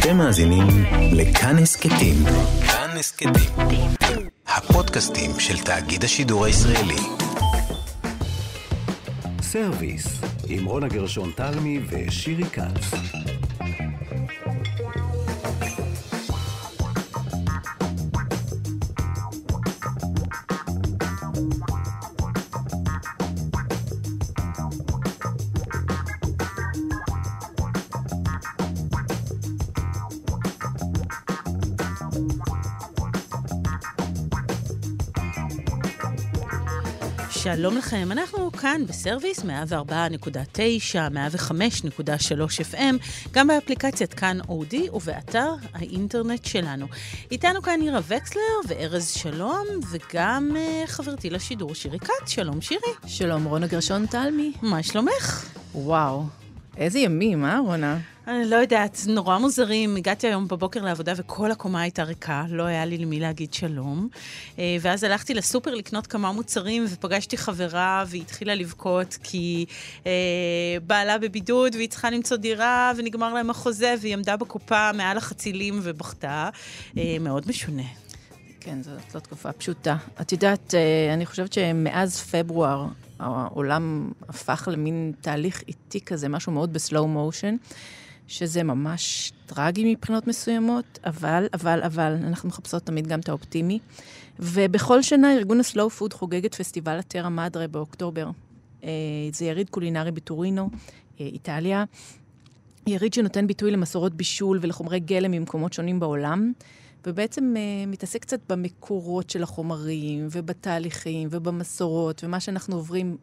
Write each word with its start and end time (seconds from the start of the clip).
אתם 0.00 0.16
מאזינים 0.16 0.66
לכאן 1.12 1.58
הסכתים. 1.58 2.14
כאן 2.66 2.90
הסכתים. 2.98 3.32
הפודקאסטים 4.46 5.30
של 5.40 5.58
תאגיד 5.58 6.04
השידור 6.04 6.44
הישראלי. 6.44 6.96
סרוויס, 9.42 10.06
עם 10.48 10.64
רונה 10.64 10.88
גרשון 10.88 11.30
תלמי 11.36 11.80
ושירי 11.88 12.44
כץ. 12.44 12.94
שלום 37.56 37.76
לכם, 37.76 38.08
אנחנו 38.12 38.52
כאן 38.52 38.82
בסרוויס 38.88 39.38
104.9, 39.38 39.44
105.3 39.44 39.46
FM, 42.72 42.94
גם 43.30 43.46
באפליקציית 43.46 44.14
כאן 44.14 44.38
אודי 44.48 44.88
ובאתר 44.92 45.54
האינטרנט 45.74 46.44
שלנו. 46.44 46.86
איתנו 47.30 47.62
כאן 47.62 47.80
נירה 47.80 48.00
וקסלר 48.08 48.42
וארז 48.68 49.08
שלום, 49.08 49.66
וגם 49.90 50.50
uh, 50.54 50.86
חברתי 50.86 51.30
לשידור 51.30 51.74
שירי 51.74 51.98
כץ. 51.98 52.30
שלום 52.30 52.60
שירי. 52.60 52.92
שלום 53.06 53.44
רונה 53.44 53.66
גרשון 53.66 54.06
תלמי. 54.06 54.52
מה 54.62 54.82
שלומך? 54.82 55.46
וואו, 55.74 56.24
איזה 56.76 56.98
ימים, 56.98 57.44
אה 57.44 57.58
רונה? 57.58 57.98
אני 58.26 58.50
לא 58.50 58.56
יודעת, 58.56 59.00
נורא 59.06 59.38
מוזרים. 59.38 59.96
הגעתי 59.96 60.26
היום 60.26 60.48
בבוקר 60.48 60.82
לעבודה 60.82 61.12
וכל 61.16 61.50
הקומה 61.50 61.80
הייתה 61.80 62.02
ריקה, 62.02 62.44
לא 62.48 62.62
היה 62.62 62.84
לי 62.84 62.98
למי 62.98 63.20
להגיד 63.20 63.54
שלום. 63.54 64.08
אה, 64.58 64.76
ואז 64.80 65.04
הלכתי 65.04 65.34
לסופר 65.34 65.74
לקנות 65.74 66.06
כמה 66.06 66.32
מוצרים 66.32 66.84
ופגשתי 66.88 67.36
חברה 67.36 68.04
והיא 68.06 68.22
התחילה 68.22 68.54
לבכות 68.54 69.18
כי 69.22 69.66
אה, 70.06 70.12
בעלה 70.86 71.18
בבידוד 71.18 71.74
והיא 71.74 71.88
צריכה 71.88 72.10
למצוא 72.10 72.36
דירה 72.36 72.92
ונגמר 72.96 73.34
להם 73.34 73.50
החוזה 73.50 73.94
והיא 74.00 74.14
עמדה 74.14 74.36
בקופה 74.36 74.92
מעל 74.92 75.16
החצילים 75.16 75.80
ובכתה. 75.82 76.48
אה, 76.98 77.16
מאוד 77.20 77.44
משונה. 77.48 77.86
כן, 78.60 78.82
זאת 78.82 79.14
לא 79.14 79.20
תקופה 79.20 79.52
פשוטה. 79.52 79.96
את 80.20 80.32
יודעת, 80.32 80.74
אני 81.12 81.26
חושבת 81.26 81.52
שמאז 81.52 82.20
פברואר 82.20 82.86
העולם 83.18 84.12
הפך 84.28 84.68
למין 84.72 85.12
תהליך 85.20 85.62
איטי 85.68 86.00
כזה, 86.00 86.28
משהו 86.28 86.52
מאוד 86.52 86.72
בסלואו 86.72 87.08
מושן. 87.08 87.56
שזה 88.30 88.62
ממש 88.62 89.32
טרגי 89.46 89.94
מבחינות 89.94 90.26
מסוימות, 90.26 90.98
אבל, 91.04 91.46
אבל, 91.54 91.82
אבל, 91.82 92.16
אנחנו 92.26 92.48
מחפשות 92.48 92.82
תמיד 92.82 93.06
גם 93.06 93.20
את 93.20 93.28
האופטימי. 93.28 93.78
ובכל 94.38 95.02
שנה 95.02 95.34
ארגון 95.34 95.60
הסלואו 95.60 95.90
פוד 95.90 96.12
חוגג 96.12 96.44
את 96.44 96.54
פסטיבל 96.54 96.98
הטרה 96.98 97.28
מדרה 97.28 97.66
באוקטובר. 97.68 98.30
אה, 98.84 98.90
זה 99.32 99.44
יריד 99.44 99.70
קולינרי 99.70 100.10
בטורינו, 100.10 100.70
אה, 101.20 101.26
איטליה. 101.26 101.84
יריד 102.86 103.14
שנותן 103.14 103.46
ביטוי 103.46 103.70
למסורות 103.70 104.14
בישול 104.14 104.58
ולחומרי 104.62 105.00
גלם 105.00 105.30
ממקומות 105.30 105.72
שונים 105.72 106.00
בעולם, 106.00 106.52
ובעצם 107.06 107.54
uh, 107.56 107.90
מתעסק 107.90 108.22
קצת 108.22 108.40
במקורות 108.48 109.30
של 109.30 109.42
החומרים, 109.42 110.28
ובתהליכים, 110.30 111.28
ובמסורות, 111.30 112.24
ומה 112.24 112.40
שאנחנו 112.40 112.76
עוברים, 112.76 113.16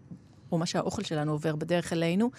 או 0.52 0.58
מה 0.58 0.66
שהאוכל 0.66 1.03
שלנו 1.03 1.31
עובר 1.31 1.55
בדרך 1.55 1.94
אלינו. 1.94 2.31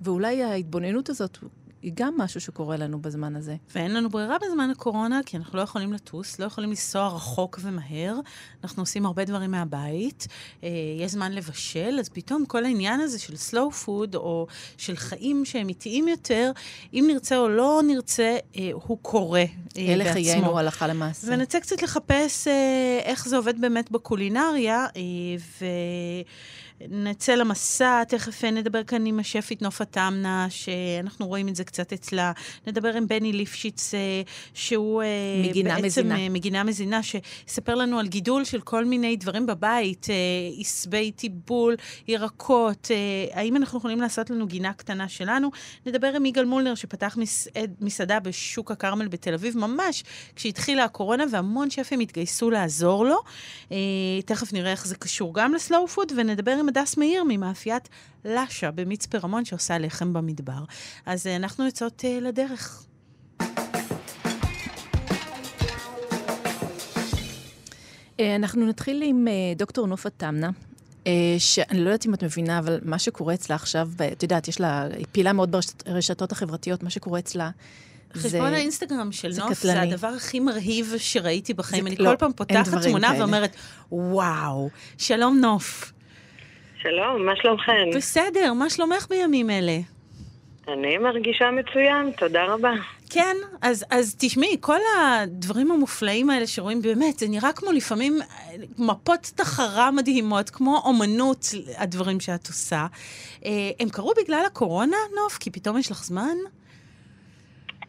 ואולי 0.00 0.42
ההתבוננות 0.42 1.08
הזאת 1.08 1.38
היא 1.82 1.92
גם 1.94 2.14
משהו 2.18 2.40
שקורה 2.40 2.76
לנו 2.76 3.02
בזמן 3.02 3.36
הזה. 3.36 3.56
ואין 3.74 3.94
לנו 3.94 4.10
ברירה 4.10 4.36
בזמן 4.38 4.70
הקורונה, 4.70 5.20
כי 5.26 5.36
אנחנו 5.36 5.58
לא 5.58 5.62
יכולים 5.62 5.92
לטוס, 5.92 6.38
לא 6.38 6.44
יכולים 6.44 6.70
לנסוע 6.70 7.08
רחוק 7.08 7.58
ומהר. 7.62 8.16
אנחנו 8.64 8.82
עושים 8.82 9.06
הרבה 9.06 9.24
דברים 9.24 9.50
מהבית, 9.50 10.26
אה, 10.64 10.68
יש 10.98 11.12
זמן 11.12 11.32
לבשל, 11.32 11.96
אז 12.00 12.08
פתאום 12.08 12.46
כל 12.46 12.64
העניין 12.64 13.00
הזה 13.00 13.18
של 13.18 13.34
slow 13.34 13.86
food, 13.86 14.16
או 14.16 14.46
של 14.76 14.96
חיים 14.96 15.44
שהם 15.44 15.68
איטיים 15.68 16.08
יותר, 16.08 16.52
אם 16.94 17.04
נרצה 17.08 17.38
או 17.38 17.48
לא 17.48 17.80
נרצה, 17.86 18.38
אה, 18.56 18.70
הוא 18.72 18.98
קורה 19.02 19.40
אה, 19.40 19.46
בעצמו. 19.76 19.92
אלה 19.92 20.12
חיינו 20.12 20.58
הלכה 20.58 20.86
למעשה. 20.86 21.26
ונצא 21.30 21.60
קצת 21.60 21.82
לחפש 21.82 22.48
אה, 22.48 22.98
איך 23.02 23.28
זה 23.28 23.36
עובד 23.36 23.60
באמת 23.60 23.90
בקולינריה, 23.90 24.86
אה, 24.96 25.02
ו... 25.60 25.64
נצא 26.88 27.34
למסע, 27.34 28.04
תכף 28.04 28.44
נדבר 28.44 28.84
כאן 28.84 29.06
עם 29.06 29.18
השפית 29.18 29.62
נופה 29.62 29.84
תמנה, 29.84 30.46
שאנחנו 30.50 31.26
רואים 31.26 31.48
את 31.48 31.56
זה 31.56 31.64
קצת 31.64 31.92
אצלה. 31.92 32.32
נדבר 32.66 32.96
עם 32.96 33.06
בני 33.06 33.32
ליפשיץ, 33.32 33.94
אה, 33.94 34.22
שהוא 34.54 35.02
אה, 35.02 35.08
מגינה 35.48 35.74
בעצם 35.74 35.86
מזינה. 35.86 36.18
אה, 36.18 36.28
מגינה 36.28 36.64
מזינה, 36.64 37.00
שיספר 37.02 37.74
לנו 37.74 37.98
על 37.98 38.06
גידול 38.06 38.44
של 38.44 38.60
כל 38.60 38.84
מיני 38.84 39.16
דברים 39.16 39.46
בבית, 39.46 40.06
עשבי 40.60 41.12
טיבול, 41.12 41.76
ירקות, 42.08 42.90
האם 43.32 43.56
אנחנו 43.56 43.78
יכולים 43.78 44.00
לעשות 44.00 44.30
לנו 44.30 44.46
גינה 44.46 44.72
קטנה 44.72 45.08
שלנו. 45.08 45.50
נדבר 45.86 46.16
עם 46.16 46.26
יגאל 46.26 46.44
מולנר, 46.44 46.74
שפתח 46.74 47.16
מסעד, 47.18 47.74
מסעדה 47.80 48.20
בשוק 48.20 48.70
הכרמל 48.70 49.08
בתל 49.08 49.34
אביב, 49.34 49.58
ממש 49.58 50.04
כשהתחילה 50.36 50.84
הקורונה, 50.84 51.24
והמון 51.30 51.70
שפים 51.70 52.00
התגייסו 52.00 52.50
לעזור 52.50 53.06
לו. 53.06 53.18
תכף 54.26 54.52
נראה 54.52 54.70
איך 54.70 54.86
זה 54.86 54.96
קשור 54.96 55.34
גם 55.34 55.54
לסלואו 55.54 55.88
פוד, 55.88 56.12
ונדבר 56.16 56.52
עם 56.52 56.68
הדס 56.70 56.96
מאיר 56.96 57.24
ממאפיית 57.28 57.88
לאשה 58.24 58.70
במצפה 58.70 59.18
רמון, 59.18 59.44
שעושה 59.44 59.78
לחם 59.78 60.12
במדבר. 60.12 60.64
אז 61.06 61.26
uh, 61.26 61.30
אנחנו 61.36 61.64
יוצאות 61.64 62.04
uh, 62.04 62.24
לדרך. 62.24 62.84
אה, 68.20 68.36
אנחנו 68.36 68.66
נתחיל 68.66 69.02
עם 69.06 69.26
דוקטור 69.56 69.86
נופה 69.86 70.10
תמנה. 70.10 70.50
שאני 71.38 71.80
לא 71.84 71.88
יודעת 71.88 72.06
אם 72.06 72.14
את 72.14 72.24
מבינה, 72.24 72.58
אבל 72.58 72.78
מה 72.84 72.98
שקורה 72.98 73.34
אצלה 73.34 73.56
עכשיו, 73.56 73.88
את 74.12 74.22
יודעת, 74.22 74.48
יש 74.48 74.60
לה, 74.60 74.86
היא 74.96 75.06
פעילה 75.12 75.32
מאוד 75.32 75.56
ברשתות 75.86 76.32
החברתיות, 76.32 76.82
מה 76.82 76.90
שקורה 76.90 77.18
אצלה 77.18 77.50
חשבון 78.14 78.54
האינסטגרם 78.54 79.12
של 79.12 79.28
נוף 79.28 79.58
קטלני. 79.58 79.88
זה 79.88 79.94
הדבר 79.94 80.08
הכי 80.08 80.40
מרהיב 80.40 80.94
שראיתי 80.98 81.54
בחיים. 81.54 81.86
אני 81.86 81.96
לא, 81.96 82.10
כל 82.10 82.16
פעם 82.16 82.32
פותחת 82.32 82.82
תמונה 82.82 83.08
כאלה. 83.08 83.20
ואומרת, 83.20 83.56
וואו, 83.92 84.70
שלום 84.98 85.40
נוף. 85.40 85.92
שלום, 86.82 87.26
מה 87.26 87.36
שלומכם? 87.36 87.90
בסדר, 87.96 88.52
מה 88.52 88.70
שלומך 88.70 89.06
בימים 89.10 89.50
אלה? 89.50 89.78
אני 90.68 90.98
מרגישה 90.98 91.50
מצוין, 91.50 92.10
תודה 92.16 92.44
רבה. 92.44 92.72
כן, 93.10 93.36
אז, 93.62 93.84
אז 93.90 94.16
תשמעי, 94.20 94.56
כל 94.60 94.78
הדברים 94.98 95.70
המופלאים 95.70 96.30
האלה 96.30 96.46
שרואים, 96.46 96.82
באמת, 96.82 97.18
זה 97.18 97.26
נראה 97.28 97.52
כמו 97.52 97.72
לפעמים 97.72 98.12
מפות 98.78 99.20
תחרה 99.36 99.90
מדהימות, 99.90 100.50
כמו 100.50 100.82
אומנות, 100.84 101.44
הדברים 101.78 102.20
שאת 102.20 102.46
עושה. 102.46 102.86
אה, 103.44 103.50
הם 103.80 103.88
קרו 103.88 104.12
בגלל 104.22 104.42
הקורונה, 104.46 104.96
נוף? 105.16 105.38
כי 105.38 105.50
פתאום 105.50 105.78
יש 105.78 105.90
לך 105.90 106.04
זמן? 106.04 106.36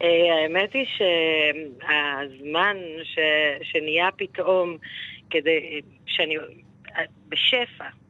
אה, 0.01 0.07
האמת 0.43 0.73
היא 0.73 0.85
שהזמן 0.97 2.77
ש, 3.03 3.19
שנהיה 3.63 4.09
פתאום 4.17 4.77
כדי, 5.29 5.81
שאני 6.07 6.35
בשפע, 7.29 7.83
אה, 7.83 8.00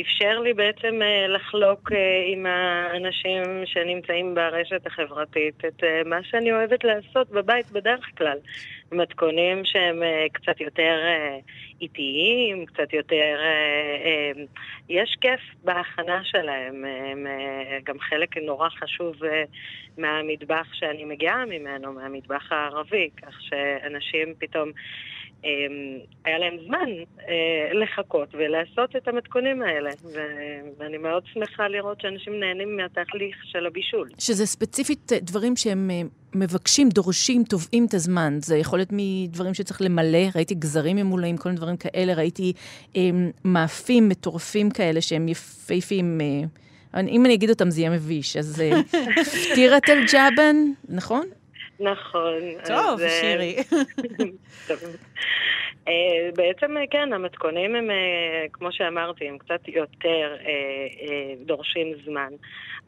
אפשר 0.00 0.38
לי 0.40 0.54
בעצם 0.54 1.02
אה, 1.02 1.26
לחלוק 1.28 1.92
אה, 1.92 1.98
עם 2.26 2.46
האנשים 2.46 3.42
שנמצאים 3.64 4.34
ברשת 4.34 4.86
החברתית 4.86 5.64
את 5.64 5.84
מה 6.06 6.16
שאני 6.22 6.52
אוהבת 6.52 6.84
לעשות 6.84 7.30
בבית 7.30 7.70
בדרך 7.70 8.06
כלל. 8.18 8.38
מתכונים 8.92 9.64
שהם 9.64 10.02
קצת 10.32 10.60
יותר 10.60 10.98
איטיים, 11.80 12.66
קצת 12.66 12.92
יותר... 12.92 13.38
יש 14.88 15.16
כיף 15.20 15.40
בהכנה 15.64 16.20
שלהם. 16.24 16.84
הם 16.84 17.26
גם 17.84 17.98
חלק 17.98 18.36
נורא 18.36 18.68
חשוב 18.68 19.16
מהמטבח 19.98 20.66
שאני 20.72 21.04
מגיעה 21.04 21.44
ממנו, 21.44 21.92
מהמטבח 21.92 22.52
הערבי, 22.52 23.10
כך 23.22 23.42
שאנשים 23.42 24.34
פתאום... 24.38 24.70
אמ, 25.44 25.98
היה 26.24 26.38
להם 26.38 26.56
זמן 26.66 26.88
אה, 27.28 27.74
לחכות 27.82 28.28
ולעשות 28.32 28.96
את 28.96 29.08
המתכונים 29.08 29.62
האלה. 29.62 29.90
ואני 30.78 30.98
מאוד 30.98 31.22
שמחה 31.32 31.68
לראות 31.68 32.00
שאנשים 32.00 32.40
נהנים 32.40 32.76
מהתהליך 32.76 33.36
של 33.44 33.66
הבישול. 33.66 34.08
שזה 34.18 34.46
ספציפית 34.46 35.12
אה, 35.12 35.18
דברים 35.20 35.56
שהם 35.56 35.90
אה, 35.90 36.02
מבקשים, 36.34 36.88
דורשים, 36.88 37.44
תובעים 37.44 37.86
את 37.86 37.94
הזמן. 37.94 38.38
זה 38.40 38.56
יכול 38.56 38.78
להיות 38.78 38.88
מדברים 38.92 39.54
שצריך 39.54 39.82
למלא, 39.82 40.28
ראיתי 40.34 40.54
גזרים 40.54 40.96
ממולאים, 40.96 41.36
כל 41.36 41.48
מיני 41.48 41.56
דברים 41.56 41.76
כאלה, 41.76 42.14
ראיתי 42.14 42.52
מאפים 43.44 44.08
מטורפים 44.08 44.70
כאלה 44.70 45.00
שהם 45.00 45.28
יפהפים. 45.28 46.20
אם 47.08 47.26
אני 47.26 47.34
אגיד 47.34 47.50
אותם 47.50 47.70
זה 47.70 47.80
יהיה 47.80 47.90
מביש. 47.90 48.36
אז 48.36 48.62
פטירת 49.52 49.88
אל-ג'אבן, 49.88 50.56
נכון? 50.88 51.26
נכון. 51.80 52.40
טוב, 52.66 53.00
אז, 53.00 53.20
שירי. 53.20 53.56
טוב. 54.68 54.78
אה, 55.88 56.30
בעצם, 56.36 56.74
כן, 56.90 57.12
המתכונים 57.12 57.74
הם, 57.74 57.90
אה, 57.90 58.44
כמו 58.52 58.72
שאמרתי, 58.72 59.28
הם 59.28 59.38
קצת 59.38 59.68
יותר 59.68 60.36
אה, 60.40 60.46
אה, 61.08 61.34
דורשים 61.46 61.94
זמן. 62.04 62.32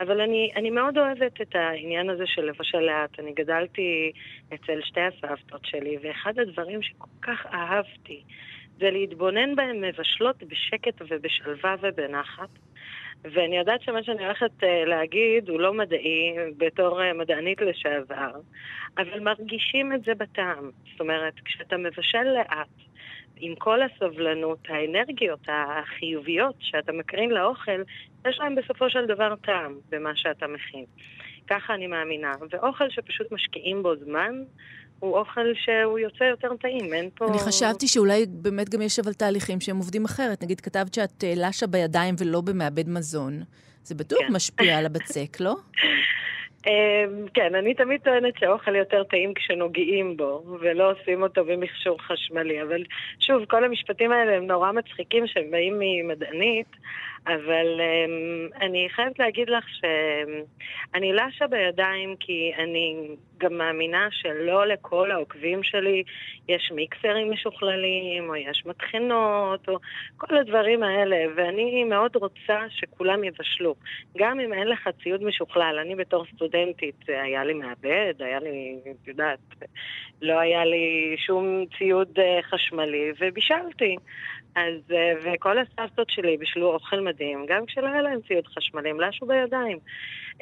אבל 0.00 0.20
אני, 0.20 0.50
אני 0.56 0.70
מאוד 0.70 0.98
אוהבת 0.98 1.40
את 1.40 1.54
העניין 1.54 2.10
הזה 2.10 2.24
של 2.26 2.42
לבשל 2.42 2.80
לאט. 2.80 3.20
אני 3.20 3.32
גדלתי 3.32 4.12
אצל 4.54 4.80
שתי 4.84 5.00
הסבתות 5.00 5.60
שלי, 5.64 5.96
ואחד 6.02 6.38
הדברים 6.38 6.82
שכל 6.82 7.06
כך 7.22 7.46
אהבתי 7.46 8.22
זה 8.78 8.90
להתבונן 8.90 9.54
בהן 9.54 9.84
מבשלות 9.84 10.42
בשקט 10.42 11.02
ובשלווה 11.08 11.74
ובנחת. 11.80 12.48
ואני 13.24 13.58
יודעת 13.58 13.82
שמה 13.82 14.02
שאני 14.02 14.24
הולכת 14.24 14.50
uh, 14.62 14.66
להגיד 14.86 15.48
הוא 15.48 15.60
לא 15.60 15.72
מדעי 15.74 16.34
בתור 16.56 17.00
uh, 17.00 17.14
מדענית 17.14 17.60
לשעבר, 17.60 18.30
אבל 18.98 19.20
מרגישים 19.20 19.92
את 19.92 20.04
זה 20.04 20.14
בטעם. 20.14 20.70
זאת 20.90 21.00
אומרת, 21.00 21.34
כשאתה 21.44 21.76
מבשל 21.76 22.22
לאט, 22.22 22.68
עם 23.36 23.54
כל 23.54 23.80
הסבלנות, 23.82 24.58
האנרגיות 24.68 25.40
החיוביות 25.48 26.54
שאתה 26.60 26.92
מקרין 26.92 27.30
לאוכל, 27.30 27.82
יש 28.28 28.38
להם 28.38 28.54
בסופו 28.54 28.90
של 28.90 29.06
דבר 29.06 29.36
טעם 29.36 29.74
במה 29.88 30.16
שאתה 30.16 30.46
מכין. 30.46 30.84
ככה 31.46 31.74
אני 31.74 31.86
מאמינה. 31.86 32.32
ואוכל 32.50 32.90
שפשוט 32.90 33.32
משקיעים 33.32 33.82
בו 33.82 33.96
זמן, 33.96 34.42
הוא 35.00 35.18
אוכל 35.18 35.46
שהוא 35.54 35.98
יוצא 35.98 36.24
יותר 36.24 36.56
טעים, 36.60 36.94
אין 36.94 37.10
פה... 37.14 37.26
אני 37.28 37.38
חשבתי 37.38 37.88
שאולי 37.88 38.26
באמת 38.28 38.68
גם 38.68 38.82
יש 38.82 38.98
אבל 38.98 39.12
תהליכים 39.12 39.60
שהם 39.60 39.76
עובדים 39.76 40.04
אחרת. 40.04 40.42
נגיד, 40.42 40.60
כתבת 40.60 40.94
שאת 40.94 41.24
אה, 41.24 41.32
לשה 41.36 41.66
בידיים 41.66 42.14
ולא 42.18 42.40
במעבד 42.40 42.88
מזון. 42.88 43.42
זה 43.82 43.94
בטוח 43.94 44.18
כן. 44.18 44.32
משפיע 44.32 44.78
על 44.78 44.86
הבצק, 44.86 45.40
לא? 45.40 45.54
אמ, 46.66 47.26
כן, 47.34 47.54
אני 47.54 47.74
תמיד 47.74 48.00
טוענת 48.00 48.34
שהאוכל 48.38 48.74
יותר 48.74 49.04
טעים 49.04 49.34
כשנוגעים 49.34 50.16
בו, 50.16 50.58
ולא 50.60 50.90
עושים 50.90 51.22
אותו 51.22 51.44
במכשור 51.44 52.02
חשמלי. 52.02 52.62
אבל 52.62 52.82
שוב, 53.20 53.44
כל 53.44 53.64
המשפטים 53.64 54.12
האלה 54.12 54.36
הם 54.36 54.46
נורא 54.46 54.72
מצחיקים 54.72 55.26
שהם 55.26 55.50
באים 55.50 55.76
ממדענית, 55.78 56.76
אבל 57.26 57.80
um, 57.80 58.56
אני 58.64 58.88
חייבת 58.90 59.18
להגיד 59.18 59.50
לך 59.50 59.64
שאני 59.68 61.12
לשה 61.12 61.46
בידיים 61.46 62.16
כי 62.20 62.52
אני 62.58 63.08
גם 63.38 63.58
מאמינה 63.58 64.08
שלא 64.10 64.66
לכל 64.66 65.10
העוקבים 65.10 65.62
שלי 65.62 66.02
יש 66.48 66.72
מיקסרים 66.74 67.30
משוכללים, 67.30 68.28
או 68.28 68.36
יש 68.36 68.66
מטחנות, 68.66 69.68
או 69.68 69.78
כל 70.16 70.36
הדברים 70.36 70.82
האלה, 70.82 71.16
ואני 71.36 71.84
מאוד 71.84 72.16
רוצה 72.16 72.58
שכולם 72.68 73.24
יבשלו. 73.24 73.74
גם 74.18 74.40
אם 74.40 74.52
אין 74.52 74.68
לך 74.68 74.88
ציוד 75.02 75.22
משוכלל, 75.22 75.78
אני 75.82 75.94
בתור 75.94 76.24
סטודנטית, 76.34 77.04
היה 77.08 77.44
לי 77.44 77.54
מעבד, 77.54 78.14
היה 78.18 78.40
לי, 78.40 78.78
את 78.90 79.08
יודעת, 79.08 79.38
לא 80.22 80.38
היה 80.38 80.64
לי 80.64 81.16
שום 81.18 81.64
ציוד 81.78 82.18
אה, 82.18 82.38
חשמלי, 82.42 83.12
ובישלתי. 83.20 83.96
אז, 84.56 84.92
אה, 84.92 85.12
וכל 85.34 85.56
הסבתות 85.58 86.10
שלי 86.10 86.36
בישלו 86.36 86.72
אוכל 86.74 87.00
מדהים, 87.00 87.46
גם 87.48 87.66
כשלא 87.66 87.86
היה 87.86 88.02
להם 88.02 88.18
ציוד 88.28 88.46
חשמלי, 88.46 88.90
הם 88.90 89.00
לשו 89.00 89.26
בידיים. 89.26 89.78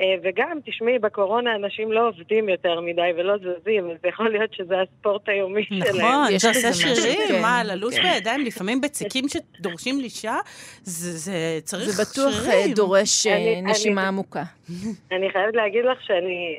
אה, 0.01 0.15
וגם, 0.23 0.59
תשמעי, 0.67 0.99
בקורונה 0.99 1.55
אנשים 1.55 1.93
לא 1.93 2.09
עובדים 2.09 2.49
יותר 2.49 2.81
מדי 2.81 3.11
ולא 3.17 3.35
זזים, 3.39 3.91
אז 3.91 3.97
יכול 4.09 4.31
להיות 4.31 4.55
שזה 4.55 4.75
הספורט 4.81 5.29
היומי 5.29 5.65
שלהם. 5.65 5.97
נכון, 5.97 6.27
יש 6.33 6.43
זה 6.43 6.51
בזה 6.51 6.69
עושה 6.69 6.95
שרירים, 6.95 7.29
כן, 7.29 7.43
מה, 7.43 7.63
ללוש 7.65 7.95
כן. 7.99 8.03
בידיים, 8.03 8.41
לפעמים 8.41 8.81
בציקים 8.81 9.25
שדורשים 9.29 10.01
לישה, 10.01 10.37
זה 10.83 11.11
זה 11.13 11.33
צריך 11.65 11.91
זה 11.91 12.03
בטוח 12.03 12.35
אה, 12.47 12.53
שרירים. 12.53 12.75
דורש 12.75 13.27
אני- 13.27 13.63
נשימה 13.63 14.01
אני- 14.01 14.09
עמוקה. 14.09 14.43
אני 15.13 15.31
חייבת 15.31 15.55
להגיד 15.55 15.85
לך 15.85 16.03
שאני 16.07 16.59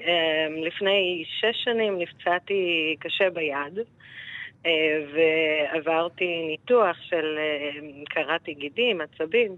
לפני 0.68 1.24
שש 1.40 1.64
שנים 1.64 2.00
נפצעתי 2.00 2.64
קשה 3.00 3.30
ביד, 3.30 3.80
ועברתי 5.86 6.46
ניתוח 6.48 6.98
של 7.02 7.38
אה, 7.38 7.82
קראתי 8.10 8.54
גידים, 8.54 9.02
עצבים, 9.02 9.56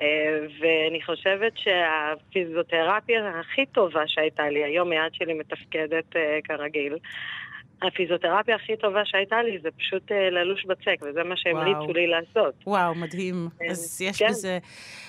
אה, 0.00 0.38
ואני 0.60 1.02
חושבת 1.02 1.52
שהפיזיותרפיה 1.56 3.40
הכי 3.40 3.66
טובה 3.66 4.02
שהייתה 4.06 4.48
לי, 4.48 4.64
היום 4.64 4.92
היד 4.92 5.14
שלי 5.14 5.34
מתפקדת 5.34 6.16
אה, 6.16 6.38
כרגיל, 6.44 6.96
הפיזיותרפיה 7.82 8.54
הכי 8.56 8.76
טובה 8.76 9.00
שהייתה 9.04 9.42
לי 9.42 9.58
זה 9.62 9.68
פשוט 9.78 10.12
אה, 10.12 10.30
ללוש 10.30 10.64
בצק, 10.64 10.96
וזה 11.02 11.22
מה 11.24 11.36
שהמליצו. 11.36 11.92
לי 11.92 12.06
לעשות. 12.06 12.54
וואו, 12.66 12.94
מדהים. 12.94 13.48
כן, 13.58 13.64
אז 13.70 14.00
יש 14.02 14.18
כן. 14.18 14.28
בזה... 14.28 14.58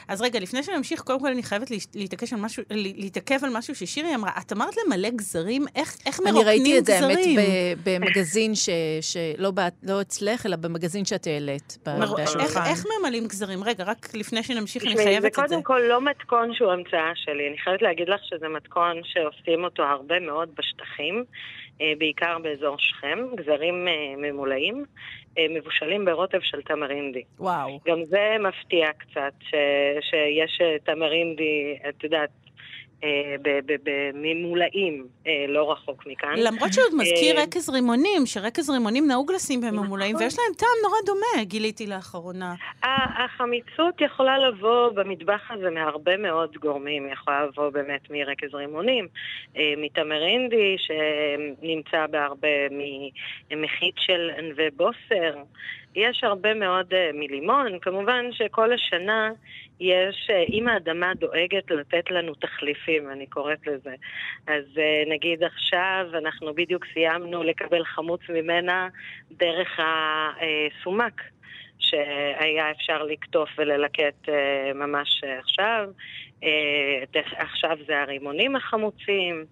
אז 0.08 0.22
רגע, 0.22 0.40
לפני 0.40 0.64
שנמשיך, 0.64 1.02
קודם 1.02 1.20
כל 1.20 1.28
אני 1.28 1.44
חייבת 1.44 1.68
להתעקש 1.96 2.34
על 2.34 2.40
משהו, 2.40 2.64
להתעכב 2.72 3.36
על 3.44 3.50
משהו 3.58 3.76
ששירי 3.76 4.16
אמרה. 4.16 4.32
את 4.42 4.54
אמרת 4.54 4.74
למלא 4.86 5.10
גזרים, 5.10 5.66
איך 5.76 5.98
איך 6.06 6.20
אני 6.20 6.32
מרוקנים 6.32 6.48
ראיתי 6.48 6.78
את 6.80 6.86
זה, 6.86 7.00
האמת, 7.00 7.18
גזרים? 7.18 7.40
ב- 7.40 7.90
במגזין 7.90 8.56
ש... 8.56 8.70
שלא 9.02 9.52
באת- 9.52 9.74
לא 9.84 10.02
אצלך, 10.02 10.46
אלא 10.46 10.56
במגזין 10.56 11.06
שאת 11.06 11.28
העלית. 11.28 11.78
מר- 12.00 12.18
איך-. 12.20 12.58
איך 12.70 12.86
ממלאים 13.00 13.28
גזרים? 13.28 13.64
רגע, 13.64 13.84
רק 13.84 14.08
לפני 14.14 14.44
שנמשיך, 14.44 14.84
אני 14.84 14.98
זה 14.98 15.04
חייבת 15.04 15.26
את 15.26 15.34
זה. 15.36 15.42
קודם 15.42 15.64
כל 15.64 15.82
לא 15.90 16.02
מתכון 16.02 16.54
שהוא 16.54 16.72
המצאה 16.72 17.12
שלי. 17.16 17.48
אני 17.50 17.58
חייבת 17.58 17.82
להגיד 17.82 18.10
לך 18.10 18.20
שזה 18.24 18.48
מתכון 18.48 18.96
שעושים 19.04 19.64
אותו 19.64 19.84
הרבה 19.84 20.20
מאוד 20.20 20.50
בשטחים, 20.58 21.16
אה, 21.18 21.24
בעיקר 21.98 22.38
באזור 22.42 22.76
שכם, 22.80 23.20
גזרים 23.36 23.88
אה, 23.88 24.14
ממולאים, 24.18 24.86
אה, 25.38 25.46
מבושלים 25.50 26.06
ברוטב 26.06 26.40
של 26.42 26.62
תמרינדי. 26.62 27.24
וואו. 27.40 27.80
גם 27.88 28.06
זה 28.06 28.36
מפתיע 28.40 28.88
קצת, 28.98 29.34
ש, 29.40 29.54
שיש 30.10 30.62
אה, 30.62 30.76
תמרינדי, 30.84 31.78
את 31.90 32.04
יודעת, 32.04 32.30
אה, 32.30 32.47
בממולאים 33.84 35.08
אה, 35.28 35.46
לא 35.48 35.72
רחוק 35.72 36.08
מכאן. 36.08 36.34
למרות 36.38 36.74
שעוד 36.74 36.96
מזכיר 36.96 37.38
אה, 37.38 37.44
רקז 37.44 37.70
רימונים, 37.70 38.26
שרקז 38.26 38.70
רימונים 38.70 39.08
נהוג 39.08 39.32
לשים 39.32 39.62
בממולאים, 39.62 40.16
נכון. 40.16 40.24
ויש 40.24 40.38
להם 40.40 40.54
טעם 40.58 40.78
נורא 40.84 40.98
דומה, 41.06 41.44
גיליתי 41.44 41.88
לאחרונה. 41.88 42.54
החמיצות 43.26 44.02
יכולה 44.02 44.38
לבוא 44.40 44.90
במטבח 44.90 45.52
הזה 45.52 45.70
מהרבה 45.70 46.18
מאוד 46.18 46.58
גורמים. 46.58 47.06
היא 47.06 47.14
יכולה 47.14 47.46
לבוא 47.46 47.70
באמת 47.70 48.10
מרקז 48.10 48.56
רימונים, 48.56 49.08
אה, 49.58 49.74
מתמרינדי, 49.78 50.76
שנמצא 50.78 52.06
בהרבה 52.08 52.48
ממחית 53.52 53.96
של 53.98 54.30
ענבי 54.38 54.70
בוסר. 54.76 55.44
יש 55.98 56.24
הרבה 56.24 56.54
מאוד 56.54 56.94
אה, 56.94 57.10
מלימון. 57.14 57.80
כמובן 57.80 58.26
שכל 58.32 58.74
השנה 58.74 59.32
יש, 59.80 60.28
אה, 60.30 60.44
אם 60.50 60.68
האדמה 60.68 61.14
דואגת 61.14 61.72
לתת 61.72 62.12
לנו 62.12 62.36
תחליפים, 62.36 63.10
אני 63.12 63.26
קוראת 63.28 63.68
לזה. 63.68 63.96
אז 64.48 64.64
אה, 64.78 65.04
נגיד 65.08 65.44
עכשיו 65.44 66.06
אנחנו 66.14 66.54
בדיוק 66.54 66.86
סיימנו 66.94 67.44
לקבל 67.44 67.84
חמוץ 67.84 68.22
ממנה 68.30 68.88
דרך 69.32 69.80
הסומק. 69.80 71.22
שהיה 71.80 72.72
אפשר 72.72 73.04
לקטוף 73.04 73.50
וללקט 73.58 74.30
ממש 74.76 75.24
עכשיו. 75.40 75.90
עכשיו 77.38 77.78
זה 77.88 78.02
הרימונים 78.02 78.56
החמוצים. 78.56 79.46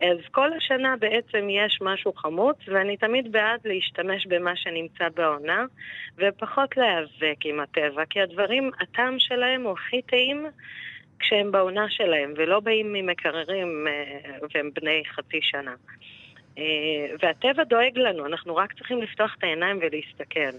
אז 0.00 0.16
כל 0.30 0.52
השנה 0.52 0.94
בעצם 0.96 1.48
יש 1.50 1.78
משהו 1.82 2.12
חמוץ, 2.12 2.56
ואני 2.68 2.96
תמיד 2.96 3.32
בעד 3.32 3.60
להשתמש 3.64 4.26
במה 4.26 4.56
שנמצא 4.56 5.08
בעונה, 5.14 5.64
ופחות 6.18 6.76
להיאבק 6.76 7.44
עם 7.44 7.60
הטבע, 7.60 8.04
כי 8.10 8.20
הדברים, 8.20 8.70
הטעם 8.80 9.18
שלהם 9.18 9.62
הוא 9.62 9.72
הכי 9.72 10.02
טעים 10.02 10.46
כשהם 11.18 11.52
בעונה 11.52 11.86
שלהם, 11.90 12.34
ולא 12.36 12.60
באים 12.60 12.92
ממקררים 12.92 13.86
אה, 13.88 14.38
והם 14.54 14.70
בני 14.74 15.02
חצי 15.06 15.38
שנה. 15.42 15.74
אה, 16.58 16.64
והטבע 17.22 17.64
דואג 17.64 17.98
לנו, 17.98 18.26
אנחנו 18.26 18.56
רק 18.56 18.72
צריכים 18.72 19.02
לפתוח 19.02 19.34
את 19.38 19.44
העיניים 19.44 19.78
ולהסתכל. 19.80 20.56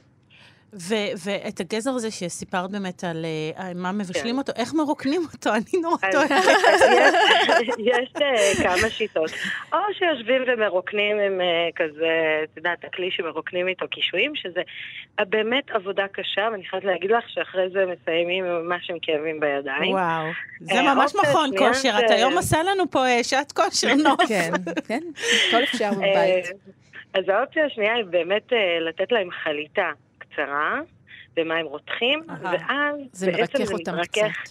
ו- 0.74 0.96
ואת 1.26 1.60
הגזר 1.60 1.92
הזה 1.92 2.12
שסיפרת 2.12 2.72
באמת 2.72 3.04
על 3.04 3.26
אה, 3.60 3.72
מה 3.76 3.92
מבשלים 3.92 4.34
כן. 4.36 4.38
אותו, 4.40 4.52
איך 4.56 4.74
מרוקנים 4.74 5.22
אותו? 5.34 5.50
אני 5.54 5.82
נורא 5.82 5.98
טועה. 6.12 6.26
יש- 7.62 7.76
יש 7.80 8.10
אה, 8.22 8.64
כמה 8.64 8.90
שיטות. 8.90 9.30
או 9.74 9.78
שיושבים 9.94 10.42
ומרוקנים 10.48 11.18
עם 11.20 11.42
אה, 11.42 11.46
כזה, 11.76 12.08
את 12.44 12.58
יודעת, 12.58 12.84
הכלי 12.86 13.12
שמרוקנים 13.12 13.68
איתו 13.68 13.86
קישואים, 13.88 14.32
שזה 14.36 14.62
באמת 15.30 15.72
עבודה 15.72 16.06
קשה, 16.08 16.48
ואני 16.52 16.66
חייבת 16.66 16.86
להגיד 16.86 17.12
לך 17.12 17.24
שאחרי 17.30 17.70
זה 17.74 17.80
מסיימים 17.86 18.46
עם 18.46 18.66
ממש 18.68 18.90
עם 18.90 18.98
כאבים 19.02 19.40
בידיים. 19.40 19.92
וואו, 19.94 20.26
זה 20.62 20.82
ממש 20.82 21.14
מכון 21.16 21.50
כושר. 21.58 21.98
זה- 22.00 22.06
את 22.06 22.12
היום 22.12 22.34
עושה 22.34 22.58
לנו 22.64 22.92
פה 22.92 23.00
שעת 23.24 23.52
כושר 23.52 23.94
נוף. 24.04 24.22
כן, 24.28 24.52
כן, 24.88 25.00
הכל 25.50 25.64
אפשר 25.64 25.92
בבית. 25.94 26.46
אז 27.14 27.24
האופציה 27.30 27.66
השנייה 27.66 27.94
היא 27.94 28.06
באמת 28.06 28.48
לתת 28.88 29.12
להם 29.12 29.28
חליטה 29.44 29.92
קצרה. 30.38 30.80
במים 31.36 31.66
רותחים. 31.66 32.20
ואז 32.42 32.96
זה 33.12 33.32
בעצם 33.32 33.42
מרכך 33.42 33.64
זה 33.66 33.74
אותם 33.74 33.92
מתרכך 33.96 34.42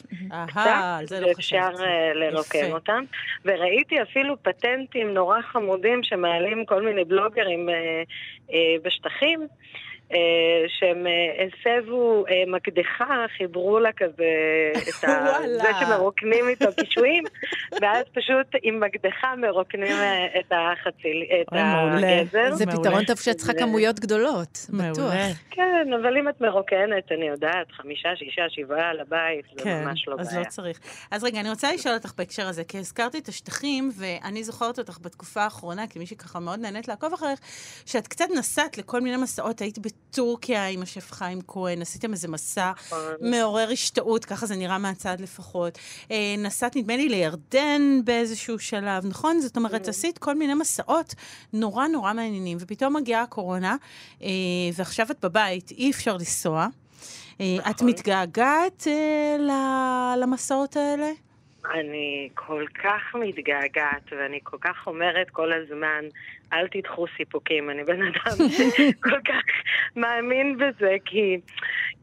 קצת. 0.46 1.06
זה 1.06 1.20
לא 1.20 1.26
ואפשר. 1.26 1.70
אה, 1.80 2.14
לרוקן 2.14 2.58
יפה. 2.58 2.72
אותם. 2.72 3.04
וראיתי 3.44 4.02
אפילו 4.02 4.42
פטנטים 4.42 5.14
נורא 5.14 5.40
חמודים 5.42 6.02
שמעלים 6.02 6.64
כל 6.64 6.82
מיני 6.82 7.04
בלוגרים 7.04 7.68
אה, 7.68 7.74
אה, 8.52 8.76
בשטחים, 8.82 9.46
שהם 10.68 11.06
אה, 11.06 11.46
הסבו 11.46 12.24
אה, 12.28 12.42
מקדחה, 12.46 13.24
חיברו 13.36 13.78
לה 13.78 13.92
כזה 13.96 14.24
את 14.88 15.04
ה... 15.04 15.38
זה 15.62 15.68
שמרוקנים 15.80 16.48
איתו 16.48 16.66
קישואים, 16.80 17.24
ואז 17.82 18.04
פשוט 18.14 18.46
עם 18.62 18.80
מקדחה 18.80 19.36
מרוקנים 19.36 19.96
את 20.38 20.52
החציל, 20.52 21.22
את 21.40 21.46
הגזר. 21.52 22.54
זה 22.54 22.66
פתרון 22.66 23.04
טוב 23.04 23.16
שאת 23.16 23.36
צריכה 23.36 23.52
כמויות 23.52 24.00
גדולות, 24.00 24.66
בטוח. 24.68 25.12
כן, 25.50 25.92
אבל 26.00 26.16
אם 26.18 26.28
את 26.28 26.40
מרוקנת, 26.40 27.12
אני 27.12 27.28
יודעת, 27.28 27.72
חמישה, 27.72 28.08
שישה, 28.16 28.42
שבעה 28.48 28.90
על 28.90 29.00
הבית, 29.00 29.44
זה 29.56 29.64
כן, 29.64 29.84
ממש 29.84 30.08
לא 30.08 30.16
בעיה. 30.16 30.28
אז 30.28 30.36
לא 30.36 30.44
צריך. 30.48 30.80
אז 31.10 31.24
רגע, 31.24 31.40
אני 31.40 31.50
רוצה 31.50 31.72
לשאול 31.72 31.94
אותך 31.94 32.12
בהקשר 32.18 32.46
הזה, 32.46 32.64
כי 32.64 32.78
הזכרתי 32.78 33.18
את 33.18 33.28
השטחים, 33.28 33.90
ואני 33.98 34.44
זוכרת 34.44 34.78
אותך 34.78 34.98
בתקופה 35.02 35.42
האחרונה, 35.42 35.86
כמי 35.86 36.06
שככה 36.06 36.40
מאוד 36.40 36.60
נהנית 36.60 36.88
לעקוב 36.88 37.12
אחריך, 37.12 37.40
שאת 37.86 38.08
קצת 38.08 38.26
נסעת 38.38 38.78
לכל 38.78 39.00
מיני 39.00 39.16
מסעות, 39.16 39.60
היית 39.60 39.78
בטורקיה 40.16 40.66
עם 40.66 40.82
השף 40.82 41.12
חיים 41.12 41.40
כהן, 41.46 41.82
עשיתם 41.82 42.12
איזה 42.12 42.28
מסע 42.28 42.72
נכון. 42.86 42.98
מעורר 43.20 43.68
השתאות, 43.70 44.24
ככה 44.24 44.46
זה 44.46 44.56
נראה 44.56 44.78
מהצד 44.78 45.20
לפחות. 45.20 45.78
אה, 46.10 46.34
נסעת, 46.38 46.76
נדמה 46.76 46.96
לי, 46.96 47.08
לירדן 47.08 48.00
באיזשהו 48.04 48.58
שלב, 48.58 49.06
נכון? 49.06 49.40
זאת 49.40 49.56
אומרת, 49.56 49.82
כן. 49.82 49.88
עשית 49.88 50.18
כל 50.18 50.34
מיני 50.34 50.54
מסעות 50.54 51.14
נורא 51.52 51.86
נורא 51.86 52.12
מעניינים, 52.12 52.58
ופתאום 52.60 52.96
מגיעה 52.96 53.22
הקורונה, 53.22 53.76
אה, 54.22 54.28
ועכשיו 54.74 55.06
את 55.10 55.24
בבית, 55.24 55.70
אי 55.70 55.90
אפשר 55.90 56.16
לנסוע. 56.16 56.66
אה, 57.40 57.56
נכון. 57.58 57.70
את 57.70 57.82
מתגעגעת 57.82 58.86
למסעות 60.16 60.76
האלה? 60.76 61.10
אני 61.74 62.28
כל 62.34 62.64
כך 62.84 63.14
מתגעגעת, 63.14 64.12
ואני 64.12 64.38
כל 64.42 64.56
כך 64.60 64.86
אומרת 64.86 65.30
כל 65.30 65.52
הזמן, 65.52 66.04
אל 66.52 66.68
תדחו 66.68 67.06
סיפוקים. 67.16 67.70
אני 67.70 67.84
בן 67.84 68.02
אדם 68.02 68.48
שכל 68.56 69.20
כך 69.24 69.42
מאמין 69.96 70.56
בזה, 70.56 70.96
כי, 71.04 71.40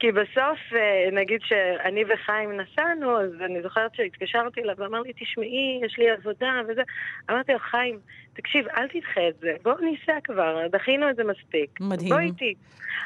כי 0.03 0.12
בסוף, 0.12 0.60
אה, 0.75 1.10
נגיד 1.12 1.41
שאני 1.43 2.03
וחיים 2.03 2.51
נסענו, 2.51 3.19
אז 3.19 3.31
אני 3.45 3.62
זוכרת 3.62 3.95
שהתקשרתי 3.95 4.62
אליו 4.62 4.75
ואמר 4.77 5.01
לי, 5.01 5.13
תשמעי, 5.13 5.79
יש 5.86 5.98
לי 5.98 6.10
עבודה 6.10 6.62
וזה. 6.67 6.81
אמרתי 7.29 7.51
לו, 7.51 7.60
חיים, 7.60 8.00
תקשיב, 8.33 8.67
אל 8.67 8.88
תדחה 8.88 9.27
את 9.27 9.36
זה, 9.39 9.55
בואו 9.63 9.77
ניסע 9.77 10.19
כבר, 10.24 10.67
דחינו 10.72 11.10
את 11.10 11.15
זה 11.15 11.24
מספיק. 11.24 11.79
מדהים. 11.81 12.10
בוא 12.10 12.19
איתי. 12.19 12.53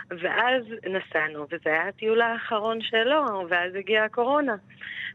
ואז 0.09 0.63
נסענו, 0.85 1.45
וזה 1.51 1.69
היה 1.69 1.87
הטיול 1.87 2.21
האחרון 2.21 2.81
שלו, 2.81 3.25
ואז 3.49 3.75
הגיעה 3.75 4.05
הקורונה. 4.05 4.55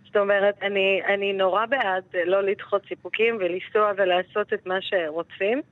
זאת 0.06 0.16
אומרת, 0.16 0.54
אני, 0.62 1.00
אני 1.14 1.32
נורא 1.32 1.66
בעד 1.66 2.04
לא 2.24 2.42
לדחות 2.42 2.82
סיפוקים 2.88 3.36
ולנסוע 3.40 3.92
ולעשות 3.96 4.52
את 4.52 4.66
מה 4.66 4.78
שרוצים. 4.80 5.62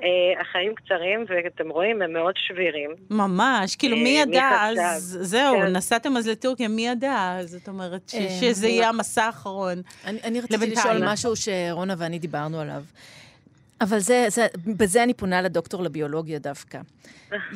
Uh, 0.00 0.40
החיים 0.40 0.74
קצרים, 0.74 1.24
ואתם 1.28 1.68
רואים, 1.70 2.02
הם 2.02 2.12
מאוד 2.12 2.34
שבירים. 2.36 2.90
ממש, 3.10 3.76
כאילו 3.76 3.96
מי 3.96 4.16
אה, 4.16 4.22
ידע 4.22 4.58
אז, 4.60 5.18
זהו, 5.20 5.56
כן. 5.56 5.66
נסעתם 5.66 6.16
אז 6.16 6.28
לטורקיה, 6.28 6.68
מי 6.68 6.86
ידע? 6.86 7.38
זאת 7.44 7.68
אומרת, 7.68 8.12
אה, 8.14 8.28
שזה 8.40 8.68
יהיה 8.68 8.88
המסע 8.88 9.24
האחרון. 9.24 9.82
אני, 10.04 10.18
אני 10.24 10.40
רציתי 10.40 10.66
לשאול 10.66 11.12
משהו 11.12 11.36
שרונה 11.36 11.94
ואני 11.98 12.18
דיברנו 12.18 12.60
עליו. 12.60 12.82
אבל 13.80 13.98
זה, 13.98 14.26
זה, 14.28 14.46
בזה 14.76 15.02
אני 15.02 15.14
פונה 15.14 15.42
לדוקטור 15.42 15.82
לביולוגיה 15.82 16.38
דווקא. 16.38 16.80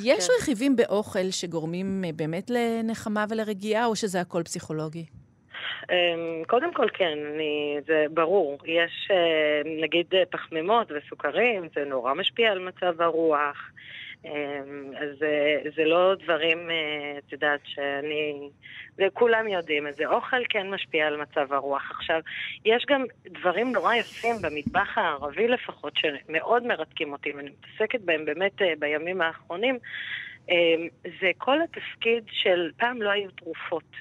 יש 0.02 0.26
כן. 0.26 0.32
רכיבים 0.40 0.76
באוכל 0.76 1.30
שגורמים 1.30 2.04
באמת 2.16 2.50
לנחמה 2.50 3.24
ולרגיעה, 3.28 3.86
או 3.86 3.96
שזה 3.96 4.20
הכל 4.20 4.42
פסיכולוגי? 4.42 5.04
אמ, 5.90 6.44
קודם 6.46 6.74
כל 6.74 6.86
כן, 6.94 7.18
אני, 7.34 7.76
זה 7.86 8.06
ברור. 8.10 8.58
יש 8.64 9.08
אה, 9.10 9.62
נגיד 9.82 10.06
אה, 10.14 10.22
פחמימות 10.30 10.92
וסוכרים, 10.92 11.62
זה 11.74 11.84
נורא 11.84 12.14
משפיע 12.14 12.52
על 12.52 12.58
מצב 12.58 13.02
הרוח. 13.02 13.70
אמ, 14.24 14.92
אז 14.96 15.08
זה, 15.18 15.58
זה 15.76 15.84
לא 15.84 16.14
דברים, 16.24 16.70
אה, 16.70 17.18
את 17.18 17.32
יודעת, 17.32 17.60
שאני... 17.64 18.48
זה 18.96 19.04
כולם 19.12 19.48
יודעים 19.48 19.88
את 19.88 19.96
זה. 19.96 20.06
אוכל 20.06 20.42
כן 20.48 20.70
משפיע 20.70 21.06
על 21.06 21.16
מצב 21.16 21.52
הרוח. 21.52 21.90
עכשיו, 21.90 22.20
יש 22.64 22.84
גם 22.88 23.04
דברים 23.26 23.72
נורא 23.72 23.94
יפים 23.94 24.36
במטבח 24.40 24.98
הערבי 24.98 25.48
לפחות, 25.48 25.92
שמאוד 25.96 26.66
מרתקים 26.66 27.12
אותי, 27.12 27.32
ואני 27.32 27.50
מתעסקת 27.50 28.00
בהם 28.00 28.24
באמת 28.24 28.62
בימים 28.78 29.20
האחרונים. 29.20 29.78
אמ, 30.48 30.88
זה 31.20 31.30
כל 31.38 31.62
התפקיד 31.62 32.24
של, 32.30 32.70
פעם 32.76 33.02
לא 33.02 33.10
היו 33.10 33.30
תרופות. 33.30 33.96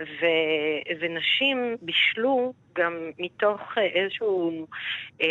ו, 0.00 0.26
ונשים 1.00 1.76
בישלו 1.82 2.52
גם 2.74 3.10
מתוך 3.18 3.60
איזשהו 3.78 4.66
אה, 5.22 5.26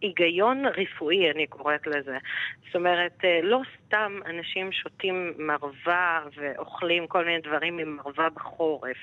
היגיון 0.00 0.64
רפואי, 0.66 1.30
אני 1.30 1.46
קוראת 1.46 1.86
לזה. 1.86 2.18
זאת 2.66 2.76
אומרת, 2.76 3.24
אה, 3.24 3.40
לא 3.42 3.60
סתם 3.76 4.18
אנשים 4.26 4.72
שותים 4.72 5.32
מרווה 5.38 6.20
ואוכלים 6.36 7.06
כל 7.06 7.24
מיני 7.24 7.40
דברים 7.40 7.76
ממרווה 7.76 8.28
בחורף. 8.30 8.96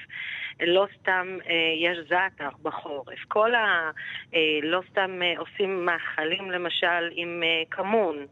לא 0.62 0.88
סתם 1.00 1.38
אה, 1.50 1.54
יש 1.78 1.98
זעתר 2.10 2.50
בחורף. 2.62 3.20
כל 3.28 3.56
ה... 3.56 3.92
אה, 4.36 4.60
לא 4.64 4.82
סתם 4.92 5.20
עושים 5.38 5.86
מאכלים 5.86 6.52
למשל 6.52 7.10
עם 7.12 7.44
כמון. 7.72 8.26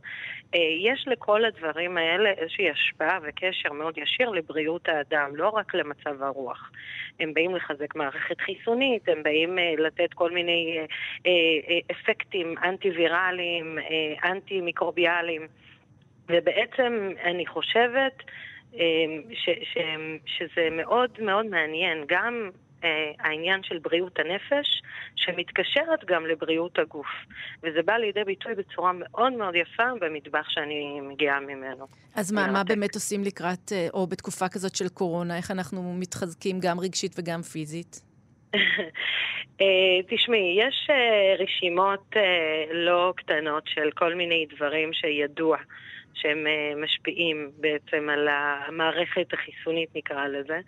אה, 0.56 0.60
יש 0.80 1.08
לכל 1.08 1.46
הדברים 1.46 1.98
האלה 1.98 2.30
איזושהי 2.30 2.70
השפעה 2.70 3.20
וקשר 3.24 3.74
מאוד 3.74 3.98
ישיר 3.98 4.30
לבריאות 4.30 4.90
האדם, 4.90 5.36
לא 5.36 5.50
רק 5.50 5.76
למצב 5.76 6.24
הרוח. 6.24 6.72
הם 7.20 7.34
באים 7.34 7.56
לחזק 7.56 7.96
מערכת 7.96 8.42
חיסונית, 8.42 9.10
הם 9.10 9.24
באים 9.24 9.60
אה, 9.60 9.74
לתת 9.78 10.14
כל 10.14 10.32
מיני 10.32 10.78
אה, 11.26 11.32
אפקטים 11.92 12.56
אנטי-ויראליים, 12.64 13.78
אנטי-מיקרוביאליים. 14.24 15.48
ובעצם 16.30 17.10
אני 17.24 17.46
חושבת 17.46 18.24
ש, 19.34 19.50
ש, 19.64 19.78
שזה 20.26 20.68
מאוד 20.72 21.10
מאוד 21.20 21.46
מעניין, 21.46 22.04
גם 22.08 22.50
העניין 23.20 23.64
של 23.64 23.80
בריאות 23.80 24.20
הנפש, 24.20 24.82
שמתקשרת 25.16 26.06
גם 26.06 26.26
לבריאות 26.26 26.80
הגוף. 26.80 27.08
וזה 27.64 27.82
בא 27.86 27.94
לידי 27.94 28.24
ביטוי 28.24 28.56
בצורה 28.56 28.92
מאוד 28.94 29.34
מאוד 29.34 29.56
יפה 29.56 29.84
במטבח 30.02 30.50
שאני 30.50 31.00
מגיעה 31.02 31.40
ממנו. 31.40 31.88
אז 32.16 32.32
מה, 32.32 32.52
מה 32.52 32.64
באמת 32.64 32.96
עושים 32.96 33.24
לקראת, 33.24 33.72
אה, 33.72 33.88
או 33.94 34.08
בתקופה 34.08 34.50
כזאת 34.50 34.76
של 34.76 34.90
קורונה, 34.90 35.38
איך 35.38 35.52
אנחנו 35.52 35.94
מתחזקים 36.00 36.60
גם 36.62 36.80
רגשית 36.80 37.20
וגם 37.20 37.42
פיזית? 37.42 38.02
אה, 39.62 40.00
תשמעי, 40.10 40.60
יש 40.60 40.90
רשימות 41.40 42.16
לא 42.72 43.14
קטנות 43.18 43.64
של 43.68 43.92
כל 43.96 44.16
מיני 44.16 44.46
דברים 44.56 44.94
שידוע 44.94 45.58
שהם 46.14 46.48
משפיעים 46.84 47.52
בעצם 47.58 48.10
על 48.10 48.28
המערכת 48.28 49.34
החיסונית, 49.34 49.90
נקרא 49.96 50.28
לזה. 50.28 50.60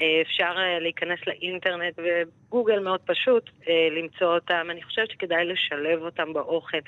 אה, 0.00 0.22
אפשר 0.22 0.52
אה, 0.56 0.78
להיכנס 0.80 1.18
לאינטרנט 1.26 1.94
וגוגל 1.98 2.78
מאוד 2.78 3.00
פשוט 3.06 3.50
אה, 3.68 3.74
למצוא 3.90 4.34
אותם. 4.34 4.66
אני 4.70 4.82
חושבת 4.82 5.10
שכדאי 5.10 5.44
לשלב 5.44 6.02
אותם 6.02 6.32
באוכל. 6.32 6.78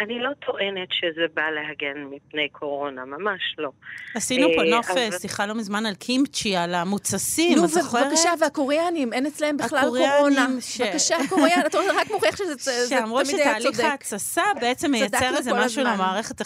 אני 0.00 0.18
לא 0.18 0.30
טוענת 0.46 0.88
שזה 0.92 1.26
בא 1.34 1.50
להגן 1.50 2.04
מפני 2.10 2.48
קורונה, 2.48 3.04
ממש 3.04 3.40
לא. 3.58 3.70
עשינו 4.14 4.48
פה 4.56 4.62
נוף 4.62 4.86
שיחה 5.20 5.46
לא 5.46 5.54
מזמן 5.54 5.86
על 5.86 5.94
קימצ'י, 5.94 6.56
על 6.56 6.74
המוצסים, 6.74 7.64
את 7.64 7.68
זוכרת? 7.68 8.02
נו, 8.02 8.08
בבקשה, 8.10 8.30
והקוריאנים, 8.40 9.12
אין 9.12 9.26
אצלם 9.26 9.56
בכלל 9.56 9.80
קורונה. 9.80 10.46
בבקשה, 10.80 11.16
קוריאן, 11.28 11.60
אתה 11.66 11.78
רק 11.96 12.10
מוכיח 12.10 12.36
שזה 12.36 12.54
תמיד 12.56 12.70
היה 12.70 12.88
צודק. 12.88 13.00
שאמרו 13.00 13.24
שתהליך 13.24 13.80
ההתססה 13.80 14.42
בעצם 14.60 14.90
מייצר 14.90 15.36
איזה 15.36 15.50
משהו 15.54 15.84
למערכת 15.84 16.40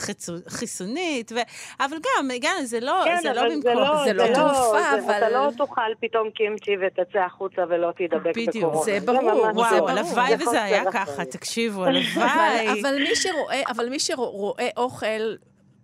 החיסונית, 0.47 1.33
אבל 1.81 1.97
גם, 2.41 2.55
זה 2.63 2.81
לא, 2.81 3.03
כן, 3.05 3.19
זה 3.23 3.33
לא 3.33 3.43
במקום. 3.43 4.05
זה 4.05 4.13
לא, 4.13 4.27
לא 4.27 4.35
תרופה, 4.35 4.95
אבל... 4.95 5.17
אתה 5.17 5.31
לא 5.31 5.51
תאכל 5.57 5.95
פתאום 6.11 6.31
קימצ'י 6.31 6.77
ותצא 6.81 7.19
החוצה 7.19 7.63
ולא 7.69 7.93
תידבק 7.97 8.21
בקורונה. 8.21 8.47
בדיוק, 8.47 8.85
זה 8.85 8.99
ברור. 9.07 9.47
וואו, 9.55 9.89
הלוואי 9.89 10.35
וזה 10.35 10.63
היה 10.63 10.83
ככה, 10.93 11.25
תקשיבו, 11.25 11.85
הלוואי. 11.85 12.83
אבל 13.71 13.89
מי 13.89 13.99
שרואה 13.99 14.69
אוכל... 14.77 15.35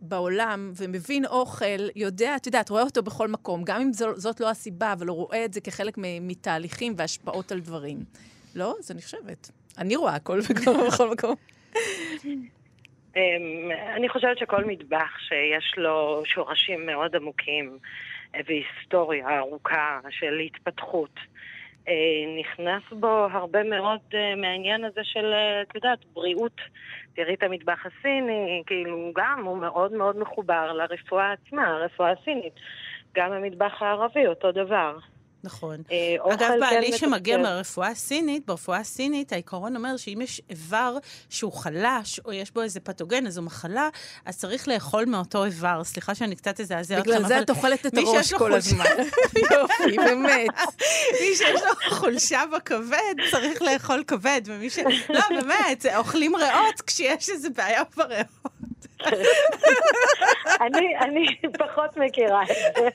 בעולם 0.01 0.73
ומבין 0.77 1.27
אוכל, 1.27 1.89
יודע, 1.97 2.37
את 2.37 2.47
יודעת, 2.47 2.71
רואה 2.71 2.83
אותו 2.83 3.03
בכל 3.03 3.29
מקום, 3.29 3.65
גם 3.65 3.81
אם 3.81 3.93
זו, 3.93 4.15
זאת 4.15 4.41
לא 4.41 4.51
הסיבה, 4.51 4.93
אבל 4.93 5.07
הוא 5.07 5.17
רואה 5.17 5.45
את 5.45 5.53
זה 5.53 5.61
כחלק 5.61 5.95
מתהליכים 6.21 6.95
והשפעות 6.97 7.53
על 7.53 7.61
דברים. 7.61 7.99
לא? 8.55 8.75
אז 8.79 8.91
אני 8.91 9.03
חושבת. 9.03 9.51
אני 9.79 9.97
רואה 9.97 10.15
הכל 10.15 10.41
בכל 10.89 11.11
מקום. 11.11 11.35
אמ, 13.17 13.71
אני 13.97 14.09
חושבת 14.09 14.39
שכל 14.39 14.65
מטבח 14.65 15.19
שיש 15.19 15.75
לו 15.77 16.23
שורשים 16.27 16.87
מאוד 16.87 17.17
עמוקים, 17.17 17.79
והיסטוריה 18.47 19.39
ארוכה 19.39 20.01
של 20.11 20.39
התפתחות. 20.39 21.21
אה, 21.89 21.95
נכנס 22.41 22.83
בו 22.93 23.29
הרבה 23.33 23.63
מאוד 23.63 24.01
אה, 24.15 24.35
מהעניין 24.37 24.85
הזה 24.85 25.01
של, 25.05 25.33
אה, 25.33 25.63
את 25.63 25.75
יודעת, 25.75 25.99
בריאות. 26.15 26.61
תראי 27.15 27.35
את 27.35 27.43
המטבח 27.43 27.87
הסיני, 27.87 28.63
כאילו 28.67 29.13
גם 29.15 29.45
הוא 29.45 29.59
מאוד 29.59 29.93
מאוד 29.93 30.19
מחובר 30.19 30.73
לרפואה 30.73 31.33
עצמה, 31.33 31.67
הרפואה 31.67 32.11
הסינית. 32.11 32.53
גם 33.15 33.33
המטבח 33.33 33.83
הערבי, 33.83 34.27
אותו 34.27 34.53
דבר. 34.53 34.99
נכון. 35.45 35.83
אה, 35.91 36.35
אגב, 36.35 36.39
כן 36.39 36.61
בעלי 36.61 36.99
שמגיע 36.99 37.37
מתפקד. 37.37 37.51
מהרפואה 37.51 37.89
הסינית, 37.89 38.47
ברפואה 38.47 38.79
הסינית 38.79 39.33
העיקרון 39.33 39.77
אומר 39.77 39.97
שאם 39.97 40.21
יש 40.23 40.41
איבר 40.51 40.97
שהוא 41.31 41.53
חלש, 41.53 42.21
או 42.25 42.33
יש 42.33 42.51
בו 42.51 42.63
איזה 42.63 42.81
פתוגן, 42.81 43.27
איזו 43.27 43.43
מחלה, 43.43 43.89
אז 44.25 44.39
צריך 44.39 44.69
לאכול 44.69 45.05
מאותו 45.05 45.45
איבר. 45.45 45.85
סליחה 45.85 46.15
שאני 46.15 46.37
קצת 46.37 46.61
אזעזע 46.61 46.99
אתכם, 46.99 47.11
בגלל 47.11 47.29
זה 47.29 47.41
את 47.41 47.51
אוכלת 47.51 47.87
את 47.87 47.99
הראש 47.99 48.33
כל 48.33 48.53
הזמן. 48.53 48.85
יופי, 49.53 49.97
באמת. 49.97 50.51
מי 51.21 51.37
שיש 51.37 51.63
לו 51.63 51.91
חולשה 51.97 52.43
בכבד, 52.57 53.15
צריך 53.31 53.63
לאכול 53.63 54.05
כבד, 54.07 54.41
ומי 54.45 54.71
ש... 54.71 54.79
לא, 55.09 55.21
באמת, 55.31 55.87
אוכלים 55.97 56.37
ריאות 56.37 56.81
כשיש 56.87 57.31
איזו 57.31 57.49
בעיה 57.57 57.83
בריאות. 57.97 58.27
אני, 60.61 60.97
אני 61.01 61.27
פחות 61.59 61.97
מכירה 61.97 62.43
את 62.43 62.49
זה. 62.77 62.89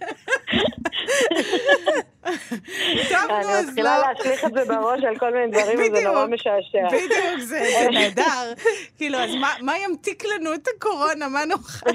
טוב, 3.09 3.27
נו, 3.29 3.35
אני 3.37 3.67
מתחילה 3.67 3.97
לא. 3.97 4.07
להשליך 4.07 4.45
את 4.45 4.53
זה 4.53 4.65
בראש 4.65 5.03
על 5.03 5.17
כל 5.17 5.33
מיני 5.33 5.47
דברים, 5.51 5.79
וזה 5.93 6.03
נורא. 6.03 6.25
משעשע. 6.25 6.87
בדיוק, 6.87 7.39
זה 7.39 7.87
נהדר. 7.91 8.53
כאילו, 8.97 9.17
אז 9.17 9.29
מה- 9.35 9.53
מה 9.61 9.73
ימתיק 9.77 10.23
לנו 10.25 10.53
את 10.53 10.67
הקורונה? 10.75 11.27
מה 11.27 11.45
נאכל? 11.45 11.89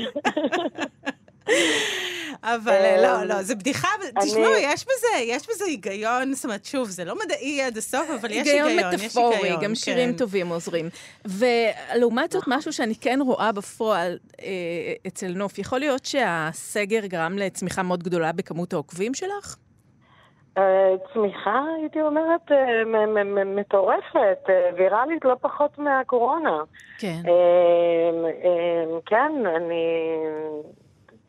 אבל 2.42 2.72
אה, 2.72 3.02
לא, 3.02 3.24
לא, 3.24 3.42
זה 3.42 3.54
בדיחה, 3.54 3.88
תשמעו, 4.22 4.52
יש 4.60 4.84
בזה, 4.84 5.22
יש 5.22 5.48
בזה 5.48 5.64
היגיון, 5.64 6.34
זאת 6.34 6.44
אומרת, 6.44 6.64
שוב, 6.64 6.88
זה 6.88 7.04
לא 7.04 7.14
מדעי 7.24 7.62
עד 7.62 7.76
הסוף, 7.76 8.10
אבל 8.20 8.30
יש 8.30 8.48
היגיון, 8.48 8.68
היגיון 8.68 8.94
יש 8.94 9.00
מטאפורי, 9.00 9.36
היגיון. 9.36 9.62
גם 9.62 9.74
שירים 9.74 10.12
כן. 10.12 10.18
טובים 10.18 10.48
עוזרים. 10.48 10.88
ולעומת 11.24 12.32
זאת, 12.32 12.44
משהו 12.46 12.72
שאני 12.72 12.94
כן 12.94 13.18
רואה 13.22 13.52
בפועל 13.52 14.18
אה, 14.42 14.46
אצל 15.06 15.32
נוף, 15.36 15.58
יכול 15.58 15.78
להיות 15.78 16.04
שהסגר 16.04 17.06
גרם 17.06 17.38
לצמיחה 17.38 17.82
מאוד 17.82 18.02
גדולה 18.02 18.32
בכמות 18.32 18.72
העוקבים 18.72 19.14
שלך? 19.14 19.56
אה, 20.58 20.94
צמיחה, 21.12 21.64
הייתי 21.80 22.02
אומרת, 22.02 22.50
מטורפת, 23.46 24.48
ויראלית 24.76 25.24
לא 25.24 25.36
פחות 25.40 25.78
מהקורונה. 25.78 26.58
כן. 26.98 27.20
אה, 27.26 28.28
אה, 28.44 28.98
כן, 29.06 29.32
אני 29.56 29.84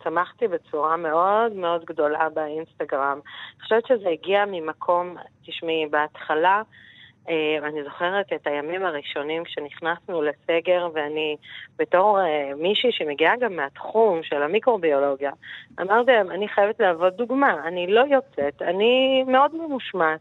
צמחתי 0.08 0.48
בצורה 0.48 0.98
מאוד 0.98 1.54
מאוד 1.54 1.86
גדולה 1.86 2.30
באינסטגרם. 2.30 3.20
אני 3.54 3.62
חושבת 3.64 3.88
שזה 3.88 4.10
הגיע 4.10 4.46
ממקום, 4.48 5.16
תשמעי, 5.46 5.88
בהתחלה, 5.90 6.62
אה, 7.30 7.58
אני 7.68 7.84
זוכרת 7.84 8.34
את 8.34 8.48
הימים 8.48 8.86
הראשונים 8.86 9.44
כשנכנסנו 9.44 10.22
לסגר, 10.22 10.88
ואני 10.94 11.36
בתור 11.78 12.20
אה, 12.20 12.52
מישהי 12.58 12.92
שמגיעה 12.92 13.38
גם 13.40 13.56
מהתחום 13.56 14.24
של 14.24 14.44
המיקרוביולוגיה, 14.44 15.32
אמרתי 15.82 16.12
להם, 16.12 16.32
אני 16.32 16.48
חייבת 16.48 16.80
להוות 16.80 17.16
דוגמה, 17.16 17.68
אני 17.68 17.88
לא 17.88 18.02
יוצאת, 18.02 18.62
אני 18.62 19.24
מאוד 19.28 19.56
ממושמעת, 19.56 20.20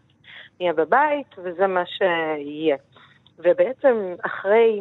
נהיה 0.60 0.72
בבית, 0.72 1.38
וזה 1.38 1.66
מה 1.66 1.82
שיהיה. 1.86 2.76
ובעצם 3.38 4.14
אחרי 4.22 4.80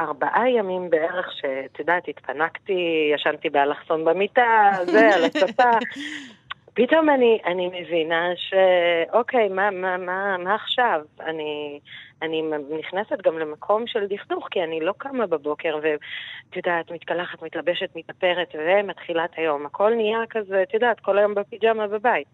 ארבעה 0.00 0.50
ימים 0.50 0.90
בערך, 0.90 1.32
שאת 1.32 1.78
יודעת, 1.78 2.08
התפנקתי, 2.08 3.10
ישנתי 3.14 3.50
באלכסון 3.50 4.04
במיטה, 4.04 4.70
זה, 4.84 5.14
על 5.14 5.24
הספה. 5.24 5.70
פתאום 6.74 7.10
אני, 7.10 7.38
אני 7.46 7.66
מבינה 7.66 8.28
שאוקיי, 8.36 9.48
מה, 9.48 9.70
מה, 9.70 9.96
מה, 9.96 10.36
מה 10.38 10.54
עכשיו? 10.54 11.00
אני, 11.20 11.80
אני 12.22 12.42
נכנסת 12.78 13.22
גם 13.22 13.38
למקום 13.38 13.86
של 13.86 14.06
דכדוך, 14.06 14.48
כי 14.50 14.62
אני 14.62 14.80
לא 14.80 14.92
קמה 14.98 15.26
בבוקר 15.26 15.78
ואת 15.82 16.56
יודעת, 16.56 16.90
מתקלחת, 16.90 17.42
מתלבשת, 17.42 17.90
מתאפרת 17.96 18.54
ומתחילה 18.54 19.24
את 19.24 19.30
היום. 19.36 19.66
הכל 19.66 19.94
נהיה 19.94 20.18
כזה, 20.30 20.62
את 20.62 20.74
יודעת, 20.74 21.00
כל 21.00 21.18
היום 21.18 21.34
בפיג'מה 21.34 21.86
בבית. 21.86 22.26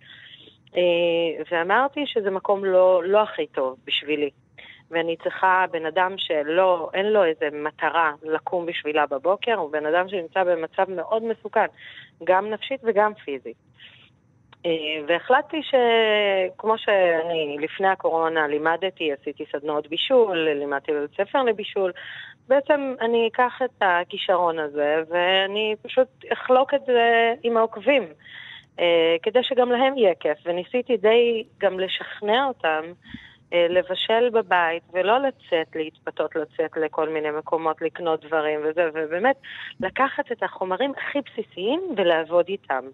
אה, 0.76 1.42
ואמרתי 1.50 2.06
שזה 2.06 2.30
מקום 2.30 2.64
לא, 2.64 3.02
לא 3.04 3.22
הכי 3.22 3.46
טוב 3.46 3.76
בשבילי. 3.86 4.30
ואני 4.90 5.16
צריכה 5.16 5.64
בן 5.70 5.86
אדם 5.86 6.14
שלא, 6.16 6.90
אין 6.94 7.06
לו 7.06 7.24
איזה 7.24 7.48
מטרה 7.52 8.12
לקום 8.22 8.66
בשבילה 8.66 9.06
בבוקר, 9.06 9.54
הוא 9.54 9.72
בן 9.72 9.86
אדם 9.86 10.08
שנמצא 10.08 10.44
במצב 10.44 10.90
מאוד 10.90 11.22
מסוכן, 11.22 11.66
גם 12.24 12.50
נפשית 12.50 12.80
וגם 12.84 13.14
פיזית. 13.14 13.56
אה, 14.66 14.70
והחלטתי 15.06 15.60
שכמו 15.62 16.78
שאני 16.78 17.56
לפני 17.60 17.88
הקורונה 17.88 18.46
לימדתי, 18.46 19.12
עשיתי 19.12 19.44
סדנאות 19.52 19.88
בישול, 19.88 20.48
לימדתי 20.48 20.92
בבית 20.92 21.10
ספר 21.16 21.42
לבישול, 21.42 21.92
בעצם 22.48 22.94
אני 23.00 23.28
אקח 23.32 23.52
את 23.64 23.82
הכישרון 23.82 24.58
הזה 24.58 25.02
ואני 25.08 25.74
פשוט 25.82 26.08
אחלוק 26.32 26.74
את 26.74 26.80
זה 26.86 27.34
עם 27.42 27.56
העוקבים, 27.56 28.02
אה, 28.80 29.16
כדי 29.22 29.42
שגם 29.42 29.70
להם 29.70 29.98
יהיה 29.98 30.14
כיף, 30.20 30.38
וניסיתי 30.44 30.96
די 30.96 31.44
גם 31.58 31.80
לשכנע 31.80 32.46
אותם 32.46 32.82
לבשל 33.52 34.30
בבית 34.32 34.82
ולא 34.92 35.18
לצאת, 35.18 35.76
להתפתות 35.76 36.36
לצאת 36.36 36.70
לכל 36.76 37.08
מיני 37.08 37.30
מקומות 37.38 37.82
לקנות 37.82 38.24
דברים 38.24 38.60
וזה, 38.64 38.82
ובאמת 38.94 39.36
לקחת 39.80 40.32
את 40.32 40.42
החומרים 40.42 40.92
הכי 40.96 41.18
בסיסיים 41.20 41.80
ולעבוד 41.96 42.44
איתם. 42.48 42.84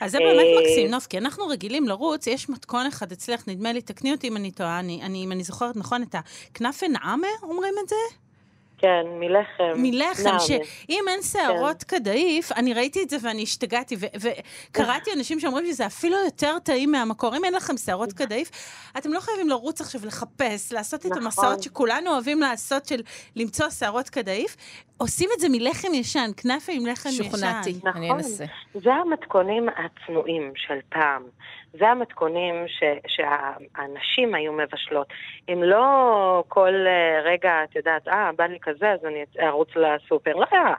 אז 0.00 0.12
זה 0.12 0.18
באמת 0.18 0.46
אה, 0.46 0.60
מקסים, 0.60 0.90
נוף, 0.90 1.06
כי 1.06 1.18
אנחנו 1.18 1.46
רגילים 1.46 1.88
לרוץ, 1.88 2.26
יש 2.26 2.50
מתכון 2.50 2.86
אחד 2.86 3.12
אצלך, 3.12 3.48
נדמה 3.48 3.72
לי, 3.72 3.82
תקני 3.82 4.12
אותי 4.12 4.28
אם 4.28 4.36
אני 4.36 4.50
טועה, 4.50 4.80
אני, 4.80 5.00
אני, 5.02 5.24
אם 5.24 5.32
אני 5.32 5.42
זוכרת 5.42 5.76
נכון, 5.76 6.02
את 6.02 6.14
הכנאפה 6.14 6.86
נעמה, 6.88 7.28
אומרים 7.42 7.74
את 7.84 7.88
זה? 7.88 8.27
כן, 8.78 9.06
מלחם. 9.20 9.72
מלחם, 9.76 10.22
נעמה. 10.24 10.40
שאם 10.40 11.04
אין 11.08 11.22
שערות 11.22 11.84
קדאיף, 11.84 12.52
אני 12.52 12.74
ראיתי 12.74 13.02
את 13.02 13.10
זה 13.10 13.16
ואני 13.22 13.42
השתגעתי, 13.42 13.96
ו- 13.98 14.30
וקראתי 14.70 15.10
אנשים 15.16 15.40
שאומרים 15.40 15.66
שזה 15.66 15.86
אפילו 15.86 16.16
יותר 16.24 16.58
טעים 16.58 16.92
מהמקור. 16.92 17.36
אם 17.36 17.44
אין 17.44 17.54
לכם 17.54 17.76
שערות 17.76 18.12
קדאיף, 18.12 18.50
אתם 18.98 19.12
לא 19.12 19.20
חייבים 19.20 19.48
לרוץ 19.48 19.80
עכשיו 19.80 20.00
לחפש, 20.06 20.72
לעשות 20.72 21.06
את 21.06 21.10
נכון. 21.10 21.22
המסעות 21.22 21.62
שכולנו 21.62 22.10
אוהבים 22.10 22.40
לעשות, 22.40 22.86
של 22.86 23.02
למצוא 23.36 23.70
שערות 23.70 24.08
קדאיף. 24.08 24.56
עושים 24.98 25.28
את 25.34 25.40
זה 25.40 25.48
מלחם 25.48 25.94
ישן, 25.94 26.30
כנאפה 26.36 26.72
עם 26.72 26.86
לחם 26.86 27.08
ישן. 27.08 27.24
שוכנעתי, 27.24 27.74
נכון. 27.84 28.02
אני 28.02 28.10
אנסה. 28.10 28.44
זה 28.74 28.90
המתכונים 28.92 29.66
הצנועים 29.68 30.52
של 30.56 30.78
פעם. 30.88 31.22
זה 31.72 31.88
המתכונים 31.88 32.54
ש, 32.68 32.82
שהנשים 33.06 34.34
היו 34.34 34.52
מבשלות. 34.52 35.06
אם 35.48 35.62
לא 35.62 36.44
כל 36.48 36.74
אה, 36.86 37.20
רגע, 37.24 37.64
את 37.64 37.76
יודעת, 37.76 38.08
אה, 38.08 38.30
בא 38.36 38.46
לי 38.46 38.58
כזה, 38.62 38.92
אז 38.92 39.04
אני 39.04 39.24
ארוץ 39.40 39.68
לסופר. 39.76 40.36
לא 40.36 40.46
היה. 40.50 40.74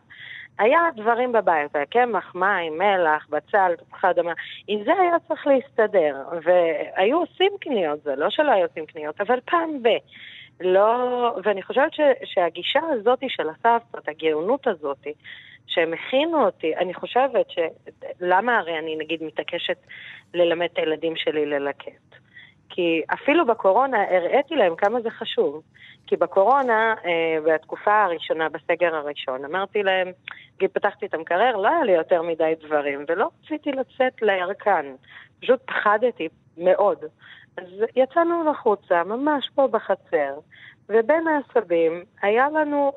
היה 0.59 0.79
דברים 0.95 1.31
בבית, 1.31 1.75
היה 1.75 1.85
קמח, 1.85 2.35
מים, 2.35 2.77
מלח, 2.77 3.27
בצל, 3.29 3.75
תפוחי 3.75 4.09
אדמה. 4.09 4.33
עם 4.67 4.83
זה 4.83 4.91
היה 5.01 5.19
צריך 5.27 5.47
להסתדר. 5.47 6.15
והיו 6.43 7.17
עושים 7.17 7.51
קניות, 7.61 8.03
זה 8.03 8.15
לא 8.15 8.29
שלא 8.29 8.51
היו 8.51 8.67
עושים 8.67 8.85
קניות, 8.85 9.21
אבל 9.21 9.39
פעם 9.45 9.83
ב... 9.83 9.87
לא, 10.61 11.35
ואני 11.43 11.63
חושבת 11.63 11.93
ש, 11.93 11.99
שהגישה 12.23 12.79
הזאת 12.93 13.19
של 13.27 13.49
הסבתות, 13.49 14.07
הגאונות 14.07 14.67
הזאת, 14.67 15.07
שהם 15.67 15.93
הכינו 15.93 16.45
אותי, 16.45 16.75
אני 16.75 16.93
חושבת 16.93 17.49
ש... 17.49 17.59
למה 18.21 18.57
הרי 18.57 18.79
אני 18.79 18.95
נגיד 18.95 19.23
מתעקשת 19.23 19.77
ללמד 20.33 20.67
את 20.73 20.77
הילדים 20.77 21.15
שלי 21.15 21.45
ללקט? 21.45 22.15
כי 22.69 23.01
אפילו 23.13 23.45
בקורונה 23.45 23.97
הראיתי 24.09 24.55
להם 24.55 24.75
כמה 24.75 25.01
זה 25.01 25.09
חשוב. 25.09 25.61
כי 26.07 26.15
בקורונה, 26.15 26.95
אה, 27.05 27.37
בתקופה 27.45 28.03
הראשונה, 28.03 28.49
בסגר 28.49 28.95
הראשון, 28.95 29.45
אמרתי 29.45 29.83
להם, 29.83 30.11
נגיד 30.55 30.71
פתחתי 30.73 31.05
את 31.05 31.13
המקרר, 31.13 31.55
לא 31.55 31.67
היה 31.67 31.83
לי 31.83 31.91
יותר 31.91 32.21
מדי 32.21 32.53
דברים, 32.65 33.05
ולא 33.07 33.29
רציתי 33.43 33.71
לצאת 33.71 34.21
לירקן. 34.21 34.85
פשוט 35.41 35.59
פחדתי 35.65 36.27
מאוד. 36.57 37.05
אז 37.61 37.67
יצאנו 37.95 38.51
החוצה, 38.51 39.03
ממש 39.03 39.49
פה 39.55 39.67
בחצר, 39.67 40.39
ובין 40.89 41.27
העשבים 41.27 42.03
היה 42.21 42.49
לנו 42.49 42.91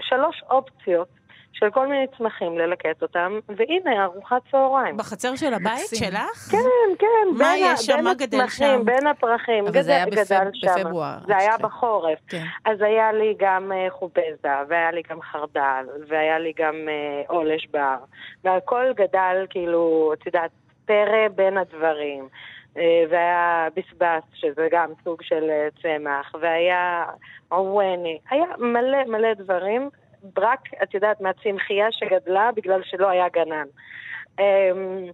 שלוש 0.00 0.42
אופציות 0.50 1.08
של 1.52 1.70
כל 1.70 1.86
מיני 1.86 2.06
צמחים 2.18 2.58
ללקט 2.58 3.02
אותם, 3.02 3.38
והנה 3.48 4.04
ארוחת 4.04 4.42
צהריים. 4.50 4.96
בחצר 4.96 5.36
של 5.36 5.54
הבית. 5.54 5.86
שלך? 5.94 6.48
כן, 6.50 6.94
כן, 6.98 7.38
מה 7.38 7.56
יש 7.56 7.80
שם? 7.80 7.94
בין 7.94 8.04
מה 8.04 8.14
גדל 8.14 8.40
הצמחים, 8.40 8.78
שם? 8.78 8.84
בין 8.84 9.06
הפרחים, 9.06 9.64
אבל 9.64 9.72
גדל, 9.72 9.82
זה 9.82 9.92
היה 9.92 10.06
בפב-. 10.06 10.78
בפברואר, 10.78 11.18
זה 11.26 11.36
היה 11.36 11.48
אצלכם. 11.54 11.62
בחורף. 11.62 12.18
כן. 12.28 12.44
אז 12.64 12.82
היה 12.82 13.12
לי 13.12 13.34
גם 13.38 13.72
אה, 13.72 13.86
חובזה, 13.90 14.48
והיה 14.68 14.90
לי 14.90 15.02
גם 15.10 15.22
חרדל, 15.22 15.86
והיה 16.08 16.38
לי 16.38 16.52
גם 16.58 16.74
אה, 16.88 17.22
עולש 17.28 17.66
בר, 17.66 17.96
והכל 18.44 18.92
גדל 18.96 19.46
כאילו, 19.50 20.12
את 20.12 20.26
יודעת, 20.26 20.50
פרא 20.86 21.28
בין 21.34 21.58
הדברים. 21.58 22.28
אה, 22.78 23.04
והיה 23.10 23.68
בסבס, 23.76 24.22
שזה 24.34 24.68
גם 24.70 24.92
סוג 25.04 25.22
של 25.22 25.50
אה, 25.50 25.68
צמח, 25.82 26.34
והיה 26.40 27.04
עווני, 27.48 28.18
היה 28.30 28.46
מלא 28.58 29.04
מלא 29.04 29.34
דברים, 29.34 29.90
רק, 30.38 30.60
את 30.82 30.94
יודעת, 30.94 31.20
מהצמחייה 31.20 31.86
שגדלה 31.92 32.50
בגלל 32.56 32.80
שלא 32.84 33.08
היה 33.08 33.28
גנן. 33.28 33.66
אמ, 34.38 35.06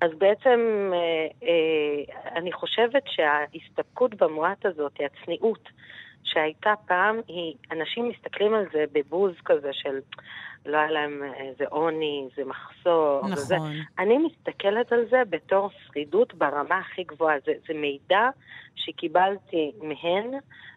אז 0.00 0.10
בעצם 0.18 0.90
אה, 0.94 2.36
אני 2.36 2.52
חושבת 2.52 3.02
שההסתפקות 3.06 4.14
במועט 4.14 4.66
הזאת, 4.66 4.92
הצניעות, 5.00 5.68
שהייתה 6.24 6.74
פעם, 6.86 7.20
היא, 7.28 7.54
אנשים 7.72 8.08
מסתכלים 8.08 8.54
על 8.54 8.64
זה 8.72 8.84
בבוז 8.92 9.32
כזה 9.44 9.70
של 9.72 9.98
לא 10.66 10.76
היה 10.76 10.90
להם 10.90 11.22
איזה 11.36 11.64
עוני, 11.70 12.28
איזה 12.30 12.50
מחסור. 12.50 13.20
נכון. 13.20 13.32
וזה. 13.32 13.56
אני 13.98 14.18
מסתכלת 14.18 14.92
על 14.92 15.04
זה 15.10 15.22
בתור 15.30 15.70
שרידות 15.86 16.34
ברמה 16.34 16.78
הכי 16.78 17.04
גבוהה. 17.04 17.36
זה, 17.46 17.52
זה 17.68 17.74
מידע 17.74 18.28
שקיבלתי 18.74 19.72
מהן, 19.82 20.30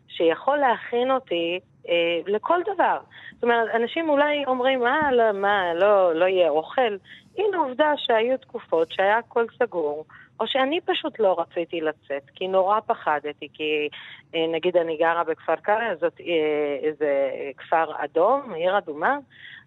שיכול 0.08 0.58
להכין 0.58 1.12
אותי 1.12 1.60
אה, 1.90 1.94
לכל 2.28 2.60
דבר. 2.74 3.00
זאת 3.34 3.44
אומרת, 3.44 3.76
אנשים 3.76 4.10
אולי 4.10 4.46
אומרים, 4.46 4.84
אה, 4.86 5.12
לא, 5.12 5.32
מה, 5.32 5.74
לא, 5.74 6.16
לא 6.16 6.26
יהיה 6.26 6.50
אוכל. 6.50 6.98
הנה 7.38 7.58
עובדה 7.58 7.94
שהיו 7.98 8.38
תקופות 8.38 8.92
שהיה 8.92 9.18
הכל 9.18 9.46
סגור. 9.60 10.06
או 10.42 10.48
שאני 10.48 10.82
פשוט 10.82 11.20
לא 11.20 11.40
רציתי 11.40 11.82
לצאת, 11.82 12.30
כי 12.36 12.48
נורא 12.48 12.80
פחדתי, 12.80 13.48
כי 13.54 13.90
אה, 14.36 14.46
נגיד 14.54 14.78
אני 14.78 14.98
גרה 14.98 15.24
בכפר 15.24 15.56
קרע, 15.56 15.96
זאת 16.00 16.22
אה, 16.22 16.88
איזה 16.88 17.30
כפר 17.58 18.04
אדום, 18.04 18.54
עיר 18.54 18.78
אדומה, 18.78 19.18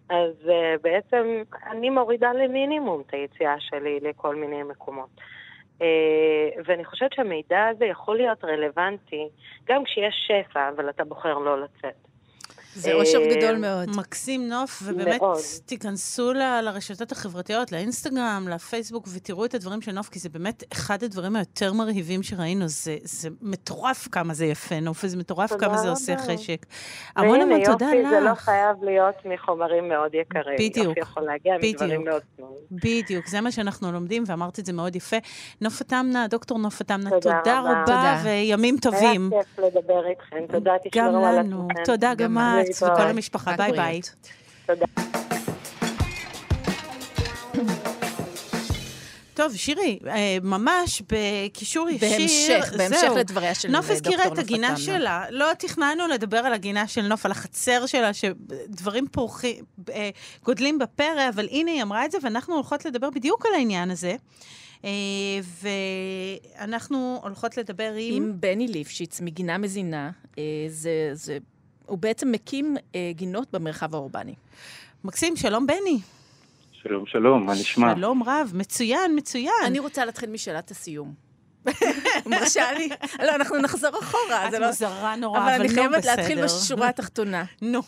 אז 0.09 0.33
uh, 0.45 0.81
בעצם 0.81 1.43
אני 1.71 1.89
מורידה 1.89 2.33
למינימום 2.33 3.03
את 3.07 3.13
היציאה 3.13 3.55
שלי 3.59 3.99
לכל 4.01 4.35
מיני 4.35 4.63
מקומות. 4.63 5.09
ואני 6.65 6.85
חושבת 6.85 7.13
שהמידע 7.13 7.65
הזה 7.65 7.85
יכול 7.85 8.17
להיות 8.17 8.43
רלוונטי 8.43 9.29
גם 9.65 9.83
כשיש 9.83 10.27
שפע, 10.27 10.69
אבל 10.69 10.89
אתה 10.89 11.03
בוחר 11.03 11.37
לא 11.37 11.61
לצאת. 11.61 12.14
זה 12.75 12.93
אושר 12.93 13.17
אה, 13.21 13.35
גדול 13.35 13.57
מאוד. 13.57 13.89
מקסים 13.97 14.49
נוף, 14.49 14.81
ובאמת 14.85 15.21
מאוד. 15.21 15.39
תיכנסו 15.65 16.33
ל- 16.33 16.61
לרשתות 16.61 17.11
החברתיות, 17.11 17.71
לאינסטגרם, 17.71 18.47
לפייסבוק, 18.49 19.07
ותראו 19.13 19.45
את 19.45 19.53
הדברים 19.53 19.81
של 19.81 19.91
נוף, 19.91 20.09
כי 20.09 20.19
זה 20.19 20.29
באמת 20.29 20.63
אחד 20.73 21.03
הדברים 21.03 21.35
היותר 21.35 21.73
מרהיבים 21.73 22.23
שראינו. 22.23 22.67
זה, 22.67 22.95
זה 23.03 23.29
מטורף 23.41 24.07
כמה 24.11 24.33
זה 24.33 24.45
יפה, 24.45 24.79
נוף, 24.79 25.01
וזה 25.03 25.17
מטורף 25.17 25.53
כמה 25.59 25.77
זה. 25.77 25.89
עושה 25.89 26.17
חשק. 26.17 26.65
המון 27.15 27.41
המון 27.41 27.63
תודה 27.65 27.85
יופי, 27.85 28.09
זה 28.09 28.19
לא 28.19 28.31
לך. 28.31 28.39
חייב 28.39 28.83
להיות 28.83 29.15
מחומרים 29.25 29.89
מאוד 29.89 30.13
יקרים. 30.13 30.55
בדיוק, 30.59 30.87
יופי 30.87 30.99
יכול 30.99 31.23
להגיע 31.23 31.57
בדיוק. 31.57 31.81
מדברים 31.81 32.05
מאוד 32.05 32.21
צנועים. 32.37 32.55
בדיוק, 32.71 33.27
זה 33.27 33.41
מה 33.41 33.51
שאנחנו 33.51 33.91
לומדים, 33.91 34.23
ואמרת 34.27 34.59
את 34.59 34.65
זה 34.65 34.73
מאוד 34.73 34.95
יפה. 34.95 35.17
נופה 35.61 35.83
תמנה, 35.83 36.27
דוקטור 36.27 36.59
נופה 36.59 36.83
תמנה, 36.83 37.09
תודה 37.09 37.39
תודה 37.43 37.59
רבה. 37.59 37.83
תודה. 37.85 38.19
וימים 38.23 38.75
טובים. 38.81 39.29
היה 39.33 39.43
כיף 39.43 39.59
לדבר 39.59 40.07
איתכם, 40.09 40.37
תודה, 40.51 40.71
גם 40.71 40.89
תשמרו 40.89 41.25
על 41.25 41.39
לנו. 41.39 41.67
עצמכם. 41.69 41.83
תודה, 41.83 42.13
גם 42.13 42.25
גם 42.25 42.37
לנו. 42.37 42.64
את 42.69 42.83
וכל. 42.83 43.01
המשפחה. 43.01 43.55
ביי 43.57 43.71
ביי. 43.71 44.01
תודה. 44.65 44.85
טוב, 49.35 49.55
שירי, 49.55 49.99
אה, 50.07 50.37
ממש 50.41 51.01
בקישור 51.01 51.89
ישיר, 51.89 52.09
בהמשך, 52.09 52.73
בהמשך 52.77 52.97
זהו. 53.01 53.17
לדבריה 53.17 53.55
של 53.55 53.71
נוף 53.71 53.87
דוקטור 53.91 54.13
הזכירה 54.13 54.33
את 54.33 54.37
הגינה 54.37 54.67
תמנה. 54.67 54.79
שלה. 54.79 55.25
לא 55.29 55.53
תכננו 55.59 56.07
לדבר 56.07 56.37
על 56.37 56.53
הגינה 56.53 56.87
של 56.87 57.01
נוף, 57.01 57.25
על 57.25 57.31
החצר 57.31 57.85
שלה, 57.85 58.13
שדברים 58.13 59.07
פורחים, 59.11 59.65
אה, 59.89 60.09
גודלים 60.43 60.79
בפרא, 60.79 61.29
אבל 61.29 61.47
הנה 61.51 61.71
היא 61.71 61.81
אמרה 61.81 62.05
את 62.05 62.11
זה, 62.11 62.17
ואנחנו 62.21 62.55
הולכות 62.55 62.85
לדבר 62.85 63.09
בדיוק 63.09 63.45
על 63.45 63.53
העניין 63.53 63.91
הזה. 63.91 64.15
אה, 64.85 64.89
ואנחנו 66.59 67.19
הולכות 67.23 67.57
לדבר 67.57 67.93
עם... 67.97 68.15
עם 68.15 68.33
בני 68.39 68.67
ליפשיץ 68.67 69.21
מגינה 69.21 69.57
מזינה, 69.57 70.11
אה, 70.37 70.43
זה, 70.67 71.09
זה, 71.13 71.37
הוא 71.87 71.97
בעצם 71.97 72.31
מקים 72.31 72.77
אה, 72.95 73.11
גינות 73.13 73.47
במרחב 73.51 73.95
האורבני. 73.95 74.35
מקסים, 75.03 75.35
שלום 75.35 75.67
בני. 75.67 75.99
שלום, 76.71 77.05
שלום, 77.05 77.45
מה 77.45 77.53
נשמע? 77.53 77.93
שלום 77.95 78.23
רב, 78.23 78.51
מצוין, 78.53 79.11
מצוין. 79.15 79.53
אני 79.65 79.79
רוצה 79.79 80.05
להתחיל 80.05 80.29
משאלת 80.29 80.71
הסיום. 80.71 81.13
מרשה 82.25 82.71
לי? 82.77 82.89
לא, 83.19 83.35
אנחנו 83.35 83.57
נחזור 83.57 83.99
אחורה, 83.99 84.47
את 84.47 84.53
לא... 84.53 84.67
מוזרה 84.67 85.15
נורא, 85.15 85.39
אבל 85.39 85.47
אבל 85.47 85.59
אני 85.61 85.69
חייבת 85.69 86.05
להתחיל 86.05 86.43
בסדר. 86.43 86.59
בשורה 86.59 86.89
התחתונה. 86.89 87.43
נו. 87.61 87.81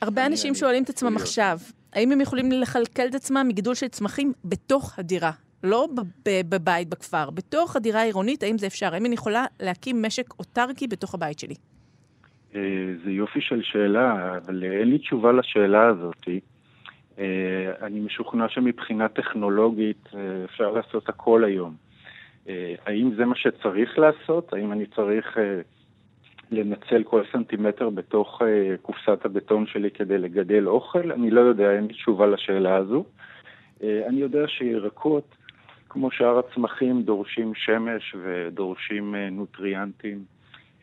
הרבה 0.00 0.26
אנשים 0.26 0.54
שואלים 0.54 0.82
את 0.82 0.88
עצמם 0.88 1.16
עכשיו, 1.16 1.58
האם 1.92 2.12
הם 2.12 2.20
יכולים 2.20 2.52
לכלכל 2.52 3.06
את 3.06 3.14
עצמם 3.14 3.44
מגידול 3.48 3.74
של 3.74 3.88
צמחים 3.88 4.32
בתוך 4.44 4.98
הדירה? 4.98 5.30
לא 5.62 5.88
בבית 6.24 6.88
בכפר, 6.88 7.30
בתוך 7.30 7.76
הדירה 7.76 8.00
העירונית, 8.00 8.42
האם 8.42 8.58
זה 8.58 8.66
אפשר? 8.66 8.94
האם 8.94 9.06
אני 9.06 9.14
יכולה 9.14 9.46
להקים 9.60 10.02
משק 10.02 10.34
אוטרקי 10.38 10.86
בתוך 10.86 11.14
הבית 11.14 11.38
שלי? 11.38 11.54
אה, 12.54 12.94
זה 13.04 13.10
יופי 13.10 13.40
של 13.40 13.62
שאלה, 13.62 14.36
אבל 14.36 14.64
אין 14.64 14.90
לי 14.90 14.98
תשובה 14.98 15.32
לשאלה 15.32 15.86
הזאת. 15.86 16.28
אה, 17.18 17.72
אני 17.82 18.00
משוכנע 18.00 18.48
שמבחינה 18.48 19.08
טכנולוגית 19.08 20.08
אה, 20.14 20.44
אפשר 20.44 20.70
לעשות 20.70 21.08
הכל 21.08 21.44
היום. 21.44 21.74
האם 22.86 23.14
זה 23.16 23.24
מה 23.24 23.36
שצריך 23.36 23.98
לעשות? 23.98 24.52
האם 24.52 24.72
אני 24.72 24.86
צריך 24.86 25.38
לנצל 26.50 27.02
כל 27.02 27.22
סנטימטר 27.32 27.90
בתוך 27.90 28.42
קופסת 28.82 29.24
הבטון 29.24 29.66
שלי 29.66 29.90
כדי 29.90 30.18
לגדל 30.18 30.68
אוכל? 30.68 31.12
אני 31.12 31.30
לא 31.30 31.40
יודע, 31.40 31.72
אין 31.72 31.86
לי 31.86 31.94
תשובה 31.94 32.26
לשאלה 32.26 32.76
הזו. 32.76 33.04
אני 33.82 34.20
יודע 34.20 34.48
שירקות, 34.48 35.34
כמו 35.88 36.10
שאר 36.10 36.38
הצמחים, 36.38 37.02
דורשים 37.02 37.54
שמש 37.54 38.16
ודורשים 38.22 39.14
נוטריאנטים. 39.14 40.24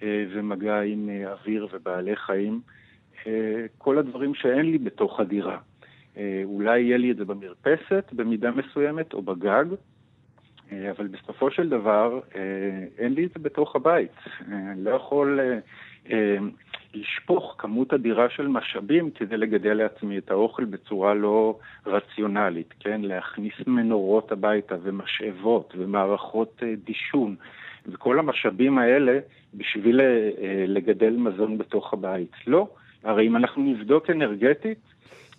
אה, 0.03 0.25
ומגע 0.29 0.81
עם 0.81 1.10
אה, 1.10 1.31
אוויר 1.31 1.67
ובעלי 1.73 2.15
חיים. 2.15 2.62
אה, 3.27 3.65
כל 3.77 3.97
הדברים 3.97 4.36
שאין 4.36 4.71
לי 4.71 4.77
בתוך 4.77 5.19
הדירה. 5.19 5.57
אולי 6.43 6.79
יהיה 6.79 6.97
לי 6.97 7.12
את 7.12 7.17
זה 7.17 7.25
במרפסת 7.25 8.13
במידה 8.13 8.51
מסוימת 8.51 9.13
או 9.13 9.21
בגג, 9.21 9.65
אבל 10.71 11.07
בסופו 11.07 11.51
של 11.51 11.69
דבר 11.69 12.19
אין 12.97 13.13
לי 13.13 13.25
את 13.25 13.31
זה 13.33 13.39
בתוך 13.39 13.75
הבית. 13.75 14.12
אני 14.47 14.83
לא 14.83 14.89
יכול 14.91 15.39
לשפוך 16.93 17.55
כמות 17.57 17.93
אדירה 17.93 18.29
של 18.29 18.47
משאבים 18.47 19.12
כדי 19.12 19.38
לגדל 19.38 19.73
לעצמי 19.73 20.17
את 20.17 20.31
האוכל 20.31 20.65
בצורה 20.65 21.13
לא 21.13 21.60
רציונלית, 21.86 22.73
כן? 22.79 23.01
להכניס 23.01 23.53
מנורות 23.67 24.31
הביתה 24.31 24.75
ומשאבות 24.83 25.73
ומערכות 25.77 26.63
דישון. 26.86 27.36
וכל 27.88 28.19
המשאבים 28.19 28.78
האלה 28.78 29.19
בשביל 29.54 30.02
אה, 30.02 30.30
לגדל 30.67 31.15
מזון 31.17 31.58
בתוך 31.58 31.93
הבית. 31.93 32.32
לא, 32.47 32.67
הרי 33.04 33.28
אם 33.28 33.36
אנחנו 33.36 33.63
נבדוק 33.63 34.10
אנרגטית, 34.10 34.80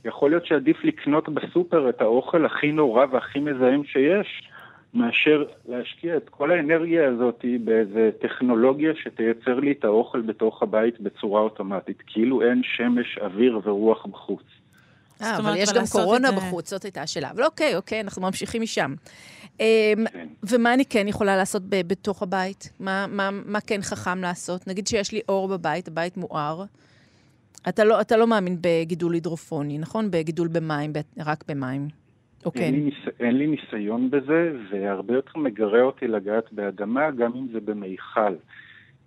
יכול 0.04 0.30
להיות 0.30 0.46
שעדיף 0.46 0.84
לקנות 0.84 1.28
בסופר 1.28 1.88
את 1.88 2.00
האוכל 2.00 2.46
הכי 2.46 2.72
נורא 2.72 3.06
והכי 3.11 3.40
מזהם 3.40 3.84
שיש, 3.84 4.48
מאשר 4.94 5.44
להשקיע 5.68 6.16
את 6.16 6.28
כל 6.28 6.50
האנרגיה 6.50 7.08
הזאת 7.08 7.44
באיזה 7.64 8.11
טכנולוגיה 8.20 8.92
שתייצר 9.02 9.61
לי 9.61 9.72
את 9.72 9.84
האוכל 9.84 10.20
בתוך 10.20 10.62
הבית 10.62 11.00
בצורה 11.00 11.40
אוטומטית, 11.40 12.02
כאילו 12.06 12.42
אין 12.42 12.62
שמש, 12.64 13.18
אוויר 13.18 13.61
ורוח 13.64 14.06
בחוץ. 14.06 14.42
אה, 15.22 15.37
אבל 15.37 15.56
יש 15.56 15.72
גם 15.72 15.82
קורונה 15.92 16.32
בחוץ, 16.32 16.70
זאת 16.70 16.82
הייתה 16.82 17.02
השאלה. 17.02 17.30
אבל 17.30 17.44
אוקיי, 17.44 17.76
אוקיי, 17.76 18.00
אנחנו 18.00 18.22
ממשיכים 18.22 18.62
משם. 18.62 18.94
אמ, 19.60 19.64
כן. 20.12 20.28
ומה 20.42 20.74
אני 20.74 20.84
כן 20.84 21.08
יכולה 21.08 21.36
לעשות 21.36 21.62
בתוך 21.68 22.22
הבית? 22.22 22.72
מה, 22.80 23.06
מה, 23.08 23.30
מה 23.46 23.60
כן 23.60 23.82
חכם 23.82 24.18
לעשות? 24.22 24.66
נגיד 24.66 24.86
שיש 24.86 25.12
לי 25.12 25.20
אור 25.28 25.48
בבית, 25.48 25.88
הבית 25.88 26.16
מואר. 26.16 26.64
אתה 27.68 27.84
לא, 27.84 28.00
אתה 28.00 28.16
לא 28.16 28.26
מאמין 28.26 28.56
בגידול 28.60 29.14
הידרופוני, 29.14 29.78
נכון? 29.78 30.10
בגידול 30.10 30.48
במים, 30.48 30.92
רק 31.18 31.44
במים. 31.48 31.88
או 32.44 32.52
כן. 32.52 32.60
אין, 32.60 32.74
לי 32.74 32.80
ניס... 32.80 32.94
אין 33.20 33.38
לי 33.38 33.46
ניסיון 33.46 34.10
בזה, 34.10 34.52
והרבה 34.70 35.14
יותר 35.14 35.38
מגרה 35.38 35.82
אותי 35.82 36.06
לגעת 36.06 36.52
באדמה, 36.52 37.10
גם 37.10 37.32
אם 37.36 37.46
זה 37.52 37.60
במיכל. 37.60 38.34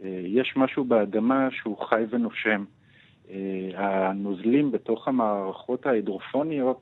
אה, 0.03 0.21
יש 0.25 0.53
משהו 0.55 0.83
באדמה 0.83 1.47
שהוא 1.51 1.77
חי 1.77 2.03
ונושם. 2.09 2.63
אה, 3.31 3.69
הנוזלים 3.75 4.71
בתוך 4.71 5.07
המערכות 5.07 5.85
ההידרופוניות, 5.85 6.81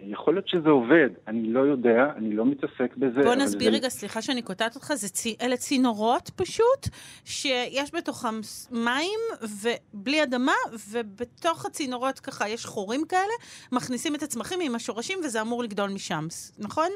יכול 0.00 0.34
להיות 0.34 0.48
שזה 0.48 0.68
עובד, 0.68 1.08
אני 1.28 1.52
לא 1.52 1.60
יודע, 1.60 2.12
אני 2.16 2.34
לא 2.34 2.46
מתעסק 2.46 2.96
בזה. 2.96 3.22
בוא 3.22 3.34
נסביר 3.34 3.70
זה... 3.70 3.76
רגע, 3.76 3.88
סליחה 3.88 4.22
שאני 4.22 4.42
קוטעת 4.42 4.74
אותך, 4.74 4.92
זה 4.94 5.08
צי, 5.08 5.36
אלה 5.42 5.56
צינורות 5.56 6.30
פשוט, 6.36 6.88
שיש 7.24 7.94
בתוכם 7.94 8.34
מים 8.70 9.48
ובלי 9.62 10.22
אדמה, 10.22 10.52
ובתוך 10.90 11.66
הצינורות 11.66 12.20
ככה 12.20 12.48
יש 12.48 12.66
חורים 12.66 13.00
כאלה, 13.08 13.32
מכניסים 13.72 14.14
את 14.14 14.22
הצמחים 14.22 14.58
עם 14.62 14.74
השורשים 14.74 15.18
וזה 15.24 15.40
אמור 15.40 15.62
לגדול 15.62 15.90
משם, 15.90 16.26
נכון? 16.58 16.88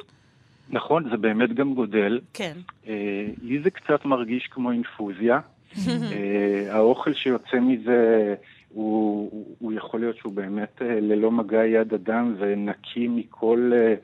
נכון, 0.71 1.11
זה 1.11 1.17
באמת 1.17 1.55
גם 1.55 1.75
גודל. 1.75 2.21
כן. 2.33 2.57
אה, 2.89 3.27
לי 3.43 3.63
זה 3.63 3.71
קצת 3.71 4.05
מרגיש 4.05 4.47
כמו 4.51 4.71
אינפוזיה. 4.71 5.41
אה, 5.89 6.75
האוכל 6.75 7.15
שיוצא 7.15 7.57
מזה, 7.61 8.35
הוא, 8.77 9.57
הוא, 9.59 9.73
יכול 9.73 10.01
להיות 10.01 10.17
שהוא 10.17 10.33
באמת 10.33 10.83
אה, 10.83 11.01
ללא 11.01 11.31
מגע 11.31 11.65
יד 11.65 11.95
אדם 11.95 12.35
ונקי 12.39 13.09
מכל 13.09 13.71
אה, 13.75 13.95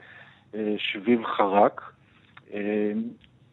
אה, 0.55 0.75
שביב 0.79 1.25
חרק. 1.25 1.93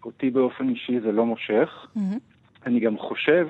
אותי 0.06 0.30
באופן 0.30 0.70
אישי 0.70 1.00
זה 1.00 1.12
לא 1.12 1.26
מושך. 1.26 1.88
מהמם. 1.96 2.18
אני 2.66 2.80
גם 2.80 2.98
חושב 2.98 3.48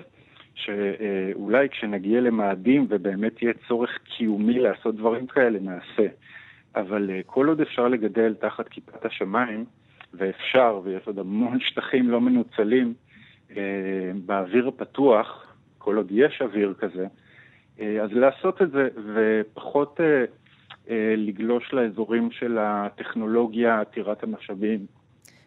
שאולי 0.55 1.69
כשנגיע 1.69 2.21
למאדים 2.21 2.85
ובאמת 2.89 3.41
יהיה 3.41 3.53
צורך 3.67 3.99
קיומי 4.03 4.59
לעשות 4.59 4.95
דברים 4.95 5.27
כאלה, 5.27 5.59
נעשה. 5.59 6.07
אבל 6.75 7.11
כל 7.25 7.47
עוד 7.47 7.61
אפשר 7.61 7.87
לגדל 7.87 8.33
תחת 8.33 8.67
כיפת 8.67 9.05
השמיים, 9.05 9.65
ואפשר, 10.13 10.81
ויש 10.83 11.07
עוד 11.07 11.19
המון 11.19 11.59
שטחים 11.69 12.09
לא 12.09 12.21
מנוצלים, 12.21 12.93
באוויר 14.25 14.67
הפתוח, 14.67 15.55
כל 15.77 15.95
עוד 15.95 16.07
יש 16.11 16.41
אוויר 16.41 16.73
כזה, 16.79 17.07
אז 17.79 18.09
לעשות 18.11 18.61
את 18.61 18.71
זה, 18.71 18.87
ופחות 19.15 19.99
לגלוש 21.17 21.73
לאזורים 21.73 22.31
של 22.31 22.57
הטכנולוגיה 22.61 23.81
עתירת 23.81 24.23
המשאבים. 24.23 24.85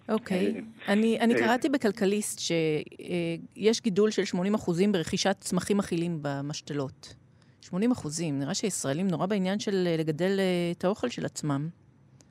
אוקיי. 0.09 0.61
אני, 0.89 1.21
אני 1.21 1.35
קראתי 1.35 1.69
בכלכליסט 1.69 2.41
שיש 2.41 3.83
גידול 3.83 4.11
של 4.11 4.25
80 4.25 4.55
אחוזים 4.55 4.93
ברכישת 4.93 5.37
צמחים 5.41 5.79
אכילים 5.79 6.19
במשתלות. 6.23 7.15
80 7.61 7.91
אחוזים. 7.91 8.39
נראה 8.39 8.55
שישראלים 8.55 9.09
נורא 9.09 9.27
בעניין 9.27 9.59
של 9.59 9.89
לגדל 9.99 10.41
את 10.79 10.85
האוכל 10.85 11.09
של 11.09 11.25
עצמם. 11.25 11.69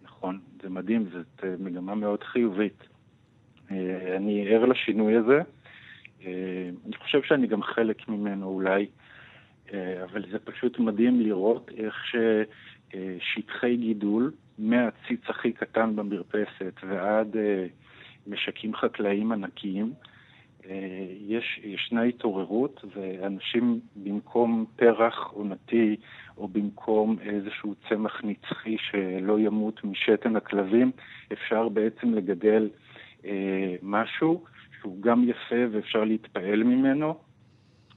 נכון, 0.04 0.40
זה 0.64 0.70
מדהים, 0.70 1.06
זאת 1.14 1.44
מגמה 1.60 1.96
מאוד 1.96 2.24
חיובית. 2.24 2.84
אני 4.18 4.48
ער 4.48 4.66
לשינוי 4.66 5.16
הזה. 5.16 5.42
אני 6.86 6.98
חושב 7.04 7.22
שאני 7.24 7.48
גם 7.48 7.64
חלק 7.64 8.10
ממנו 8.10 8.48
אולי, 8.48 8.88
אבל 10.04 10.24
זה 10.32 10.40
פשוט 10.40 10.80
מדהים 10.80 11.20
לראות 11.22 11.72
איך 11.78 11.96
ששטחי 12.06 13.78
גידול, 13.78 14.32
מהציץ 14.60 15.22
הכי 15.28 15.52
קטן 15.52 15.96
במרפסת 15.96 16.74
ועד 16.88 17.36
משקים 18.28 18.76
חקלאיים 18.76 19.32
ענקיים, 19.32 19.94
יש, 21.28 21.60
ישנה 21.64 22.02
התעוררות, 22.02 22.86
ואנשים 22.96 23.80
במקום 23.96 24.66
פרח 24.76 25.32
עונתי, 25.34 25.96
או 26.38 26.48
במקום 26.48 27.18
איזשהו 27.22 27.76
צמח 27.90 28.22
נצחי 28.24 28.78
שלא 28.78 29.40
ימות 29.40 29.84
משתן 29.84 30.36
הכלבים, 30.36 30.92
אפשר 31.34 31.70
בעצם 31.70 32.14
לגדל 32.14 32.70
אה, 33.26 33.76
משהו 33.82 34.44
שהוא 34.82 35.02
גם 35.02 35.24
יפה 35.30 35.66
ואפשר 35.72 36.04
להתפעל 36.04 36.64
ממנו, 36.64 37.16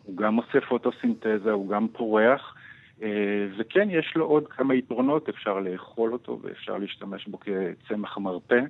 הוא 0.05 0.17
גם 0.17 0.37
עושה 0.37 0.61
פוטוסינתזה, 0.69 1.51
הוא 1.51 1.69
גם 1.69 1.88
פורח, 1.88 2.55
אה, 3.03 3.47
וכן, 3.59 3.88
יש 3.90 4.12
לו 4.17 4.25
עוד 4.25 4.49
כמה 4.49 4.75
יתרונות, 4.75 5.29
אפשר 5.29 5.61
לאכול 5.61 6.12
אותו 6.12 6.38
ואפשר 6.43 6.79
להשתמש 6.79 7.27
בו 7.27 7.38
כצמח 7.40 8.19
מרפא. 8.19 8.61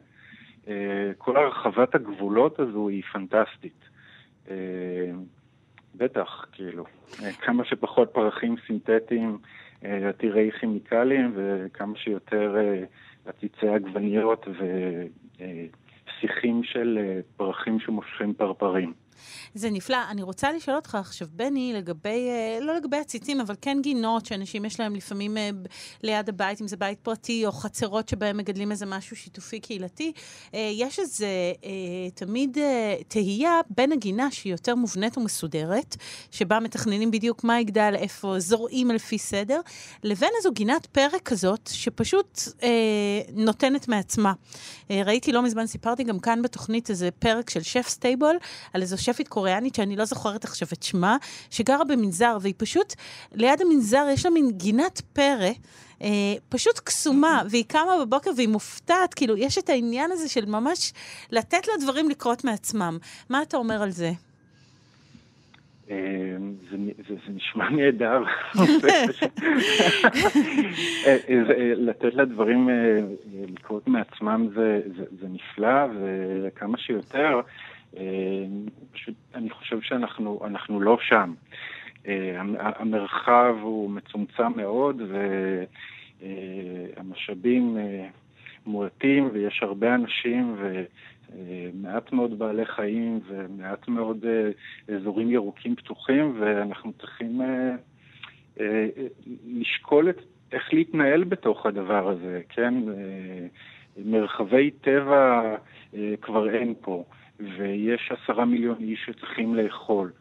אה, 0.69 1.13
כל 1.19 1.37
הרחבת 1.37 1.95
הגבולות 1.95 2.61
הזו 2.61 2.89
היא 2.89 3.03
פנטסטית. 3.13 3.85
אה, 4.51 5.11
בטח, 5.95 6.47
כאילו, 6.53 6.85
כמה 7.41 7.65
שפחות 7.65 8.11
פרחים 8.13 8.57
סינתטיים, 8.67 9.39
עתירי 9.83 10.51
כימיקלים, 10.61 11.33
וכמה 11.35 11.97
שיותר 11.97 12.57
עציצי 13.27 13.69
עגבניות 13.69 14.47
ושיחים 16.09 16.63
של 16.65 17.21
פרחים 17.37 17.81
שמושכים 17.81 18.35
פרפרים. 18.35 18.93
זה 19.55 19.71
נפלא. 19.71 19.99
אני 20.11 20.23
רוצה 20.23 20.53
לשאול 20.53 20.77
אותך 20.77 20.95
עכשיו, 20.95 21.29
בני, 21.33 21.73
לגבי, 21.77 22.29
אה, 22.29 22.59
לא 22.61 22.77
לגבי 22.77 22.97
הציצים, 22.97 23.41
אבל 23.41 23.55
כן 23.61 23.79
גינות 23.83 24.27
שאנשים 24.27 24.65
יש 24.65 24.81
להם 24.81 24.95
לפעמים 24.95 25.37
אה, 25.37 25.51
ליד 26.03 26.29
הבית, 26.29 26.61
אם 26.61 26.69
זה 26.69 26.77
בית 26.77 26.99
פרטי 26.99 27.47
או 27.47 27.53
חצרות 27.53 28.09
שבהם 28.09 28.37
מגדלים 28.37 28.71
איזה 28.71 28.87
משהו 28.87 29.17
שיתופי 29.17 29.61
קהילתי. 29.61 30.13
אה, 30.55 30.71
יש 30.75 30.99
איזה 30.99 31.27
תמיד 32.15 32.59
תהייה 33.09 33.61
בין 33.77 33.93
הגינה 33.93 34.31
שהיא 34.31 34.53
יותר 34.53 34.75
מובנית 34.75 35.19
ומסודרת, 35.19 35.97
שבה 36.31 36.61
מתכננים 36.61 37.11
בדיוק 37.11 37.45
מה 37.45 37.61
יגדל, 37.61 37.95
איפה 37.97 38.35
זורעים 38.39 38.91
לפי 38.91 39.19
סדר, 39.19 39.61
לבין 40.03 40.31
איזו 40.39 40.53
גינת 40.53 40.87
פרק 40.87 41.23
כזאת, 41.23 41.71
שפשוט 41.73 42.41
נותנת 43.33 43.89
מעצמה. 43.89 44.33
ראיתי 44.91 45.33
לא 45.33 45.43
מזמן, 45.43 45.67
סיפרתי 45.67 46.05
גם 46.05 46.19
כאן 46.19 46.43
בתוכנית 46.43 46.91
איזה 46.91 47.11
פרק 47.11 47.51
של 47.51 47.63
Chef's 47.63 47.89
Table, 47.89 48.37
על 48.73 48.83
איזו 48.83 48.99
שפית 49.05 49.29
קוריאנית, 49.29 49.75
שאני 49.75 49.97
לא 49.97 50.05
זוכרת 50.05 50.45
עכשיו 50.45 50.69
את 50.73 50.83
שמה, 50.83 51.17
שגרה 51.51 51.85
במנזר, 51.85 52.39
והיא 52.41 52.55
פשוט, 52.57 52.95
ליד 53.33 53.61
המנזר 53.61 54.07
יש 54.13 54.25
לה 54.25 54.31
מין 54.31 54.51
גינת 54.51 55.03
פרא. 55.13 55.51
אה, 56.03 56.35
פשוט 56.49 56.79
קסומה, 56.79 57.43
והיא 57.51 57.65
קמה 57.69 57.93
בבוקר 58.01 58.31
והיא 58.37 58.49
מופתעת, 58.49 59.15
כאילו, 59.15 59.37
יש 59.37 59.59
את 59.59 59.69
העניין 59.69 60.13
הזה 60.13 60.29
של 60.29 60.47
ממש 60.47 60.93
לתת 61.31 61.69
לדברים 61.77 62.11
לקרות 62.11 62.45
מעצמם. 62.45 62.99
מה 63.29 63.43
אתה 63.43 63.57
אומר 63.57 63.83
על 63.83 63.91
זה? 63.91 64.13
אה, 65.91 66.37
זה, 66.71 66.77
זה, 67.09 67.15
זה 67.27 67.33
נשמע 67.35 67.71
נהדר. 67.71 68.23
אה, 71.07 71.17
אה, 71.29 71.73
לתת 71.77 72.15
לדברים 72.15 72.69
לקרות 73.49 73.89
מעצמם 73.89 74.49
זה, 74.55 74.81
זה, 74.97 75.05
זה 75.21 75.27
נפלא, 75.29 75.87
וכמה 76.45 76.79
שיותר. 76.79 77.41
אה, 77.97 78.45
פשוט 78.93 79.15
אני 79.35 79.51
חושב 79.51 79.81
שאנחנו 79.81 80.81
לא 80.81 80.99
שם. 81.01 81.35
אה, 82.07 82.41
המרחב 82.59 83.57
הוא 83.61 83.91
מצומצם 83.91 84.53
מאוד 84.57 85.03
והמשאבים 86.97 87.77
אה, 87.79 88.09
מועטים 88.67 89.29
ויש 89.33 89.63
הרבה 89.63 89.95
אנשים 89.95 90.57
ומעט 90.59 92.13
מאוד 92.13 92.39
בעלי 92.39 92.67
חיים 92.67 93.21
ומעט 93.27 93.89
מאוד 93.89 94.25
אזורים 94.95 95.31
ירוקים 95.31 95.77
פתוחים 95.77 96.37
ואנחנו 96.41 96.93
צריכים 96.93 97.41
לשקול 99.47 100.11
את 100.11 100.21
איך 100.53 100.75
להתנהל 100.75 101.25
בתוך 101.25 101.67
הדבר 101.67 102.09
הזה, 102.09 102.41
כן? 102.49 102.75
מרחבי 103.97 104.71
טבע 104.71 105.57
כבר 106.21 106.55
אין 106.55 106.75
פה. 106.81 107.05
ויש 107.41 108.13
עשרה 108.13 108.45
מיליון 108.45 108.77
איש 108.81 109.05
שצריכים 109.07 109.55
לאכול. 109.55 110.13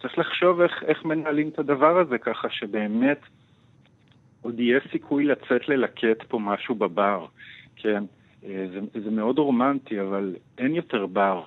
צריך 0.00 0.18
לחשוב 0.18 0.60
איך, 0.60 0.82
איך 0.86 1.04
מנהלים 1.04 1.48
את 1.48 1.58
הדבר 1.58 1.98
הזה 1.98 2.18
ככה 2.18 2.50
שבאמת 2.50 3.18
עוד 4.42 4.60
יהיה 4.60 4.80
סיכוי 4.92 5.24
לצאת 5.24 5.68
ללקט 5.68 6.22
פה 6.28 6.38
משהו 6.38 6.74
בבר, 6.74 7.26
כן? 7.76 8.04
אה, 8.44 8.66
זה, 8.72 9.00
זה 9.04 9.10
מאוד 9.10 9.38
רומנטי, 9.38 10.00
אבל 10.00 10.36
אין 10.58 10.74
יותר 10.74 11.06
בר. 11.06 11.42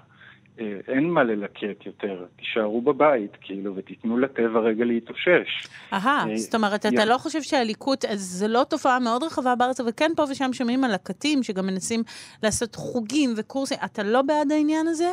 אה, 0.60 0.78
אין 0.88 1.10
מה 1.10 1.24
ללקט 1.24 1.86
יותר, 1.86 2.26
תישארו 2.36 2.82
בבית, 2.82 3.32
כאילו, 3.42 3.76
ותיתנו 3.76 4.18
לטבע 4.18 4.60
רגע 4.60 4.86
להתאושש. 4.86 5.68
אהה, 5.94 6.26
אה, 6.30 6.38
זאת 6.38 6.56
אומרת, 6.56 6.86
אתה 6.86 7.06
לא 7.06 7.18
חושב 7.18 7.42
שהליקוט, 7.42 8.06
זה 8.14 8.48
לא 8.48 8.64
תופעה 8.70 9.00
מאוד 9.00 9.24
רחבה 9.24 9.56
בארץ, 9.56 9.80
אבל 9.80 9.92
כן 9.98 10.12
פה 10.16 10.24
ושם 10.32 10.54
שומעים 10.54 10.84
על 10.84 10.94
לקטים, 10.94 11.44
שגם 11.44 11.66
מנסים 11.66 12.04
לעשות 12.44 12.76
חוגים 12.76 13.34
וקורסים, 13.38 13.78
אתה 13.86 14.04
לא 14.04 14.22
בעד 14.22 14.52
העניין 14.52 14.88
הזה? 14.88 15.12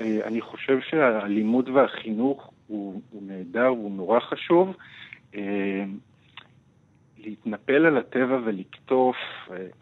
אה, 0.00 0.18
אני 0.24 0.40
חושב 0.40 0.78
שהלימוד 0.90 1.68
והחינוך 1.68 2.50
הוא, 2.66 3.00
הוא 3.10 3.22
נהדר, 3.26 3.66
הוא 3.66 3.90
נורא 3.90 4.20
חשוב. 4.20 4.76
להתנפל 7.26 7.86
על 7.86 7.98
הטבע 7.98 8.38
ולקטוף, 8.44 9.16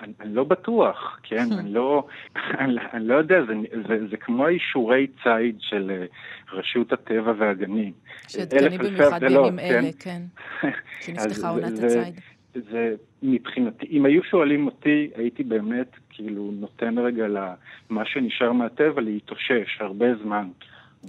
אני, 0.01 0.13
אני 0.21 0.35
לא 0.35 0.45
בטוח, 0.45 1.21
כן? 1.23 1.47
אני 1.59 1.73
לא, 1.73 2.07
אני, 2.37 2.77
אני 2.93 3.07
לא 3.09 3.15
יודע, 3.15 3.37
זה, 3.47 3.55
זה, 3.89 4.07
זה 4.11 4.17
כמו 4.17 4.47
האישורי 4.47 5.07
ציד 5.23 5.57
של 5.61 5.91
אה, 5.91 6.07
רשות 6.53 6.93
הטבע 6.93 7.33
והגנים. 7.39 7.93
שעדכני 8.29 8.79
במיוחד 8.79 9.21
בימים 9.21 9.57
לא, 9.57 9.63
אלה, 9.63 9.91
כן. 10.01 10.23
כן. 10.61 10.71
שנפתחה 11.01 11.49
עונת 11.49 11.79
הציד. 11.79 12.21
זה 12.55 12.95
מבחינתי, 13.23 13.87
אם 13.91 14.07
היו 14.07 14.23
שואלים 14.23 14.67
אותי, 14.67 15.11
הייתי 15.17 15.43
באמת 15.43 15.97
כאילו 16.11 16.51
נותן 16.61 16.99
רגע 16.99 17.27
למה 17.29 18.05
שנשאר 18.05 18.53
מהטבע 18.53 19.01
להתאושש 19.01 19.81
הרבה 19.81 20.07
זמן. 20.23 20.49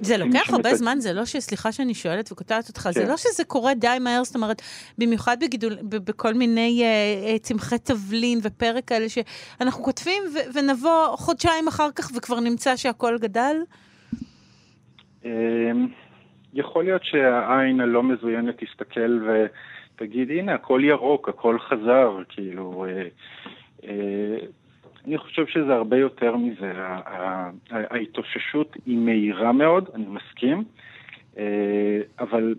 זה 0.01 0.17
לוקח 0.17 0.53
הרבה 0.53 0.71
את... 0.71 0.75
זמן, 0.75 0.99
זה 0.99 1.13
לא 1.13 1.25
ש... 1.25 1.37
סליחה 1.37 1.71
שאני 1.71 1.93
שואלת 1.93 2.31
וקוטעת 2.31 2.69
אותך, 2.69 2.81
כן. 2.81 2.91
זה 2.91 3.05
לא 3.07 3.17
שזה 3.17 3.43
קורה 3.43 3.73
די 3.73 3.97
מהר, 3.99 4.23
זאת 4.23 4.35
אומרת, 4.35 4.61
במיוחד 4.97 5.37
בגידול, 5.41 5.73
בכל 5.83 6.33
מיני 6.33 6.83
uh, 6.83 7.39
צמחי 7.39 7.77
תבלין 7.77 8.39
ופרק 8.43 8.85
כאלה 8.85 9.05
שאנחנו 9.09 9.83
כותבים 9.83 10.23
ו- 10.33 10.57
ונבוא 10.57 11.15
חודשיים 11.15 11.67
אחר 11.67 11.91
כך 11.95 12.11
וכבר 12.17 12.39
נמצא 12.39 12.75
שהכל 12.75 13.17
גדל? 13.17 13.55
אמ, 15.25 15.87
יכול 16.53 16.83
להיות 16.83 17.03
שהעין 17.03 17.79
הלא 17.79 18.03
מזוינת 18.03 18.55
תסתכל 18.63 19.19
ותגיד, 19.95 20.29
הנה, 20.31 20.53
הכל 20.53 20.81
ירוק, 20.83 21.29
הכל 21.29 21.59
חזר, 21.59 22.17
כאילו... 22.29 22.85
Uh, 22.85 23.83
uh, 23.83 23.85
אני 25.07 25.17
חושב 25.17 25.47
שזה 25.47 25.73
הרבה 25.73 25.97
יותר 25.97 26.35
מזה. 26.35 26.73
ההתאוששות 27.69 28.77
היא 28.85 28.97
מהירה 28.97 29.51
מאוד, 29.51 29.89
אני 29.93 30.05
מסכים, 30.07 30.63
אה, 31.37 32.01
אבל 32.19 32.55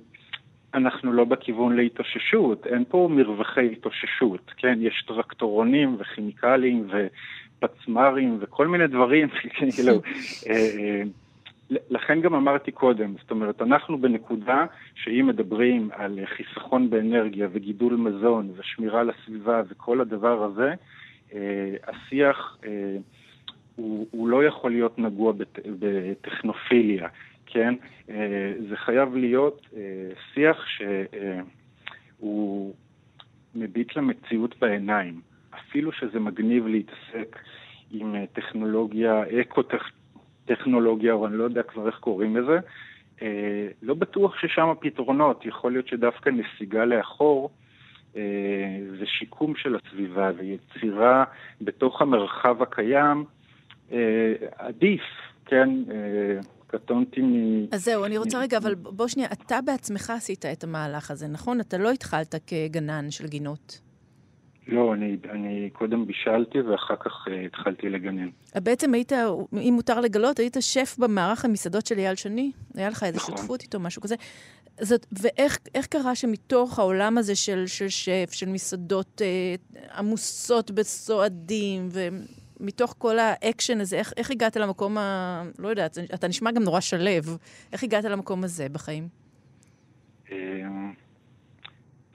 אנחנו 0.74 1.12
לא 1.12 1.24
בכיוון 1.24 1.76
להתאוששות, 1.76 2.66
אין 2.66 2.84
פה 2.88 3.08
מרווחי 3.10 3.72
התאוששות, 3.72 4.52
כן? 4.56 4.78
יש 4.80 5.04
טרקטורונים 5.06 5.96
וכימיקלים 5.98 6.88
ופצמ"רים 6.88 8.38
וכל 8.40 8.66
מיני 8.66 8.86
דברים, 8.86 9.28
כאילו... 9.74 9.92
אה, 10.48 10.52
אה, 10.52 11.02
לכן 11.90 12.20
גם 12.20 12.34
אמרתי 12.34 12.72
קודם, 12.72 13.14
זאת 13.22 13.30
אומרת, 13.30 13.62
אנחנו 13.62 13.98
בנקודה 13.98 14.66
שאם 14.94 15.26
מדברים 15.26 15.90
על 15.92 16.18
חיסכון 16.24 16.90
באנרגיה 16.90 17.48
וגידול 17.52 17.94
מזון 17.94 18.50
ושמירה 18.56 19.00
על 19.00 19.10
הסביבה 19.10 19.62
וכל 19.68 20.00
הדבר 20.00 20.44
הזה, 20.44 20.74
השיח 21.86 22.58
אה, 22.64 22.96
הוא, 23.76 24.06
הוא 24.10 24.28
לא 24.28 24.44
יכול 24.44 24.70
להיות 24.70 24.98
נגוע 24.98 25.32
בטכנופיליה. 25.78 27.08
כן? 27.46 27.74
זה 28.68 28.76
חייב 28.76 29.16
להיות 29.16 29.66
שיח 30.34 30.64
שהוא 30.66 32.74
מביט 33.54 33.96
למציאות 33.96 34.58
בעיניים. 34.58 35.20
אפילו 35.54 35.92
שזה 35.92 36.20
מגניב 36.20 36.66
להתעסק 36.66 37.38
עם 37.90 38.14
טכנולוגיה, 38.32 39.22
אקו-טכנולוגיה, 39.40 41.12
או 41.12 41.26
אני 41.26 41.36
לא 41.36 41.44
יודע 41.44 41.62
כבר 41.62 41.86
איך 41.86 41.98
קוראים 41.98 42.36
לזה, 42.36 42.58
לא 43.82 43.94
בטוח 43.94 44.40
ששם 44.40 44.68
הפתרונות. 44.68 45.46
יכול 45.46 45.72
להיות 45.72 45.88
שדווקא 45.88 46.30
נסיגה 46.30 46.84
לאחור 46.84 47.50
זה 48.90 49.00
אה, 49.00 49.06
שיקום 49.06 49.56
של 49.56 49.76
הסביבה 49.76 50.30
ויצירה 50.36 51.24
בתוך 51.60 52.02
המרחב 52.02 52.62
הקיים 52.62 53.24
אה, 53.92 53.98
עדיף, 54.58 55.02
כן? 55.46 55.68
אה, 55.90 56.40
קטונתי 56.66 57.20
מ... 57.20 57.64
אז 57.72 57.84
זהו, 57.84 58.04
אני 58.04 58.18
רוצה 58.18 58.40
רגע, 58.40 58.58
אבל 58.58 58.74
בוא 58.74 59.08
שנייה, 59.08 59.28
אתה 59.32 59.58
בעצמך 59.64 60.10
עשית 60.10 60.46
את 60.46 60.64
המהלך 60.64 61.10
הזה, 61.10 61.28
נכון? 61.28 61.60
אתה 61.60 61.78
לא 61.78 61.90
התחלת 61.90 62.34
כגנן 62.46 63.10
של 63.10 63.26
גינות. 63.26 63.80
לא, 64.68 64.94
אני, 64.94 65.16
אני 65.30 65.70
קודם 65.72 66.06
בישלתי 66.06 66.60
ואחר 66.60 66.96
כך 66.96 67.26
אה, 67.26 67.30
התחלתי 67.46 67.88
לגנן. 67.88 68.28
בעצם 68.62 68.94
היית, 68.94 69.12
אם 69.52 69.72
מותר 69.74 70.00
לגלות, 70.00 70.38
היית 70.38 70.56
שף 70.60 70.96
במערך 70.98 71.44
המסעדות 71.44 71.86
של 71.86 71.98
אייל 71.98 72.14
שני? 72.14 72.52
היה 72.74 72.88
לך 72.88 73.02
איזו 73.02 73.16
נכון. 73.16 73.36
שותפות 73.36 73.62
איתו, 73.62 73.80
משהו 73.80 74.02
כזה. 74.02 74.14
זאת, 74.80 75.06
ואיך 75.22 75.86
קרה 75.90 76.14
שמתוך 76.14 76.78
העולם 76.78 77.18
הזה 77.18 77.36
של, 77.36 77.66
של 77.66 77.88
שף, 77.88 78.28
של 78.30 78.48
מסעדות 78.48 79.22
אה, 79.22 79.54
עמוסות 79.98 80.70
בסועדים, 80.70 81.88
ומתוך 82.60 82.94
כל 82.98 83.18
האקשן 83.18 83.80
הזה, 83.80 83.96
איך, 83.96 84.12
איך 84.16 84.30
הגעת 84.30 84.56
למקום 84.56 84.98
ה... 84.98 85.42
לא 85.58 85.68
יודעת, 85.68 85.98
אתה 86.14 86.28
נשמע 86.28 86.50
גם 86.52 86.62
נורא 86.62 86.80
שלו. 86.80 87.10
איך 87.72 87.82
הגעת 87.82 88.04
למקום 88.04 88.44
הזה 88.44 88.68
בחיים? 88.68 89.08
אה, 90.32 90.36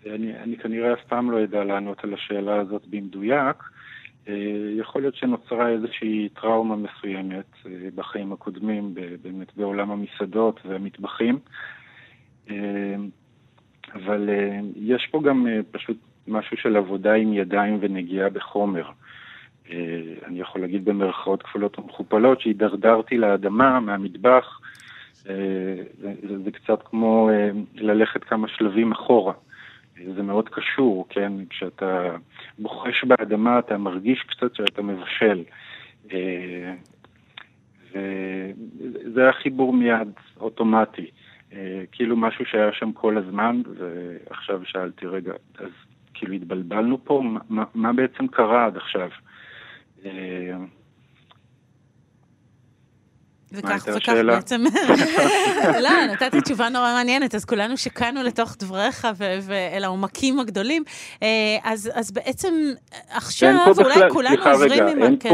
אני, 0.05 0.37
אני 0.37 0.57
כנראה 0.57 0.93
אף 0.93 0.99
פעם 1.07 1.31
לא 1.31 1.43
אדע 1.43 1.63
לענות 1.63 2.03
על 2.03 2.13
השאלה 2.13 2.59
הזאת 2.59 2.87
במדויק. 2.87 3.63
אה, 4.27 4.33
יכול 4.77 5.01
להיות 5.01 5.15
שנוצרה 5.15 5.69
איזושהי 5.69 6.29
טראומה 6.29 6.75
מסוימת 6.75 7.45
אה, 7.65 7.71
בחיים 7.95 8.33
הקודמים, 8.33 8.93
באמת 9.21 9.55
בעולם 9.55 9.91
המסעדות 9.91 10.59
והמטבחים. 10.65 11.39
אמ, 12.49 13.09
אבל 13.93 14.29
אמ, 14.29 14.71
יש 14.75 15.07
פה 15.11 15.21
גם 15.23 15.47
אה, 15.47 15.59
פשוט 15.71 15.97
משהו 16.27 16.57
של 16.57 16.77
עבודה 16.77 17.13
עם 17.13 17.33
ידיים 17.33 17.77
ונגיעה 17.81 18.29
בחומר. 18.29 18.85
אה, 19.71 20.01
אני 20.25 20.39
יכול 20.39 20.61
להגיד 20.61 20.85
במרכאות 20.85 21.43
כפולות 21.43 21.79
ומכופלות 21.79 22.41
שהידרדרתי 22.41 23.17
לאדמה 23.17 23.79
מהמטבח, 23.79 24.59
אה, 25.29 25.35
זה, 25.99 26.43
זה 26.43 26.51
קצת 26.51 26.79
כמו 26.85 27.29
ללכת 27.75 28.23
כמה 28.23 28.47
שלבים 28.47 28.91
אחורה. 28.91 29.33
זה 30.15 30.23
מאוד 30.23 30.49
קשור, 30.49 31.05
כן? 31.09 31.33
כשאתה 31.49 32.15
בוחש 32.59 33.03
באדמה 33.03 33.59
אתה 33.59 33.77
מרגיש 33.77 34.23
קצת 34.27 34.55
שאתה 34.55 34.81
מבשל. 34.81 35.43
וזה 37.93 39.29
החיבור 39.29 39.73
מיד 39.73 40.07
אוטומטי. 40.39 41.11
אה, 41.53 41.83
כאילו 41.91 42.17
משהו 42.17 42.45
שהיה 42.45 42.73
שם 42.73 42.91
כל 42.91 43.17
הזמן, 43.17 43.61
ועכשיו 43.77 44.61
שאלתי, 44.65 45.05
רגע, 45.05 45.33
אז 45.59 45.69
כאילו 46.13 46.33
התבלבלנו 46.33 47.05
פה? 47.05 47.23
מה, 47.49 47.63
מה 47.73 47.93
בעצם 47.93 48.27
קרה 48.27 48.65
עד 48.65 48.77
עכשיו? 48.77 49.09
אה, 50.05 50.11
וכך, 53.51 53.87
וכך 53.95 54.13
בעצם, 54.27 54.63
לא, 55.83 55.89
נתתי 56.11 56.41
תשובה 56.41 56.69
נורא 56.69 56.93
מעניינת, 56.93 57.35
אז 57.35 57.45
כולנו 57.45 57.77
שקענו 57.77 58.23
לתוך 58.23 58.55
דבריך 58.59 59.07
ואל 59.41 59.83
העומקים 59.83 60.39
הגדולים. 60.39 60.83
אה, 61.23 61.27
אז, 61.63 62.11
בעצם 62.11 62.53
עכשיו 63.09 63.55
אולי 63.67 63.95
בכלל, 63.95 64.09
כולנו 64.09 64.43
עוברים 64.43 64.87
עם... 64.87 65.03
אין, 65.03 65.17
כן. 65.19 65.29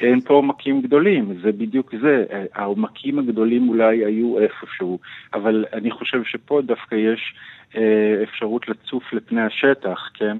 אין 0.00 0.20
פה 0.20 0.34
עומקים 0.34 0.82
גדולים, 0.82 1.38
זה 1.42 1.52
בדיוק 1.52 1.94
זה. 2.02 2.24
העומקים 2.54 3.18
הגדולים 3.18 3.68
אולי 3.68 4.04
היו 4.04 4.38
איפשהו, 4.38 4.98
אבל 5.34 5.64
אני 5.72 5.90
חושב 5.90 6.24
שפה 6.24 6.60
דווקא 6.66 6.94
יש... 6.94 7.34
אה, 7.76 8.22
אפשרות 8.22 8.68
לצוף 8.68 9.12
לפני 9.12 9.40
השטח, 9.42 9.98
כן? 10.14 10.36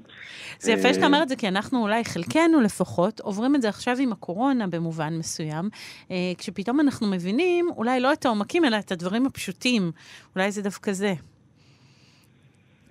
זה 0.59 0.71
יפה 0.71 0.93
שאתה 0.93 1.01
אה, 1.01 1.07
אומר 1.07 1.23
את 1.23 1.29
זה, 1.29 1.35
כי 1.35 1.47
אנחנו 1.47 1.81
אולי, 1.81 2.03
חלקנו 2.03 2.61
לפחות, 2.61 3.19
עוברים 3.19 3.55
את 3.55 3.61
זה 3.61 3.69
עכשיו 3.69 3.95
עם 3.99 4.11
הקורונה 4.11 4.67
במובן 4.67 5.13
מסוים, 5.17 5.69
אה, 6.11 6.15
כשפתאום 6.37 6.79
אנחנו 6.79 7.07
מבינים 7.07 7.69
אולי 7.77 7.99
לא 7.99 8.13
את 8.13 8.25
העומקים, 8.25 8.65
אלא 8.65 8.77
את 8.79 8.91
הדברים 8.91 9.25
הפשוטים. 9.25 9.91
אולי 10.35 10.51
זה 10.51 10.61
דווקא 10.61 10.91
זה. 10.91 11.13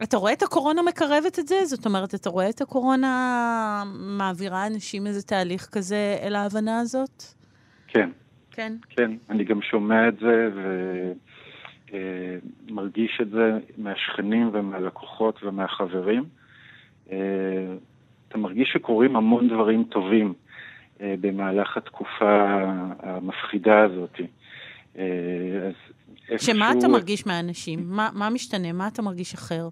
אתה 0.03 0.17
רואה 0.17 0.33
את 0.33 0.43
הקורונה 0.43 0.83
מקרבת 0.83 1.39
את 1.39 1.49
זה? 1.49 1.65
זאת 1.65 1.87
אומרת, 1.87 2.15
אתה 2.15 2.31
רואה 2.31 2.51
את 2.51 2.61
הקורונה 2.61 3.83
מעבירה 3.95 4.67
אנשים 4.67 5.07
איזה 5.07 5.23
תהליך 5.23 5.69
כזה 5.73 6.19
אל 6.23 6.35
ההבנה 6.35 6.81
הזאת? 6.81 7.23
כן. 7.89 8.11
כן? 8.51 8.73
כן, 8.91 9.11
אני 9.31 9.45
גם 9.45 9.63
שומע 9.63 10.09
את 10.09 10.15
זה, 10.21 10.49
ו... 10.57 10.63
אה, 11.93 12.37
את 13.23 13.31
זה 13.31 13.59
מהשכנים 13.77 14.51
ומהלקוחות 14.53 15.43
ומהחברים. 15.43 16.25
אה, 17.13 17.17
אתה 18.29 18.39
מרגיש 18.39 18.71
שקורים 18.73 19.17
המון 19.17 19.49
דברים 19.49 19.85
טובים 19.85 20.35
אה, 21.01 21.15
במהלך 21.21 21.77
התקופה 21.77 22.47
המפחידה 23.03 23.85
הזאת. 23.85 24.21
שמה 26.37 26.73
אתה 26.79 26.89
מרגיש 26.89 27.27
מהאנשים? 27.27 27.81
מה, 27.85 28.09
מה 28.15 28.31
משתנה? 28.31 28.73
מה 28.73 28.89
אתה 28.89 29.03
מרגיש 29.03 29.35
אחר? 29.35 29.69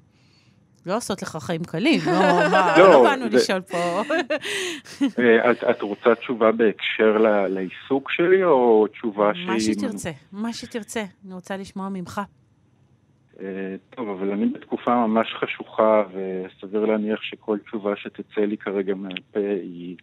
לא 0.87 0.95
לעשות 0.95 1.23
לך 1.23 1.37
חיים 1.41 1.65
קלים, 1.65 2.01
לא, 2.07 2.13
לא, 2.79 2.89
לא 2.91 3.03
באנו. 3.03 3.27
לשאול 3.33 3.61
פה. 3.61 4.03
את, 5.51 5.65
את 5.71 5.83
רוצה 5.83 6.15
תשובה 6.15 6.53
בהקשר 6.53 7.17
לעיסוק 7.49 8.11
שלי, 8.11 8.45
או 8.45 8.87
תשובה 8.87 9.35
שהיא... 9.35 9.47
מה 9.47 9.61
שתרצה, 9.61 10.11
מה 10.33 10.53
שתרצה, 10.53 11.05
אני 11.25 11.35
רוצה 11.35 11.57
לשמוע 11.57 11.89
ממך. 11.89 12.21
אה, 13.41 13.77
טוב, 13.91 14.09
אבל 14.09 14.33
אני 14.33 14.47
בתקופה 14.47 15.07
ממש 15.07 15.35
חשוכה, 15.41 16.03
וסביר 16.13 16.85
להניח 16.85 17.23
שכל 17.23 17.59
תשובה 17.59 17.97
שתצא 17.97 18.41
לי 18.41 18.57
כרגע 18.57 18.95
מהפה 18.95 19.41
היא 19.63 19.97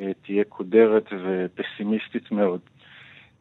אה, 0.00 0.10
תהיה 0.22 0.44
קודרת 0.44 1.06
ופסימיסטית 1.24 2.32
מאוד. 2.32 2.60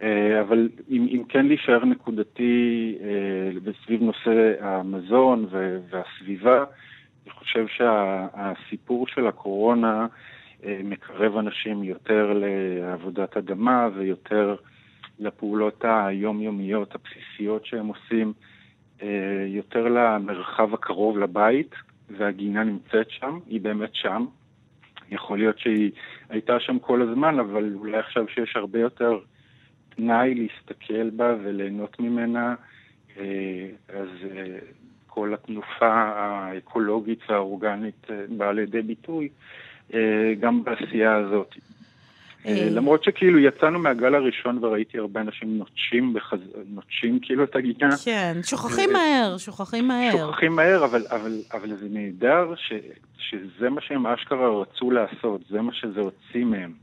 אה, 0.02 0.42
אבל 0.42 0.70
אם, 0.90 1.08
אם 1.10 1.24
כן 1.30 1.46
להישאר 1.46 1.86
נקודתי 1.86 2.96
סביב 3.86 4.02
נושא 4.02 4.54
המזון 4.60 5.48
והסביבה, 5.90 6.64
אני 7.26 7.34
חושב 7.34 7.66
שהסיפור 7.68 9.08
של 9.08 9.28
הקורונה 9.28 10.08
מקרב 10.84 11.38
אנשים 11.38 11.84
יותר 11.84 12.34
לעבודת 12.36 13.38
אדמה 13.38 13.90
ויותר 13.96 14.56
לפעולות 15.20 15.86
היומיומיות 15.88 16.96
הבסיסיות 16.96 17.66
שהם 17.66 17.88
עושים. 17.88 18.34
אה, 19.02 19.46
יותר 19.48 19.88
למרחב 19.88 20.74
הקרוב 20.74 21.18
לבית, 21.18 21.76
והגינה 22.10 22.64
נמצאת 22.64 23.10
שם, 23.10 23.40
היא 23.48 23.62
באמת 23.62 23.96
שם. 23.96 24.26
יכול 25.12 25.38
להיות 25.38 25.60
שהיא 25.60 25.92
הייתה 26.30 26.60
שם 26.60 26.80
כל 26.80 27.02
הזמן, 27.02 27.40
אבל 27.40 27.74
אולי 27.76 27.98
עכשיו 27.98 28.26
שיש 28.28 28.56
הרבה 28.56 28.80
יותר 28.80 29.20
פנאי 30.00 30.36
להסתכל 30.36 31.10
בה 31.10 31.36
וליהנות 31.44 32.00
ממנה, 32.00 32.56
אה, 33.18 33.68
אז 33.90 34.10
אה, 34.32 34.58
כל 35.08 35.34
התנופה 35.34 35.94
האקולוגית 35.94 37.20
והאורגנית 37.30 38.08
באה 38.30 38.52
לידי 38.52 38.82
ביטוי 38.82 39.30
גם 40.40 40.64
בעשייה 40.64 41.16
הזאת. 41.16 41.56
אה, 42.46 42.52
אה, 42.52 42.70
למרות 42.72 43.04
שכאילו 43.04 43.40
יצאנו 43.40 43.80
מהגל 43.80 44.16
הראשון 44.16 44.64
וראיתי 44.64 44.98
הרבה 44.98 45.22
אנשים 45.22 45.58
נוטשים, 45.58 46.14
בחז... 46.14 46.40
נוטשים 46.68 47.20
כאילו 47.22 47.44
את 47.44 47.56
הגינה. 47.56 47.98
כן, 48.06 48.38
שוכחים 48.44 48.90
אה, 48.90 48.94
מהר, 48.94 49.38
שוכחים 49.38 49.88
מהר. 49.88 50.12
שוכחים 50.12 50.56
מהר, 50.56 50.86
אבל, 50.86 51.06
אבל, 51.12 51.42
אבל 51.54 51.76
זה 51.76 51.88
נהדר 51.90 52.54
ש... 52.56 52.74
שזה 53.18 53.70
מה 53.70 53.82
שהם 53.82 54.08
אשכרה 54.08 54.62
רצו 54.62 54.92
לעשות, 54.92 55.42
זה 55.50 55.62
מה 55.62 55.74
שזה 55.74 56.00
הוציא 56.00 56.46
מהם. 56.46 56.74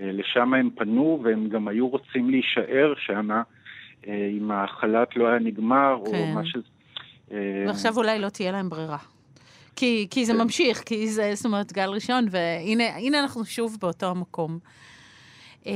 לשם 0.00 0.54
הם 0.54 0.70
פנו 0.76 1.20
והם 1.24 1.48
גם 1.48 1.68
היו 1.68 1.88
רוצים 1.88 2.30
להישאר 2.30 2.94
שם 2.96 3.28
אם 4.06 4.50
החל"ת 4.50 5.16
לא 5.16 5.28
היה 5.28 5.38
נגמר, 5.38 5.96
כן. 6.10 6.14
או 6.14 6.34
מה 6.34 6.42
ש... 6.44 6.56
ועכשיו 7.66 7.96
אולי 7.96 8.18
לא 8.18 8.28
תהיה 8.28 8.52
להם 8.52 8.68
ברירה. 8.68 8.98
כי, 9.76 10.06
כי 10.10 10.26
זה 10.26 10.32
כן. 10.32 10.38
ממשיך, 10.38 10.82
כי 10.86 11.08
זה, 11.08 11.30
זאת 11.34 11.44
אומרת, 11.44 11.72
גל 11.72 11.88
ראשון, 11.88 12.26
והנה 12.30 13.20
אנחנו 13.20 13.44
שוב 13.44 13.76
באותו 13.80 14.06
המקום. 14.06 14.58
אה, 15.68 15.72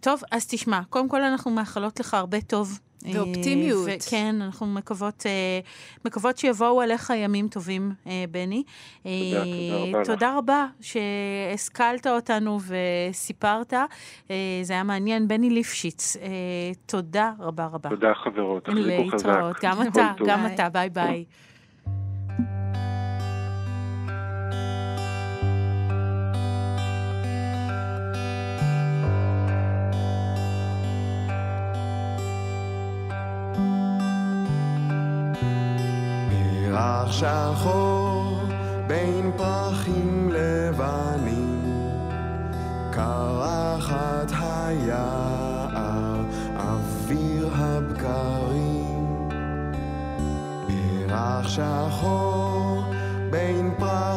טוב, 0.00 0.22
אז 0.30 0.46
תשמע, 0.46 0.80
קודם 0.90 1.08
כל 1.08 1.22
אנחנו 1.22 1.50
מאחלות 1.50 2.00
לך 2.00 2.14
הרבה 2.14 2.40
טוב. 2.40 2.78
ואופטימיות. 3.12 3.88
אה, 3.88 3.96
כן, 4.10 4.42
אנחנו 4.42 4.66
מקוות, 4.66 5.26
אה, 5.26 5.60
מקוות 6.04 6.38
שיבואו 6.38 6.80
עליך 6.80 7.12
ימים 7.16 7.48
טובים, 7.48 7.92
אה, 8.06 8.24
בני. 8.30 8.62
תודה, 9.02 9.44
תודה 9.44 9.80
רבה 9.82 10.00
לך. 10.00 10.06
תודה 10.06 10.38
רבה 10.38 10.66
שהשכלת 10.80 12.06
אותנו 12.06 12.58
וסיפרת. 12.66 13.74
אה, 14.30 14.36
זה 14.62 14.72
היה 14.72 14.82
מעניין. 14.82 15.28
בני 15.28 15.50
ליפשיץ, 15.50 16.16
אה, 16.16 16.28
תודה 16.86 17.32
רבה 17.38 17.66
רבה. 17.66 17.88
תודה 17.90 18.12
חברות, 18.24 18.64
תחזיקו 18.64 19.10
חזק. 19.12 19.26
להתראות. 19.26 19.56
גם 19.62 19.82
אתה. 19.88 20.12
גם 20.26 20.42
ביי. 20.44 20.54
אתה, 20.54 20.68
ביי 20.68 20.90
ביי. 20.90 21.24
שחור 37.18 38.38
בין 38.86 39.30
פרחים 39.36 40.30
לבנים, 40.32 41.62
קרחת 42.92 44.30
היער, 44.40 46.20
אוויר 46.56 47.48
הבקרים. 47.54 48.98
פרח 51.08 51.48
שחור 51.48 52.82
בין 53.30 53.74
פרחים 53.78 54.07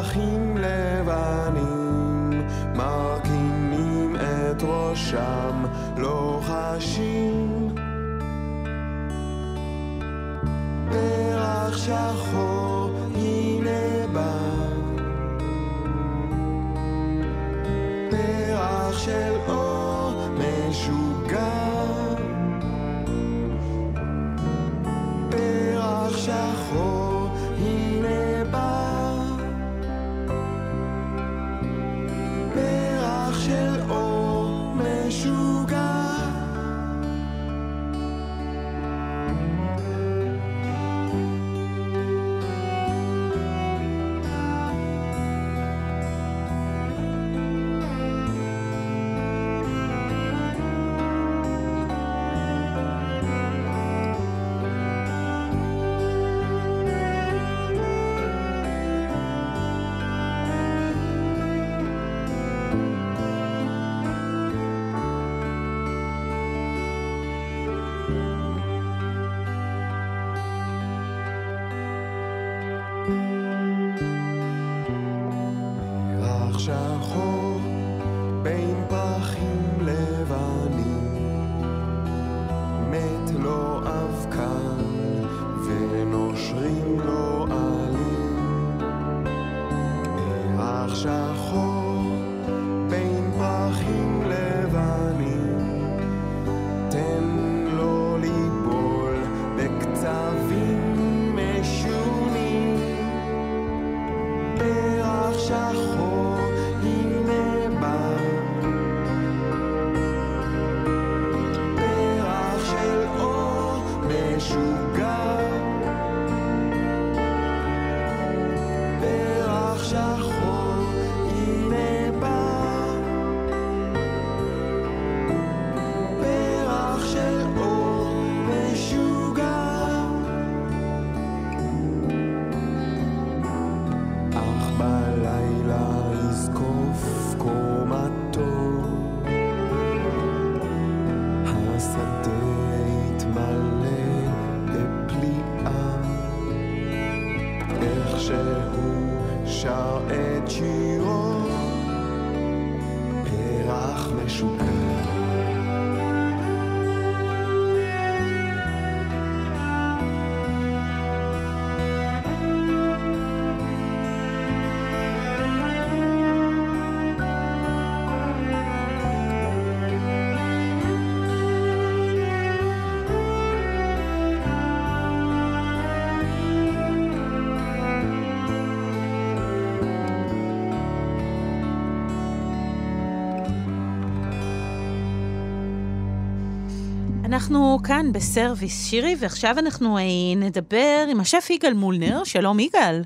אנחנו 187.32 187.78
כאן 187.86 188.12
בסרוויס 188.12 188.90
שירי, 188.90 189.16
ועכשיו 189.18 189.54
אנחנו 189.58 189.98
אה, 189.98 190.02
נדבר 190.36 191.04
עם 191.08 191.20
השף 191.20 191.50
יגאל 191.50 191.72
מולנר. 191.72 192.24
שלום 192.24 192.60
יגאל. 192.60 193.02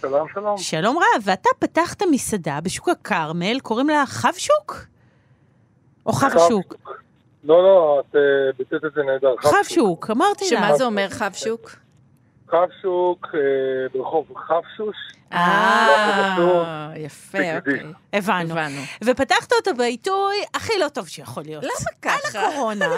שלום, 0.00 0.26
שלום. 0.34 0.58
שלום 0.58 0.96
רב, 0.96 1.22
ואתה 1.22 1.48
פתחת 1.58 2.02
מסעדה 2.10 2.58
בשוק 2.62 2.88
הכרמל, 2.88 3.60
קוראים 3.60 3.88
לה 3.88 4.04
חבשוק? 4.06 4.86
או 6.06 6.12
חבשוק? 6.12 6.74
לא, 7.44 7.62
לא, 7.62 8.00
את 8.00 8.16
אה, 8.16 8.20
ביטאת 8.58 8.84
את 8.84 8.92
זה 8.94 9.02
נהדר. 9.02 9.34
חבשוק, 9.40 10.10
אמרתי 10.10 10.44
לה. 10.44 10.50
שמה 10.50 10.76
זה 10.76 10.84
אומר 10.84 11.08
חב 11.10 11.32
שוק? 11.34 11.70
חבשוק 12.48 13.26
אה, 13.34 13.40
ברחוב 13.92 14.26
חפשוש. 14.36 14.96
אה, 15.32 16.92
יפה, 16.96 17.38
תגידי. 17.38 17.56
אוקיי. 17.56 17.92
הבנו. 18.12 18.52
הבנו. 18.52 18.80
ופתחת 19.04 19.52
אותו 19.52 19.74
בעיתוי 19.74 20.36
הכי 20.54 20.72
לא 20.78 20.88
טוב 20.88 21.08
שיכול 21.08 21.42
להיות. 21.46 21.64
למה 21.64 21.72
על 21.88 21.94
ככה? 22.02 22.48
הקורונה. 22.48 22.88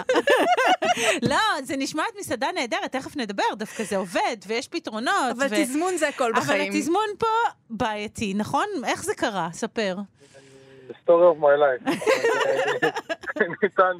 לא, 1.29 1.37
זה 1.63 1.75
נשמעת 1.77 2.13
מסעדה 2.19 2.47
נהדרת, 2.55 2.91
תכף 2.91 3.17
נדבר, 3.17 3.43
דווקא 3.57 3.83
זה 3.83 3.97
עובד, 3.97 4.37
ויש 4.47 4.67
פתרונות. 4.67 5.13
אבל 5.37 5.45
ו- 5.49 5.55
תזמון 5.63 5.97
זה 5.97 6.07
הכל 6.07 6.31
אבל 6.33 6.41
בחיים. 6.41 6.71
התזמון 6.73 7.07
פה 7.17 7.27
בעייתי, 7.69 8.33
נכון? 8.33 8.65
איך 8.85 9.03
זה 9.03 9.13
קרה? 9.15 9.49
ספר. 9.51 9.95
story 10.89 11.09
of 11.09 11.41
my 11.41 11.55
life. 11.61 11.91
ניתן, 13.63 13.91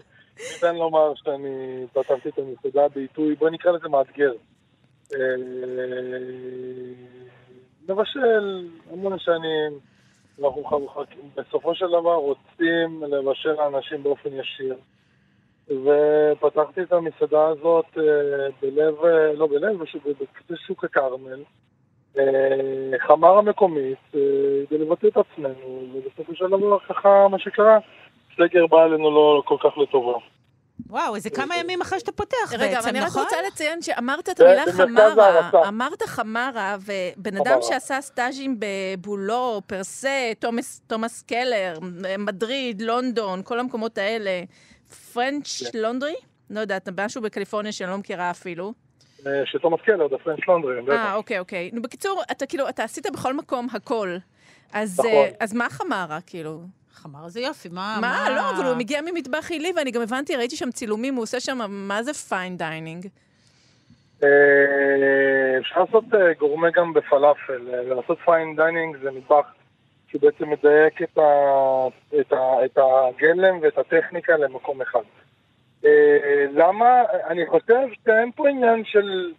ניתן 0.53 0.75
לומר 0.75 1.13
שאני 1.15 1.85
פתחתי 1.93 2.29
את 2.29 2.33
המסעדה 2.37 2.87
בעיתוי, 2.95 3.35
בוא 3.35 3.49
נקרא 3.49 3.71
לזה 3.71 3.89
מאתגר. 3.89 4.31
אה, 5.13 5.19
מבשל 7.89 8.67
המון 8.91 9.19
שנים, 9.19 9.79
אנחנו 10.43 10.79
בסופו 11.35 11.75
של 11.75 11.87
דבר 11.87 12.15
רוצים 12.15 13.03
לבשל 13.03 13.53
לאנשים 13.53 14.03
באופן 14.03 14.29
ישיר. 14.33 14.75
ופתחתי 15.69 16.81
את 16.81 16.93
המסעדה 16.93 17.47
הזאת 17.47 17.85
אה, 17.97 18.47
בלב, 18.61 18.95
אה, 19.05 19.33
לא 19.33 19.47
בלב, 19.47 19.79
בקצה 20.05 20.55
שוק 20.67 20.83
הכרמל, 20.83 21.43
אה, 22.19 22.99
חמרה 22.99 23.41
מקומית, 23.41 23.97
אה, 24.15 24.19
כדי 24.69 24.77
לבטא 24.77 25.07
את 25.07 25.17
עצמנו, 25.17 25.83
ובסופו 25.93 26.35
של 26.35 26.47
דבר 26.47 26.79
ככה 26.79 27.27
מה 27.31 27.39
שקרה, 27.39 27.77
סגר 28.35 28.67
בא 28.67 28.83
עלינו 28.83 29.11
לא 29.11 29.41
כל 29.45 29.57
כך 29.59 29.77
לטובה. 29.77 30.19
וואו, 30.85 31.15
איזה 31.15 31.29
כמה 31.29 31.57
ימים 31.57 31.81
אחרי 31.81 31.99
שאתה 31.99 32.11
פותח 32.11 32.35
רגע, 32.51 32.65
אבל 32.65 32.75
בעצם, 32.75 32.89
אני 32.89 32.99
רק 32.99 33.07
נכון? 33.07 33.23
רוצה 33.23 33.35
לציין 33.47 33.81
שאמרת 33.81 34.29
את 34.29 34.37
זה 34.37 34.45
המילה 34.45 34.71
חמרה. 34.71 35.67
אמרת 35.67 36.03
חמרה, 36.03 36.77
ובן 36.81 37.37
אדם. 37.37 37.59
שעשה 37.61 38.01
סטאז'ים 38.01 38.59
בבולו, 38.59 39.61
פרסה, 39.67 40.31
תומאס- 40.39 41.23
קלר, 41.27 41.79
מדריד, 42.19 42.81
לונדון, 42.81 43.41
כל 43.43 43.59
המקומות 43.59 43.97
האלה, 43.97 44.43
French 45.13 45.63
כן. 45.71 45.79
Laundry? 45.79 46.15
לא 46.49 46.59
יודעת, 46.59 46.89
משהו 46.99 47.21
בקליפורניה 47.21 47.71
שאני 47.71 47.89
לא 47.89 47.97
מכירה 47.97 48.31
אפילו. 48.31 48.73
אה, 49.27 49.31
שתומאס 49.45 49.79
קלר, 49.85 50.07
The 50.07 50.17
French 50.17 50.39
Laundry, 50.47 50.81
בטח. 50.81 50.93
אה, 50.93 51.15
אוקיי, 51.15 51.39
אוקיי. 51.39 51.69
נו, 51.73 51.81
בקיצור, 51.81 52.21
אתה 52.31 52.45
כאילו, 52.45 52.69
אתה 52.69 52.83
עשית 52.83 53.07
בכל 53.13 53.33
מקום 53.33 53.67
הכל. 53.73 54.17
אז, 54.73 54.99
נכון. 54.99 55.11
אה, 55.11 55.29
אז 55.39 55.53
מה 55.53 55.69
חמרה, 55.69 56.19
כאילו? 56.25 56.61
חמר 56.97 57.27
זה 57.27 57.41
יופי, 57.41 57.69
מה... 57.71 57.97
מה? 58.01 58.29
לא, 58.35 58.49
אבל 58.49 58.65
הוא 58.65 58.75
מגיע 58.75 59.01
ממטבח 59.01 59.51
עילי, 59.51 59.73
ואני 59.75 59.91
גם 59.91 60.01
הבנתי, 60.01 60.35
ראיתי 60.35 60.55
שם 60.55 60.71
צילומים, 60.71 61.15
הוא 61.15 61.23
עושה 61.23 61.39
שם, 61.39 61.57
מה 61.69 62.03
זה 62.03 62.13
fine 62.13 62.57
dining? 62.57 63.07
אה, 64.23 65.57
אפשר 65.59 65.79
לעשות 65.79 66.03
אה, 66.13 66.33
גורמה 66.33 66.69
גם 66.69 66.93
בפלאפל, 66.93 67.73
אה, 67.73 67.95
לעשות 67.95 68.17
fine 68.25 68.55
dining 68.55 68.97
זה 69.03 69.11
מטבח 69.11 69.45
שבעצם 70.11 70.49
מדייק 70.49 71.01
את, 71.01 71.17
ה, 71.17 71.87
את, 72.19 72.33
ה, 72.33 72.65
את 72.65 72.77
הגלם 72.77 73.59
ואת 73.61 73.77
הטכניקה 73.77 74.37
למקום 74.37 74.81
אחד. 74.81 75.03
למה? 76.53 77.03
אני 77.27 77.45
חושב 77.47 77.87
שאין 78.05 78.31
פה 78.31 78.49
עניין 78.49 78.83
של 78.85 79.33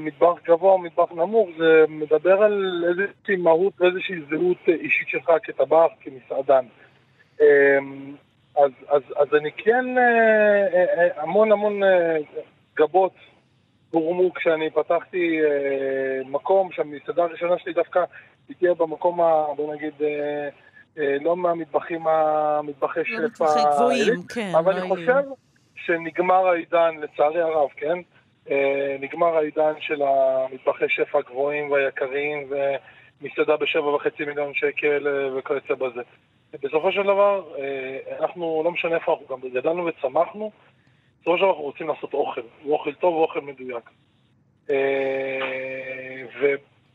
מטבח 0.00 0.34
גבוה 0.44 0.72
או 0.72 0.78
מטבח 0.78 1.12
נמוך, 1.12 1.48
זה 1.58 1.84
מדבר 1.88 2.42
על 2.42 2.84
איזושהי 2.88 3.36
מהות 3.36 3.72
ואיזושהי 3.80 4.16
זהות 4.30 4.56
אה, 4.68 4.74
אישית 4.74 5.08
שלך 5.08 5.30
כטבח, 5.42 5.86
כמסעדן. 6.00 6.64
אה, 7.40 7.78
אז, 8.56 8.70
אז, 8.88 9.02
אז 9.16 9.34
אני 9.34 9.50
כן, 9.56 9.98
אה, 9.98 10.66
אה, 10.74 10.84
אה, 10.98 11.22
המון 11.22 11.52
המון 11.52 11.82
אה, 11.82 12.16
גבות 12.76 13.12
הורמו 13.90 14.34
כשאני 14.34 14.70
פתחתי 14.70 15.40
אה, 15.44 16.20
מקום, 16.30 16.72
שהמסעדה 16.72 17.22
הראשונה 17.22 17.58
שלי 17.58 17.72
דווקא 17.72 18.04
היא 18.48 18.56
תהיה 18.56 18.74
במקום, 18.74 19.20
ה, 19.20 19.44
בוא 19.56 19.74
נגיד, 19.74 19.92
אה, 20.00 20.48
אה, 20.98 21.16
לא 21.20 21.36
מהמטבחים, 21.36 22.06
המטבחי 22.06 23.00
לא 23.00 23.04
שפע, 23.04 23.44
מטבחי 23.44 23.60
גבוהים, 23.74 24.22
כן. 24.34 24.52
אבל 24.58 24.72
לא 24.74 24.78
אני. 24.78 24.88
חושב 24.88 25.22
שנגמר 25.76 26.48
העידן, 26.48 26.94
לצערי 27.00 27.40
הרב, 27.40 27.68
כן? 27.76 27.98
אה, 28.50 28.96
נגמר 29.00 29.36
העידן 29.36 29.72
של 29.80 30.02
המטבחי 30.02 30.84
שפע 30.88 31.18
הגבוהים 31.18 31.70
והיקרים 31.70 32.50
ומסעדה 33.20 33.56
בשבע 33.56 33.88
וחצי 33.88 34.24
מיליון 34.24 34.54
שקל 34.54 35.08
אה, 35.08 35.36
וכיוצא 35.36 35.74
בזה. 35.74 36.02
בסופו 36.62 36.92
של 36.92 37.02
דבר, 37.02 37.44
אה, 37.58 37.98
אנחנו, 38.20 38.62
לא 38.64 38.70
משנה 38.70 38.94
איפה 38.94 39.12
אנחנו 39.12 39.36
גם 39.36 39.48
גדלנו 39.54 39.86
וצמחנו, 39.86 40.50
בסופו 41.20 41.36
של 41.36 41.42
דבר 41.42 41.50
אנחנו 41.50 41.64
רוצים 41.64 41.88
לעשות 41.88 42.14
אוכל, 42.14 42.40
אוכל 42.68 42.94
טוב 42.94 43.14
ואוכל 43.14 43.40
מדויק. 43.40 43.90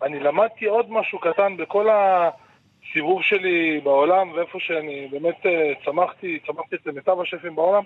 ואני 0.01 0.19
למדתי 0.19 0.65
עוד 0.65 0.91
משהו 0.91 1.19
קטן 1.19 1.57
בכל 1.57 1.87
הסיבוב 1.89 3.21
שלי 3.23 3.79
בעולם, 3.83 4.31
ואיפה 4.31 4.59
שאני 4.59 5.07
באמת 5.11 5.45
צמחתי, 5.85 6.39
צמחתי 6.47 6.75
אצל 6.75 6.91
מיטב 6.91 7.19
השפים 7.21 7.55
בעולם, 7.55 7.83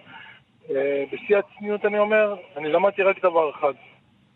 בשיא 1.12 1.38
הצניעות 1.38 1.86
אני 1.86 2.00
אומר, 2.00 2.36
אני 2.58 2.70
למדתי 2.70 3.04
רק 3.04 3.22
דבר 3.22 3.50
אחד. 3.50 3.74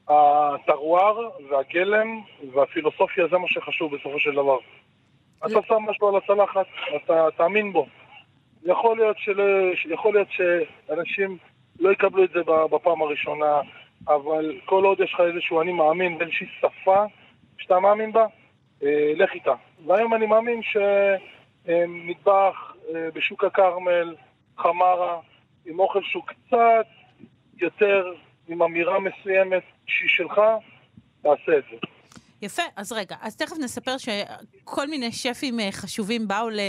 הטרואר 0.07 1.29
והגלם 1.49 2.21
והפילוסופיה 2.53 3.27
זה 3.27 3.38
מה 3.38 3.47
שחשוב 3.47 3.95
בסופו 3.95 4.19
של 4.19 4.32
דבר. 4.32 4.57
אתה 5.45 5.59
שם 5.67 5.75
משהו 5.75 6.07
על 6.07 6.15
הצלחת, 6.15 6.65
אתה 6.95 7.27
תאמין 7.38 7.73
בו. 7.73 7.88
יכול 8.63 8.97
להיות, 8.97 9.17
של... 9.19 9.39
יכול 9.89 10.13
להיות 10.13 10.27
שאנשים 10.32 11.38
לא 11.79 11.91
יקבלו 11.91 12.23
את 12.23 12.29
זה 12.29 12.39
בפעם 12.71 13.01
הראשונה, 13.01 13.61
אבל 14.07 14.59
כל 14.65 14.84
עוד 14.84 14.99
יש 14.99 15.13
לך 15.13 15.19
איזשהו 15.19 15.61
אני 15.61 15.71
מאמין 15.71 16.17
באיזושהי 16.17 16.47
שפה 16.59 17.03
שאתה 17.57 17.79
מאמין 17.79 18.11
בה, 18.11 18.25
אה, 18.84 19.13
לך 19.15 19.34
איתה. 19.34 19.53
והיום 19.86 20.13
אני 20.13 20.25
מאמין 20.25 20.61
שמטבח 21.65 22.75
אה, 22.95 23.07
בשוק 23.13 23.43
הכרמל, 23.43 24.15
חמרה, 24.57 25.19
עם 25.66 25.80
אוכל 25.80 25.99
שהוא 26.03 26.24
קצת 26.28 26.86
יותר, 27.57 28.03
עם 28.47 28.62
אמירה 28.62 28.97
מסוימת 28.99 29.64
שהיא 29.88 30.09
שלך, 30.09 30.41
תעשה 31.22 31.57
את 31.57 31.64
זה. 31.72 31.78
יפה, 32.43 32.62
אז 32.76 32.91
רגע, 32.91 33.16
אז 33.22 33.36
תכף 33.36 33.55
נספר 33.59 33.95
שכל 33.97 34.88
מיני 34.88 35.12
שפים 35.12 35.59
אה, 35.59 35.72
חשובים 35.72 36.28
באו 36.28 36.49
ל- 36.49 36.59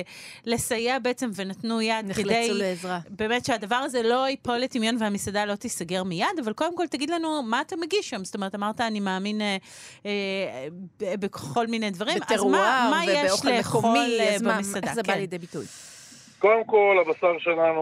לסייע 0.46 0.98
בעצם 0.98 1.30
ונתנו 1.36 1.80
יד 1.82 2.06
נחלצו 2.08 2.28
כדי 2.28 2.52
לעזרה. 2.54 2.98
באמת 3.10 3.44
שהדבר 3.44 3.76
הזה 3.76 4.02
לא 4.02 4.28
ייפול 4.28 4.56
לטמיון 4.56 4.96
והמסעדה 5.00 5.44
לא 5.44 5.54
תיסגר 5.54 6.02
מיד, 6.04 6.26
אבל 6.44 6.52
קודם 6.52 6.76
כל 6.76 6.86
תגיד 6.86 7.10
לנו 7.10 7.42
מה 7.42 7.60
אתה 7.60 7.76
מגיש 7.76 8.10
שם. 8.10 8.24
זאת 8.24 8.34
אומרת, 8.34 8.54
אמרת, 8.54 8.80
אני 8.80 9.00
מאמין 9.00 9.40
אה, 9.40 9.56
אה, 10.06 10.66
בכל 11.16 11.66
מיני 11.66 11.90
דברים, 11.90 12.16
אז 12.16 12.22
בטרואר 12.32 12.50
מה, 12.50 12.88
מה 12.90 13.04
יש 13.04 13.24
ובאוכל 13.32 13.48
לאכול 13.50 13.80
מקומי, 13.80 14.18
אה, 14.20 14.34
אז 14.34 14.42
מה- 14.42 14.56
במסעדה? 14.56 14.86
איך 14.86 14.94
זה 14.94 15.02
בא 15.02 15.12
כן. 15.12 15.18
לידי 15.18 15.38
ביטוי? 15.38 15.64
קודם 16.42 16.64
כל, 16.64 16.96
הבשר 17.00 17.38
שלנו 17.38 17.80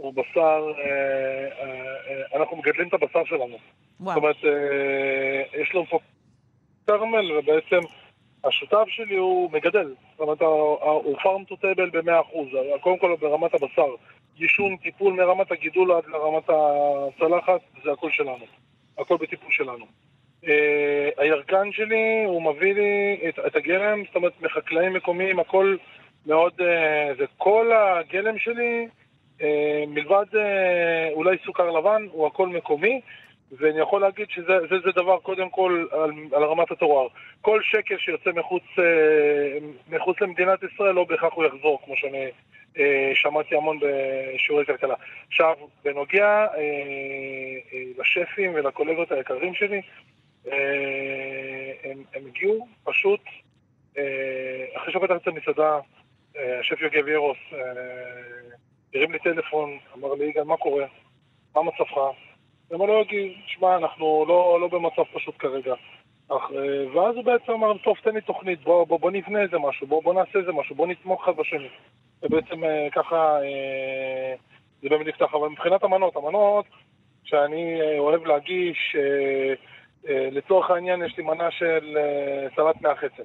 הוא 0.00 0.14
בשר, 0.14 0.72
אה, 0.78 0.84
אה, 1.60 1.66
אה, 2.08 2.40
אנחנו 2.40 2.56
מגדלים 2.56 2.88
את 2.88 2.94
הבשר 2.94 3.24
שלנו. 3.24 3.46
זאת 3.48 3.60
וואו, 4.00 4.16
אומרת, 4.16 4.36
אה, 4.44 5.60
יש 5.60 5.74
לנו 5.74 5.86
פה 5.86 5.98
כרמל, 6.86 7.32
ובעצם 7.32 7.78
השותף 8.44 8.84
שלי 8.88 9.16
הוא 9.16 9.50
מגדל. 9.52 9.94
זאת 10.10 10.20
אומרת, 10.20 10.42
הוא 10.42 11.16
farm 11.18 11.50
to 11.50 11.54
table 11.54 11.90
ב-100%. 11.92 12.80
קודם 12.80 12.98
כל 12.98 13.16
ברמת 13.20 13.54
הבשר. 13.54 13.88
יישון, 14.38 14.76
טיפול 14.76 15.12
מרמת 15.12 15.52
הגידול 15.52 15.92
עד 15.92 16.04
לרמת 16.06 16.50
הצלחת, 16.50 17.60
זה 17.84 17.92
הכל 17.92 18.10
שלנו. 18.10 18.44
הכל 18.98 19.16
בטיפול 19.16 19.50
שלנו. 19.50 19.86
אה, 20.46 21.08
הירקן 21.16 21.72
שלי, 21.72 22.24
הוא 22.26 22.42
מביא 22.42 22.74
לי 22.74 23.18
את, 23.28 23.38
את 23.46 23.56
הגלם, 23.56 24.04
זאת 24.06 24.16
אומרת, 24.16 24.32
מחקלאים 24.40 24.92
מקומיים, 24.92 25.40
הכל 25.40 25.76
מאוד... 26.28 26.52
אה, 26.60 27.14
זה 27.18 27.24
כל 27.36 27.70
הגלם 27.72 28.38
שלי, 28.38 28.88
אה, 29.42 29.84
מלבד 29.88 30.26
אה, 30.36 31.08
אולי 31.12 31.36
סוכר 31.46 31.70
לבן, 31.70 32.06
הוא 32.10 32.26
הכל 32.26 32.48
מקומי. 32.48 33.00
ואני 33.58 33.80
יכול 33.80 34.00
להגיד 34.00 34.26
שזה 34.30 34.58
זה, 34.70 34.76
זה 34.84 34.90
דבר 34.96 35.18
קודם 35.18 35.50
כל 35.50 35.86
על, 35.92 36.10
על 36.32 36.44
רמת 36.44 36.70
הטרואר. 36.70 37.06
כל 37.40 37.60
שקל 37.62 37.98
שיוצא 37.98 38.30
מחוץ, 38.32 38.62
מחוץ 39.88 40.20
למדינת 40.20 40.58
ישראל 40.62 40.94
לא 40.94 41.04
בהכרח 41.04 41.32
הוא 41.34 41.44
יחזור, 41.44 41.80
כמו 41.84 41.96
שאני 41.96 42.30
שמעתי 43.14 43.56
המון 43.56 43.78
בשיעורי 43.80 44.66
כלכלה. 44.66 44.94
עכשיו, 45.28 45.54
בנוגע 45.84 46.46
לשפים 47.98 48.52
ולקולגות 48.54 49.12
היקרים 49.12 49.54
שלי, 49.54 49.80
הם, 51.84 52.02
הם 52.14 52.26
הגיעו 52.26 52.66
פשוט, 52.84 53.20
אחרי 54.76 54.92
שפתחתי 54.92 55.14
את 55.22 55.26
המסעדה, 55.26 55.78
השף 56.60 56.80
יוגב 56.80 57.08
ירוס 57.08 57.36
אה, 57.52 57.58
הרים 58.94 59.12
לי 59.12 59.18
טלפון, 59.18 59.78
אמר 59.98 60.14
לי, 60.14 60.24
יגאל, 60.24 60.44
מה 60.44 60.56
קורה? 60.56 60.84
מה 61.54 61.62
מצבך? 61.62 61.98
אמר 62.74 62.86
לו, 62.86 62.92
יוגי, 62.92 63.34
שמע, 63.46 63.76
אנחנו 63.76 64.24
לא, 64.28 64.58
לא 64.60 64.68
במצב 64.68 65.02
פשוט 65.12 65.34
כרגע. 65.38 65.74
אך, 66.28 66.52
אה, 66.56 66.96
ואז 66.96 67.16
הוא 67.16 67.24
בעצם 67.24 67.52
אמר, 67.52 67.78
טוב, 67.78 67.96
תן 68.02 68.14
לי 68.14 68.20
תוכנית, 68.20 68.62
בוא, 68.62 68.84
בוא, 68.84 69.00
בוא 69.00 69.10
נבנה 69.10 69.42
איזה 69.42 69.58
משהו, 69.58 69.86
בוא, 69.86 70.02
בוא 70.02 70.14
נעשה 70.14 70.38
איזה 70.38 70.52
משהו, 70.52 70.76
בוא 70.76 70.86
נתמוך 70.86 71.24
אחד 71.24 71.36
בשני. 71.36 71.68
ובעצם 72.22 72.64
אה, 72.64 72.88
ככה 72.92 73.38
זה 74.82 74.88
באמת 74.88 75.06
נפתח. 75.06 75.34
אבל 75.34 75.48
מבחינת 75.48 75.84
המנות, 75.84 76.16
המנות 76.16 76.64
שאני 77.24 77.80
אוהב 77.98 78.26
להגיש, 78.26 78.96
לצורך 80.04 80.70
העניין 80.70 81.04
יש 81.04 81.16
לי 81.16 81.24
מנה 81.24 81.50
של 81.50 81.96
סלט 82.56 82.80
מהחצם. 82.80 83.22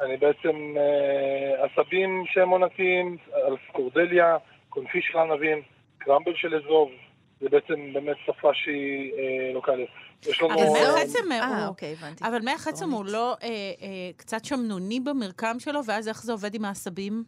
אני 0.00 0.16
בעצם 0.16 0.74
אה, 0.76 1.64
עשבים 1.64 2.24
שהם 2.26 2.48
עונתיים, 2.48 3.16
על 3.32 3.56
סקורדליה, 3.68 4.36
קונפי 4.68 5.00
של 5.02 5.18
ענבים, 5.18 5.62
קרמבל 5.98 6.34
של 6.34 6.54
אזוב, 6.54 6.90
זה 7.40 7.48
בעצם 7.48 7.92
באמת 7.92 8.16
שפה 8.26 8.50
שהיא 8.54 9.12
אה, 9.12 9.52
לוקאלית. 9.54 9.88
יש 10.28 10.42
לנו... 10.42 10.54
אבל 10.54 10.62
זהו. 10.62 10.94
מהחצם 10.96 11.32
אה, 11.32 11.58
הוא... 11.58 11.66
אוקיי, 11.66 11.92
הבנתי. 11.92 12.24
אבל 12.24 12.38
מהחצם 12.44 12.84
הוא 12.84 12.92
דרומית. 12.92 13.12
לא 13.12 13.36
אה, 13.42 13.48
אה, 13.48 14.10
קצת 14.16 14.44
שמנוני 14.44 15.00
במרקם 15.00 15.56
שלו, 15.58 15.80
ואז 15.86 16.08
איך 16.08 16.22
זה 16.22 16.32
עובד 16.32 16.54
עם 16.54 16.64
העשבים? 16.64 17.24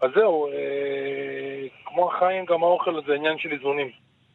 אז 0.00 0.10
זהו, 0.14 0.46
אה, 0.46 1.68
כמו 1.84 2.12
החיים, 2.12 2.44
גם 2.44 2.62
האוכל 2.62 3.00
זה 3.06 3.14
עניין 3.14 3.38
של 3.38 3.52
איזונים. 3.52 3.90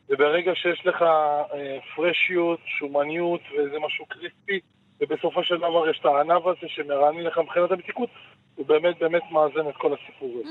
וברגע 0.10 0.52
שיש 0.56 0.86
לך 0.86 1.02
אה, 1.02 1.78
פרשיות, 1.96 2.60
שומניות 2.66 3.42
ואיזה 3.52 3.80
משהו 3.80 4.06
קריספי, 4.06 4.60
ובסופו 5.02 5.44
של 5.44 5.58
דבר 5.58 5.90
יש 5.90 6.00
את 6.00 6.06
הענב 6.06 6.48
הזה 6.48 6.68
שמרענן 6.68 7.20
לך 7.22 7.38
מבחינת 7.38 7.72
המתיקות, 7.72 8.10
הוא 8.56 8.66
באמת 8.66 9.00
באמת 9.00 9.22
מאזן 9.32 9.70
את 9.70 9.76
כל 9.78 9.94
הסיפור 9.94 10.30
הזה. 10.40 10.50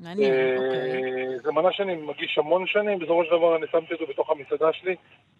מעניין, 0.00 0.32
אה, 0.32 0.54
אוקיי. 0.56 1.38
זה 1.38 1.52
מנה 1.52 1.72
שאני 1.72 1.96
מגיש 1.96 2.38
המון 2.38 2.66
שנים, 2.66 2.98
בסופו 2.98 3.24
של 3.24 3.30
דבר 3.30 3.56
אני 3.56 3.66
שמתי 3.72 3.94
אותו 3.94 4.06
בתוך 4.06 4.30
המסעדה 4.30 4.72
שלי, 4.72 4.96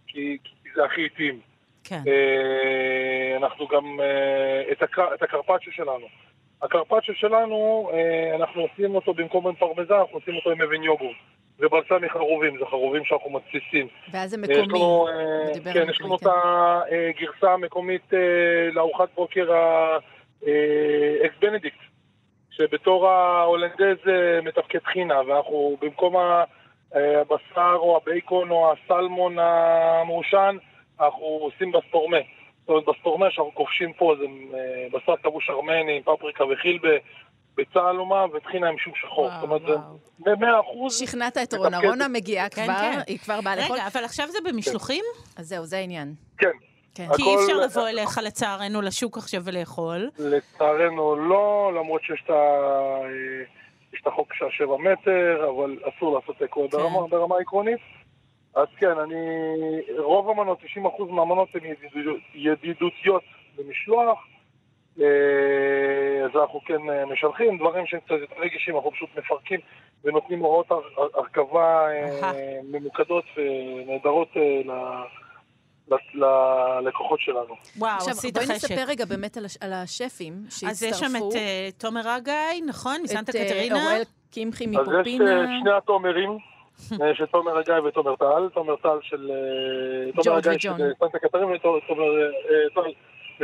כי 0.07 0.38
זה 0.74 0.84
הכי 0.84 1.05
איטיים. 1.05 1.40
כן. 1.84 2.00
אה, 2.09 3.36
אנחנו 3.36 3.66
גם, 3.68 4.00
אה, 4.00 4.72
את 4.72 4.82
הקר- 4.82 5.14
את 5.14 5.22
הקרפצ'ו 5.22 5.72
שלנו. 5.72 6.07
הקרפצ'ו 6.62 7.14
שלנו, 7.14 7.90
אנחנו 8.34 8.62
עושים 8.62 8.94
אותו 8.94 9.14
במקום 9.14 9.46
עם 9.46 9.55
פרמזן, 9.55 9.94
אנחנו 9.94 10.18
עושים 10.18 10.36
אותו 10.36 10.50
עם 10.50 10.62
אבן 10.62 10.82
יוגורט. 10.82 11.16
זה 11.59 11.68
בלסמי 11.68 11.98
חרובים, 11.98 12.58
זה 12.59 12.64
חרובים 12.70 13.05
שאנחנו 13.05 13.30
מתסיסים. 13.30 13.86
ואז 14.12 14.30
זה 14.30 14.36
יש 14.36 14.42
מקומי. 14.50 14.66
לנו, 14.68 14.76
הוא 14.78 15.09
אה, 15.09 15.53
דיבר 15.53 15.72
כן, 15.72 15.86
יש 15.90 16.00
לנו 16.00 16.16
את 16.16 16.26
הגרסה 16.26 17.53
המקומית 17.53 18.14
אה, 18.14 18.18
לארוחת 18.72 19.09
בוקר 19.14 19.53
ה 19.52 19.89
Eggs 19.89 21.36
Benedict, 21.40 21.78
שבתור 22.50 23.09
ההולנדז 23.09 24.09
אה, 24.09 24.40
מתפקד 24.42 24.82
טחינה, 24.84 25.20
ואנחנו 25.26 25.76
במקום 25.80 26.16
אה, 26.16 27.20
הבשר 27.20 27.76
או 27.76 27.96
הבייקון 27.96 28.50
או 28.50 28.72
הסלמון 28.72 29.36
המעושן, 29.38 30.57
אנחנו 31.00 31.24
עושים 31.24 31.72
בסטורמה. 31.72 32.18
זאת 32.61 32.68
אומרת, 32.68 32.84
בסטורמה 32.84 33.30
שאנחנו 33.30 33.55
כובשים 33.55 33.92
פה 33.92 34.14
זה 34.18 34.24
אה, 34.24 34.86
בשר 34.92 35.16
כבוש 35.22 35.50
ארמני 35.50 35.96
עם 35.96 36.03
פפריקה 36.03 36.44
וחילבה, 36.44 36.96
ביצה 37.57 37.88
עלומה 37.88 38.24
וטחינה 38.34 38.68
עם 38.68 38.78
שום 38.78 38.92
שחור. 38.96 39.24
וואו, 39.24 39.40
זאת 39.40 39.42
אומרת. 39.42 39.62
זה 40.18 40.30
במאה 40.36 40.61
אחוז. 40.61 40.98
שכנעת 40.98 41.38
את. 41.38 41.55
רונה. 41.55 41.78
רונה 41.78 42.09
מגיעה 42.09 42.48
כן, 42.48 42.64
כבר, 42.64 42.74
כן. 42.78 42.98
היא 43.07 43.18
כבר 43.18 43.40
באה 43.40 43.57
לאכול. 43.57 43.76
רגע, 43.76 43.86
אבל 43.86 44.05
עכשיו 44.05 44.28
זה 44.28 44.38
במשלוחים? 44.44 45.05
אז 45.36 45.46
זהו, 45.48 45.64
זה 45.64 45.76
העניין. 45.78 46.14
כן. 46.38 46.50
כן. 46.94 47.05
הכל- 47.05 47.16
כי 47.16 47.22
אי 47.22 47.34
אפשר 47.34 47.57
לבוא 47.61 47.88
אליך 47.88 48.18
לצערנו 48.24 48.82
לשוק 48.82 49.16
עכשיו 49.18 49.40
ולאכול. 49.44 50.11
לצערנו 50.18 51.16
לא, 51.16 51.72
למרות 51.76 52.03
שיש 52.03 52.22
את 52.24 52.30
ה- 52.30 53.07
יש 53.94 54.00
את 54.03 54.07
החוק 54.07 54.34
של 54.34 54.44
השבע 54.44 54.76
מטר, 54.76 55.50
אבל 55.57 55.76
אסור 55.96 56.18
לעשות 56.18 56.42
אקו 56.42 56.68
כן. 56.70 56.76
ברמה, 56.78 57.07
ברמה 57.09 57.34
עקרונית. 57.40 57.80
אז 58.57 58.66
כן, 58.76 58.98
אני... 58.98 59.16
רוב 59.98 60.30
המנות, 60.30 60.59
90% 60.61 60.64
מהמנות 61.11 61.48
הן 61.55 61.61
ידידות- 61.64 62.20
ידידותיות 62.34 63.22
במשלוח. 63.57 64.18
אה, 65.01 65.07
אז 66.24 66.40
אנחנו 66.40 66.61
כן 66.66 66.90
אה, 66.90 67.07
משלחים, 67.07 67.59
דברים 67.59 67.86
שהם 67.86 68.01
קצת 68.01 68.14
יותר 68.20 68.34
רגישים, 68.40 68.76
אנחנו 68.76 68.90
פשוט 68.90 69.09
מפרקים 69.18 69.61
ונותנים 70.05 70.38
הוראות 70.40 70.70
הר- 70.70 70.80
הר- 70.97 71.09
הרכבה 71.14 71.86
אה. 72.22 72.32
ממוקדות 72.72 73.24
ונהדרות 73.36 74.28
ל- 74.36 74.70
ל- 75.95 76.24
ללקוחות 76.84 77.20
שלנו. 77.20 77.55
וואו, 77.78 77.97
עכשיו, 77.97 78.11
עשית 78.11 78.34
בואי 78.34 78.47
חשק. 78.47 78.55
נספר 78.70 78.84
רגע 78.88 79.05
באמת 79.05 79.36
על 79.36 79.45
הש- 79.45 79.57
על 79.61 79.72
השפים 79.72 80.32
שהצטרפו. 80.51 80.70
אז 80.70 80.82
יש 80.82 80.97
שם 80.97 81.16
את 81.16 81.36
אה, 81.36 81.68
תומר 81.78 82.16
אגאי, 82.16 82.61
נכון? 82.66 82.97
מסנטה 83.05 83.32
את, 83.32 83.36
קטרינה? 83.47 83.74
אוראל 83.84 84.03
קמחי 84.34 84.64
אז 84.64 84.70
יש 84.70 84.76
מפופינה. 84.88 85.40
אה, 85.40 85.47
שני 85.61 85.72
התומרים, 85.76 86.38
יש 87.11 87.20
את 87.22 87.28
תומר 87.32 87.59
הגיא 87.59 87.74
ותומר 87.88 88.16
טל, 88.16 88.49
תומר 88.55 88.76
טל 88.76 88.99
של... 89.03 89.30
תומר 90.24 90.36
הגיא 90.36 90.59
של 90.59 90.72
סנטה 90.99 91.18
קטרינה 91.18 91.47
ותומר 91.47 92.05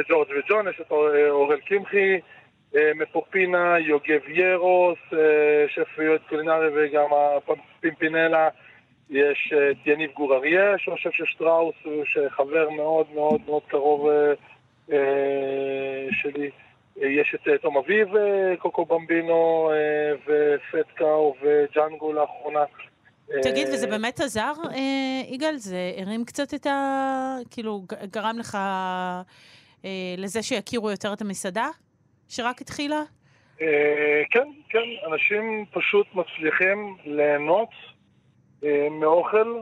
טל 0.03 0.15
וג'ורג' 0.15 0.29
וג'ון, 0.31 0.69
יש 0.69 0.81
את 0.81 0.93
אה, 0.93 1.31
אורל 1.31 1.61
קמחי, 1.61 2.21
אה, 2.77 2.91
מפופינה, 2.95 3.79
יוגב 3.79 4.29
ירוס, 4.29 4.99
אה, 5.13 5.65
שף 5.69 5.99
יועץ 5.99 6.21
קולינרי 6.29 6.69
וגם 6.75 7.07
הפימפינלה, 7.79 8.49
יש 9.11 9.53
את 9.71 9.87
יניב 9.87 10.11
גור 10.13 10.35
אריה, 10.35 10.79
שהוא 10.79 10.97
שף 10.97 11.13
של 11.13 11.25
שטראוס, 11.27 11.75
הוא 11.85 12.05
חבר 12.29 12.71
מאוד 12.71 13.07
מאוד 13.15 13.41
מאוד 13.47 13.63
קרוב 13.69 14.09
שלי. 16.11 16.51
יש 16.97 17.35
את 17.35 17.61
תום 17.63 17.77
אביב, 17.77 18.09
קוקו 18.59 18.85
במבינו, 18.85 19.71
ופטקאו 20.27 21.35
וג'אנגו 21.43 22.13
לאחרונה. 22.13 22.65
תגיד, 23.43 23.69
וזה 23.69 23.87
באמת 23.87 24.21
עזר, 24.21 24.53
יגאל? 25.29 25.57
זה 25.57 25.93
הרים 25.99 26.25
קצת 26.25 26.55
את 26.55 26.67
ה... 26.67 27.37
כאילו, 27.51 27.83
גרם 28.11 28.39
לך 28.39 28.59
לזה 30.19 30.43
שיכירו 30.43 30.91
יותר 30.91 31.13
את 31.13 31.21
המסעדה? 31.21 31.69
שרק 32.29 32.61
התחילה? 32.61 33.03
אה, 33.61 34.23
כן, 34.31 34.49
כן, 34.69 35.13
אנשים 35.13 35.65
פשוט 35.71 36.07
מצליחים 36.15 36.97
ליהנות 37.05 37.69
אה, 38.65 38.89
מאוכל 38.91 39.61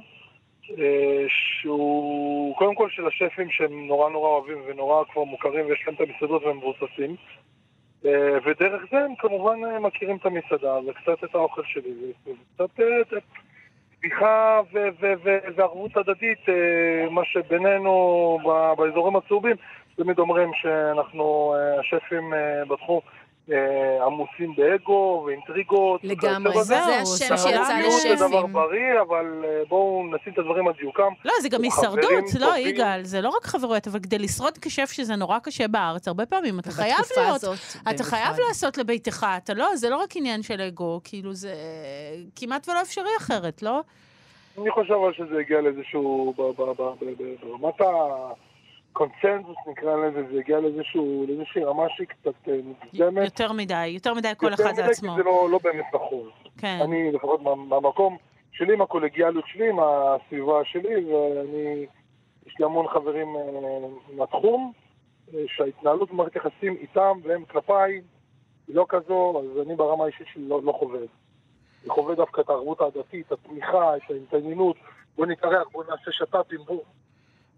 אה, 0.71 1.25
שהוא 1.29 2.57
קודם 2.57 2.75
כל 2.75 2.91
של 2.91 3.07
השפים 3.07 3.51
שהם 3.51 3.87
נורא 3.87 4.11
נורא 4.11 4.29
אוהבים 4.29 4.59
ונורא 4.67 5.05
כבר 5.13 5.25
מוכרים 5.25 5.67
ויש 5.67 5.85
להם 5.87 5.95
את 5.95 6.01
המסעדות 6.01 6.43
והם 6.43 6.57
מבוססים. 6.57 7.17
אה, 8.07 8.39
ודרך 8.45 8.83
זה 8.91 8.99
הם 8.99 9.15
כמובן 9.19 9.65
אה, 9.65 9.81
מכירים 9.81 10.17
את 10.17 10.27
המסעדה 10.27 10.79
וקצת 10.87 11.25
את 11.25 11.35
האוכל 11.35 11.63
שלי 11.65 11.93
וקצת 12.27 12.81
אה, 12.81 13.01
את 13.01 13.23
תמיכה 14.01 14.61
וערבות 15.57 15.97
הדדית, 15.97 16.49
אה, 16.49 17.11
מה 17.11 17.25
שבינינו 17.25 18.39
באזורים 18.79 19.17
הצהובים, 19.17 19.57
תמיד 19.97 20.19
אומרים 20.19 20.51
שאנחנו, 20.55 21.55
אה, 21.57 21.81
השפים 21.81 22.35
אה, 22.35 22.65
בתחום, 22.69 23.01
אה, 23.53 24.05
עמוסים 24.07 24.55
באגו 24.57 25.23
ואינטריגות. 25.27 26.01
לגמרי, 26.05 26.53
זה. 26.55 26.63
זהו, 26.63 26.81
השם. 27.03 27.37
שיצא 27.37 27.37
תרבות 27.37 28.03
זה 28.03 28.15
דבר 28.17 28.27
לשפים. 28.27 28.53
בריא, 28.53 29.01
אבל 29.09 29.45
בואו 29.69 30.03
נשים 30.15 30.33
את 30.33 30.39
הדברים 30.39 30.69
על 30.69 30.75
דיוקם. 30.79 31.13
לא, 31.25 31.33
זה 31.43 31.49
גם 31.49 31.63
הישרדות, 31.63 32.35
לא, 32.41 32.47
טובים. 32.47 32.67
יגאל, 32.67 33.03
זה 33.05 33.21
לא 33.21 33.29
רק 33.29 33.45
חברויות, 33.45 33.87
אבל 33.87 33.99
כדי 33.99 34.19
לשרוד 34.19 34.59
כשף, 34.59 34.91
שזה 34.93 35.17
נורא 35.17 35.39
קשה 35.39 35.69
בארץ, 35.69 36.09
הרבה 36.09 36.27
פעמים 36.27 36.59
אתה 36.59 36.71
חייב 36.71 36.99
להיות... 37.17 37.35
הזאת 37.35 37.59
אתה. 37.91 38.05
חייב 38.05 38.37
לעשות 38.49 38.79
לביתך, 38.79 39.27
אתה 39.37 39.55
לא, 39.55 39.77
זה 39.77 39.91
לא 39.91 39.97
רק 39.97 40.17
עניין 40.17 40.43
של 40.43 40.61
אגו, 40.61 41.01
כאילו 41.05 41.35
זה 41.35 41.55
כמעט 42.37 42.69
ולא 42.69 42.83
אפשרי 42.83 43.11
אחרת, 43.19 43.63
לא? 43.63 43.81
אני 44.59 44.71
חושב 44.71 44.95
שזה 45.13 45.39
הגיע 45.41 45.61
לאיזשהו, 45.61 46.35
ב- 46.39 46.63
ב- 46.63 47.83
הקונצנזוס 48.97 49.57
נקרא 49.67 49.97
לזה, 49.97 50.23
זה 50.33 50.39
הגיע 50.39 50.61
לאיזשהו, 50.61 51.25
לאיזושהי 51.29 51.65
רמה 51.65 51.83
שהיא 51.89 52.07
קצת 52.07 52.49
אה, 52.49 52.55
מוגזמת. 52.65 53.25
יותר 53.25 53.53
מדי, 53.53 53.87
יותר 53.87 54.15
מדי 54.15 54.33
כל 54.37 54.47
יותר 54.51 54.63
אחד 54.63 54.73
מדי, 54.73 54.83
לעצמו. 54.83 55.11
כי 55.11 55.17
זה 55.17 55.23
לא 55.23 55.49
לא 55.51 55.59
באמת 55.63 55.85
נכון. 55.95 56.31
כן. 56.59 56.79
אני 56.85 57.13
לפחות 57.13 57.43
מה- 57.43 57.55
מהמקום 57.55 58.17
שלי, 58.53 58.73
עם 58.73 58.83
הקולגיאליות 58.83 59.45
שלי, 59.47 59.69
עם 59.71 59.77
הסביבה 59.81 60.65
שלי, 60.65 61.05
ואני, 61.05 61.87
יש 62.47 62.55
לי 62.59 62.65
המון 62.65 62.89
חברים 62.89 63.37
אה, 63.37 63.43
מהתחום, 64.17 64.73
אה, 65.35 65.45
שההתנהלות 65.47 66.11
במערכת 66.13 66.37
יחסים 66.37 66.77
איתם 66.81 67.19
והם 67.23 67.45
כלפיי 67.45 67.93
היא 68.69 68.77
לא 68.77 68.87
כזו, 68.89 69.43
אז 69.45 69.67
אני 69.67 69.77
ברמה 69.77 70.05
האישית 70.05 70.27
שלי 70.33 70.49
לא, 70.49 70.61
לא 70.65 70.73
חווה 70.73 70.97
את 70.97 71.09
זה. 71.09 71.15
אני 71.83 71.91
חווה 71.91 72.15
דווקא 72.15 72.41
את 72.41 72.49
הערבות 72.51 72.81
ההדדית, 72.81 73.27
את 73.27 73.33
התמיכה, 73.33 73.97
את 73.97 74.11
ההתעניינות, 74.11 74.77
בוא 75.17 75.27
נתארח, 75.27 75.69
בוא 75.73 75.85
נעשה 75.91 76.13
שת"פים, 76.13 76.61
בוא. 76.67 76.81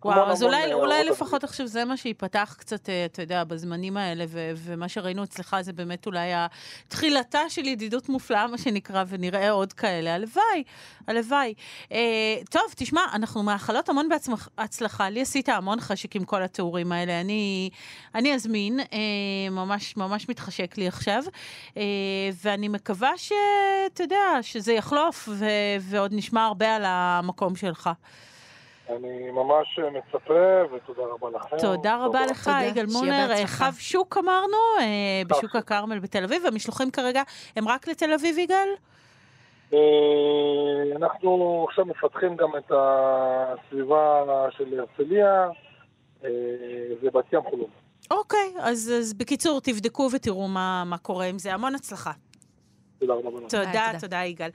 וואו, 0.05 0.31
אז 0.31 0.43
אולי, 0.43 0.73
אולי 0.73 1.05
לפחות. 1.05 1.45
עכשיו 1.45 1.67
זה 1.67 1.85
מה 1.85 1.97
שיפתח 1.97 2.55
קצת, 2.59 2.89
אה, 2.89 3.05
אתה 3.05 3.23
יודע, 3.23 3.45
בזמנים 3.45 3.97
האלה, 3.97 4.25
ו- 4.29 4.51
ומה 4.57 4.89
שראינו 4.89 5.25
אצלך 5.25 5.57
זה 5.61 5.73
באמת 5.73 6.07
אולי 6.07 6.31
תחילתה 6.89 7.41
של 7.49 7.67
ידידות 7.67 8.09
מופלאה, 8.09 8.47
מה 8.47 8.59
שנקרא, 8.59 9.05
ונראה 9.09 9.51
עוד 9.51 9.73
כאלה. 9.73 10.15
הלוואי, 10.15 10.63
הלוואי. 11.09 11.55
אה, 11.93 11.99
טוב, 12.51 12.63
תשמע, 12.77 13.01
אנחנו 13.15 13.43
מאחלות 13.43 13.89
המון 13.89 14.09
בעצמך- 14.09 14.49
הצלחה. 14.59 15.11
לי 15.11 15.21
עשית 15.21 15.49
המון 15.49 15.81
חשק 15.81 16.17
עם 16.17 16.25
כל 16.25 16.43
התיאורים 16.43 16.93
האלה. 16.93 17.21
אני, 17.21 17.71
אני 18.15 18.35
אזמין, 18.35 18.81
אה, 18.81 18.87
ממש 19.51 19.97
ממש 19.97 20.29
מתחשק 20.29 20.79
לי 20.79 20.89
עכשיו, 20.89 21.23
אה, 21.77 21.83
ואני 22.45 22.69
מקווה 22.69 23.11
שאתה 23.17 24.03
יודע, 24.03 24.19
שזה 24.43 24.73
יחלוף, 24.73 25.29
ו- 25.33 25.45
ועוד 25.81 26.11
נשמע 26.15 26.45
הרבה 26.47 26.77
על 26.77 26.83
המקום 26.87 27.57
שלך. 27.57 27.91
אני 28.91 29.31
ממש 29.31 29.79
אה, 29.79 29.91
מצפה, 29.91 30.75
ותודה 30.75 31.03
רבה 31.03 31.31
לכם. 31.31 31.57
תודה 31.57 32.05
רבה 32.05 32.27
לך, 32.27 32.45
תודה. 32.45 32.65
יגאל 32.65 32.87
מונר. 32.93 33.27
בהצלחה. 33.29 33.65
חב 33.65 33.73
שוק 33.79 34.19
אמרנו, 34.19 34.57
אה, 34.81 35.23
בשוק 35.27 35.41
שוק. 35.43 35.57
הכרמל 35.57 35.99
בתל 35.99 36.25
אביב, 36.25 36.47
המשלוחים 36.47 36.91
כרגע 36.91 37.23
הם 37.57 37.69
רק 37.69 37.89
לתל 37.89 38.13
אביב, 38.13 38.39
יגאל? 38.39 38.69
אה, 39.73 39.79
אנחנו 40.97 41.67
עכשיו 41.69 41.85
מפתחים 41.85 42.37
גם 42.37 42.57
את 42.57 42.73
הסביבה 42.73 44.25
של 44.51 44.81
הרצליה 44.81 45.49
אה, 46.25 46.31
ובת 47.03 47.33
ים 47.33 47.43
חולון. 47.51 47.71
אוקיי, 48.11 48.55
אז, 48.59 48.93
אז 48.99 49.15
בקיצור, 49.15 49.61
תבדקו 49.61 50.09
ותראו 50.13 50.49
מה, 50.49 50.83
מה 50.87 50.99
קורה 50.99 51.27
עם 51.27 51.39
זה. 51.39 51.55
המון 51.55 51.75
הצלחה. 51.75 52.13
תודה 52.99 53.15
רבה. 53.15 53.31
בנות. 53.31 53.51
תודה, 53.51 53.65
תודה. 53.65 53.93
תודה, 54.01 54.25
יגאל. 54.25 54.51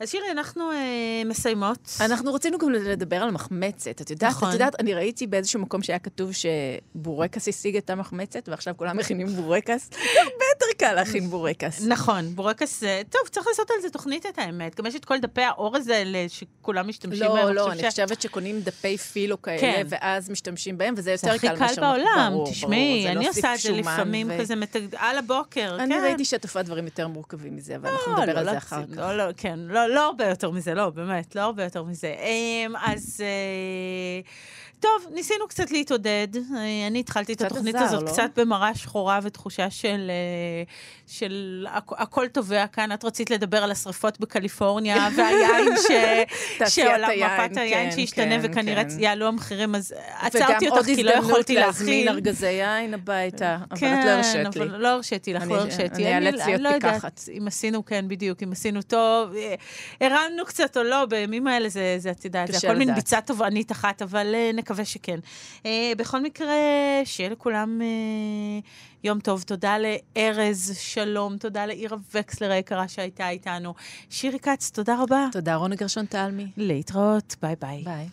אז 0.00 0.10
שירי, 0.10 0.30
אנחנו 0.30 0.70
אה, 0.72 1.22
מסיימות. 1.24 1.88
אנחנו 2.00 2.34
רצינו 2.34 2.58
גם 2.58 2.70
לדבר 2.70 3.16
על 3.16 3.30
מחמצת. 3.30 4.00
את 4.00 4.10
יודעת, 4.10 4.30
נכון. 4.30 4.48
את 4.48 4.52
יודעת, 4.52 4.80
אני 4.80 4.94
ראיתי 4.94 5.26
באיזשהו 5.26 5.60
מקום 5.60 5.82
שהיה 5.82 5.98
כתוב 5.98 6.30
שבורקס 6.32 7.48
השיג 7.48 7.76
את 7.76 7.90
המחמצת, 7.90 8.48
ועכשיו 8.48 8.74
כולם 8.76 8.96
מכינים 8.96 9.26
בורקס. 9.26 9.90
זה 10.58 10.66
יותר 10.66 10.86
קל 10.86 10.92
להכין 10.94 11.30
בורקס. 11.30 11.82
נכון, 11.86 12.34
בורקס, 12.34 12.84
אה, 12.84 13.02
טוב, 13.10 13.20
צריך 13.30 13.46
לעשות 13.46 13.70
על 13.70 13.82
זה 13.82 13.90
תוכנית 13.90 14.26
את 14.26 14.38
האמת. 14.38 14.76
גם 14.76 14.86
יש 14.86 14.96
את 14.96 15.04
כל 15.04 15.18
דפי 15.18 15.42
האורז 15.42 15.88
האלה 15.88 16.26
שכולם 16.28 16.88
משתמשים 16.88 17.26
בהם. 17.28 17.36
לא, 17.46 17.54
לא, 17.54 17.72
אני 17.72 17.90
חושבת 17.90 18.22
שקונים 18.22 18.60
דפי 18.60 18.98
פילו 18.98 19.42
כאלה, 19.42 19.58
כן. 19.60 19.86
ואז 19.88 20.30
משתמשים 20.30 20.78
בהם, 20.78 20.94
וזה 20.96 21.02
זה 21.02 21.10
יותר 21.10 21.30
הכי 21.30 21.48
קל 21.48 21.54
קל 21.56 21.60
מאשר... 21.60 21.80
בעולם, 21.80 22.30
ברור, 22.32 22.50
תשמעי, 22.50 22.90
ברור, 22.92 23.02
זה 23.02 23.10
אני 23.10 23.24
להוסיף 23.24 23.44
עושה 23.44 23.54
את 23.54 23.58
זה 23.60 23.72
לפעמים 23.72 24.30
כזה 24.40 24.54
מתג- 24.56 24.96
על 24.96 25.18
הבוקר, 25.18 25.76
אני 25.80 25.94
כן. 25.94 26.00
ראיתי 26.04 26.24
שאת 26.24 26.44
עושה 26.44 26.62
דברים 26.62 26.84
יותר 26.84 27.08
מורכבים 27.08 27.56
מזה, 27.56 27.76
אבל 27.76 27.88
אנחנו 27.90 28.12
לא, 28.12 28.18
נדבר 28.22 28.34
לא 28.34 28.38
על 28.40 28.44
זה 28.50 28.58
אחר 28.58 28.82
כך. 28.82 28.98
לא, 28.98 29.16
לא, 29.16 29.24
כן, 29.36 29.58
לא, 29.58 29.86
לא 29.88 30.06
הרבה 30.06 30.28
יותר 30.28 30.50
מזה, 30.50 30.74
לא, 30.74 30.90
באמת, 30.90 31.36
לא 31.36 31.40
הרבה 31.40 31.64
יותר 31.64 31.82
מזה. 31.82 32.14
אמ, 32.18 32.76
אז... 32.76 33.20
טוב, 34.82 35.06
ניסינו 35.14 35.48
קצת 35.48 35.70
להתעודד. 35.70 36.28
אה, 36.36 36.86
אני 36.86 37.00
התחלתי 37.00 37.32
את 37.32 37.42
התוכנית 37.42 37.74
עזר, 37.74 37.84
הזאת 37.84 38.02
לא? 38.02 38.08
קצת 38.12 38.30
במראה 38.38 38.74
שחורה 38.74 39.18
ותחושה 39.22 39.70
של, 39.70 40.10
אה, 40.10 40.62
של 41.06 41.66
הכ- 41.74 42.02
הכל 42.02 42.28
טובע 42.28 42.66
כאן. 42.66 42.92
את 42.92 43.04
רצית 43.04 43.30
לדבר 43.30 43.62
על 43.64 43.70
השרפות 43.70 44.20
בקליפורניה, 44.20 45.08
והיין 45.16 45.68
ש... 45.76 45.90
שעולם 46.74 47.08
מפת 47.10 47.56
היין 47.56 47.90
כן, 47.90 47.96
שישתנה, 47.96 48.40
כן, 48.42 48.50
וכנראה 48.50 48.84
כן. 48.84 48.90
יעלו 48.98 49.26
המחירים, 49.28 49.74
אז 49.74 49.94
וגם 49.94 50.26
עצרתי 50.26 50.68
עוד 50.68 50.78
אותך 50.78 50.86
כי 50.86 51.02
לא 51.02 51.10
הזדמנות 51.10 51.30
יכולתי 51.30 51.54
להזמין 51.54 51.88
להכיל. 52.06 52.08
ארגזי 52.08 52.46
יין 52.46 52.94
הביתה, 52.94 53.56
אבל 53.56 53.64
את 53.74 53.78
כן, 53.78 54.06
לא 54.06 54.10
הרשית 54.10 54.56
לי. 54.56 54.62
אבל 54.62 54.76
לא 54.76 54.88
הרשיתי 54.88 55.32
לך, 55.34 55.42
לא 55.48 55.54
הרשיתי. 55.54 56.06
אני 56.06 56.14
אאלץ 56.28 56.46
להיות 56.46 56.60
לא 56.60 56.70
פיקחת. 56.72 57.20
אם 57.38 57.46
עשינו, 57.46 57.84
כן, 57.84 58.04
בדיוק, 58.08 58.42
אם 58.42 58.52
עשינו 58.52 58.82
טוב, 58.82 59.34
אה, 59.36 59.54
הרמנו 60.00 60.44
קצת 60.46 60.76
או 60.76 60.82
לא, 60.82 61.04
בימים 61.06 61.46
האלה 61.46 61.68
זה, 61.68 61.98
את 62.10 62.24
יודעת, 62.24 62.52
זה 62.52 62.68
הכל 62.68 62.76
מין. 62.78 62.94
ביצה 62.94 63.20
תובענית 63.20 63.72
אחת, 63.72 64.02
אבל 64.02 64.34
אה, 64.34 64.50
נקווה 64.72 64.84
שכן. 64.84 65.20
אה, 65.66 65.92
בכל 65.96 66.22
מקרה, 66.22 66.54
שיהיה 67.04 67.30
לכולם 67.30 67.82
אה, 67.82 68.60
יום 69.04 69.20
טוב. 69.20 69.42
תודה 69.42 69.76
לארז 69.78 70.76
שלום, 70.78 71.36
תודה 71.36 71.66
לאירה 71.66 71.96
וקסלר 72.14 72.50
היקרה 72.50 72.88
שהייתה 72.88 73.28
איתנו. 73.28 73.74
שירי 74.10 74.38
כץ, 74.38 74.70
תודה 74.70 75.02
רבה. 75.02 75.26
תודה, 75.32 75.54
רוני 75.54 75.76
גרשון 75.76 76.06
תלמי. 76.06 76.46
להתראות, 76.56 77.36
ביי 77.42 77.56
ביי. 77.60 77.82
ביי. 77.84 78.08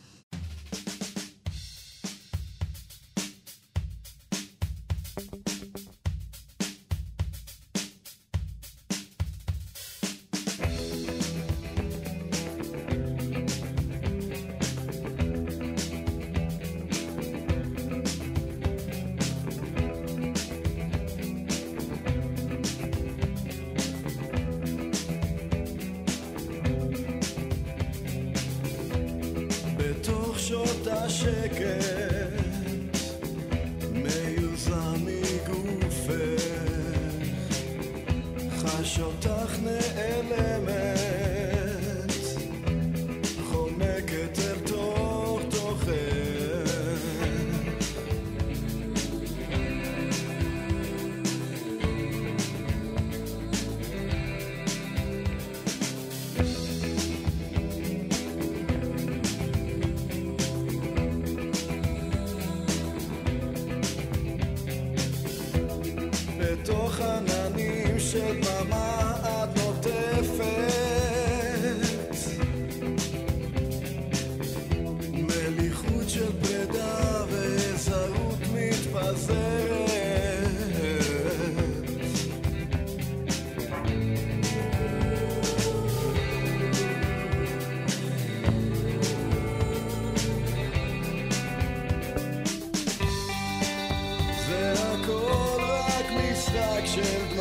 רק 96.39 96.45
משחק 96.47 96.85
של 96.85 97.35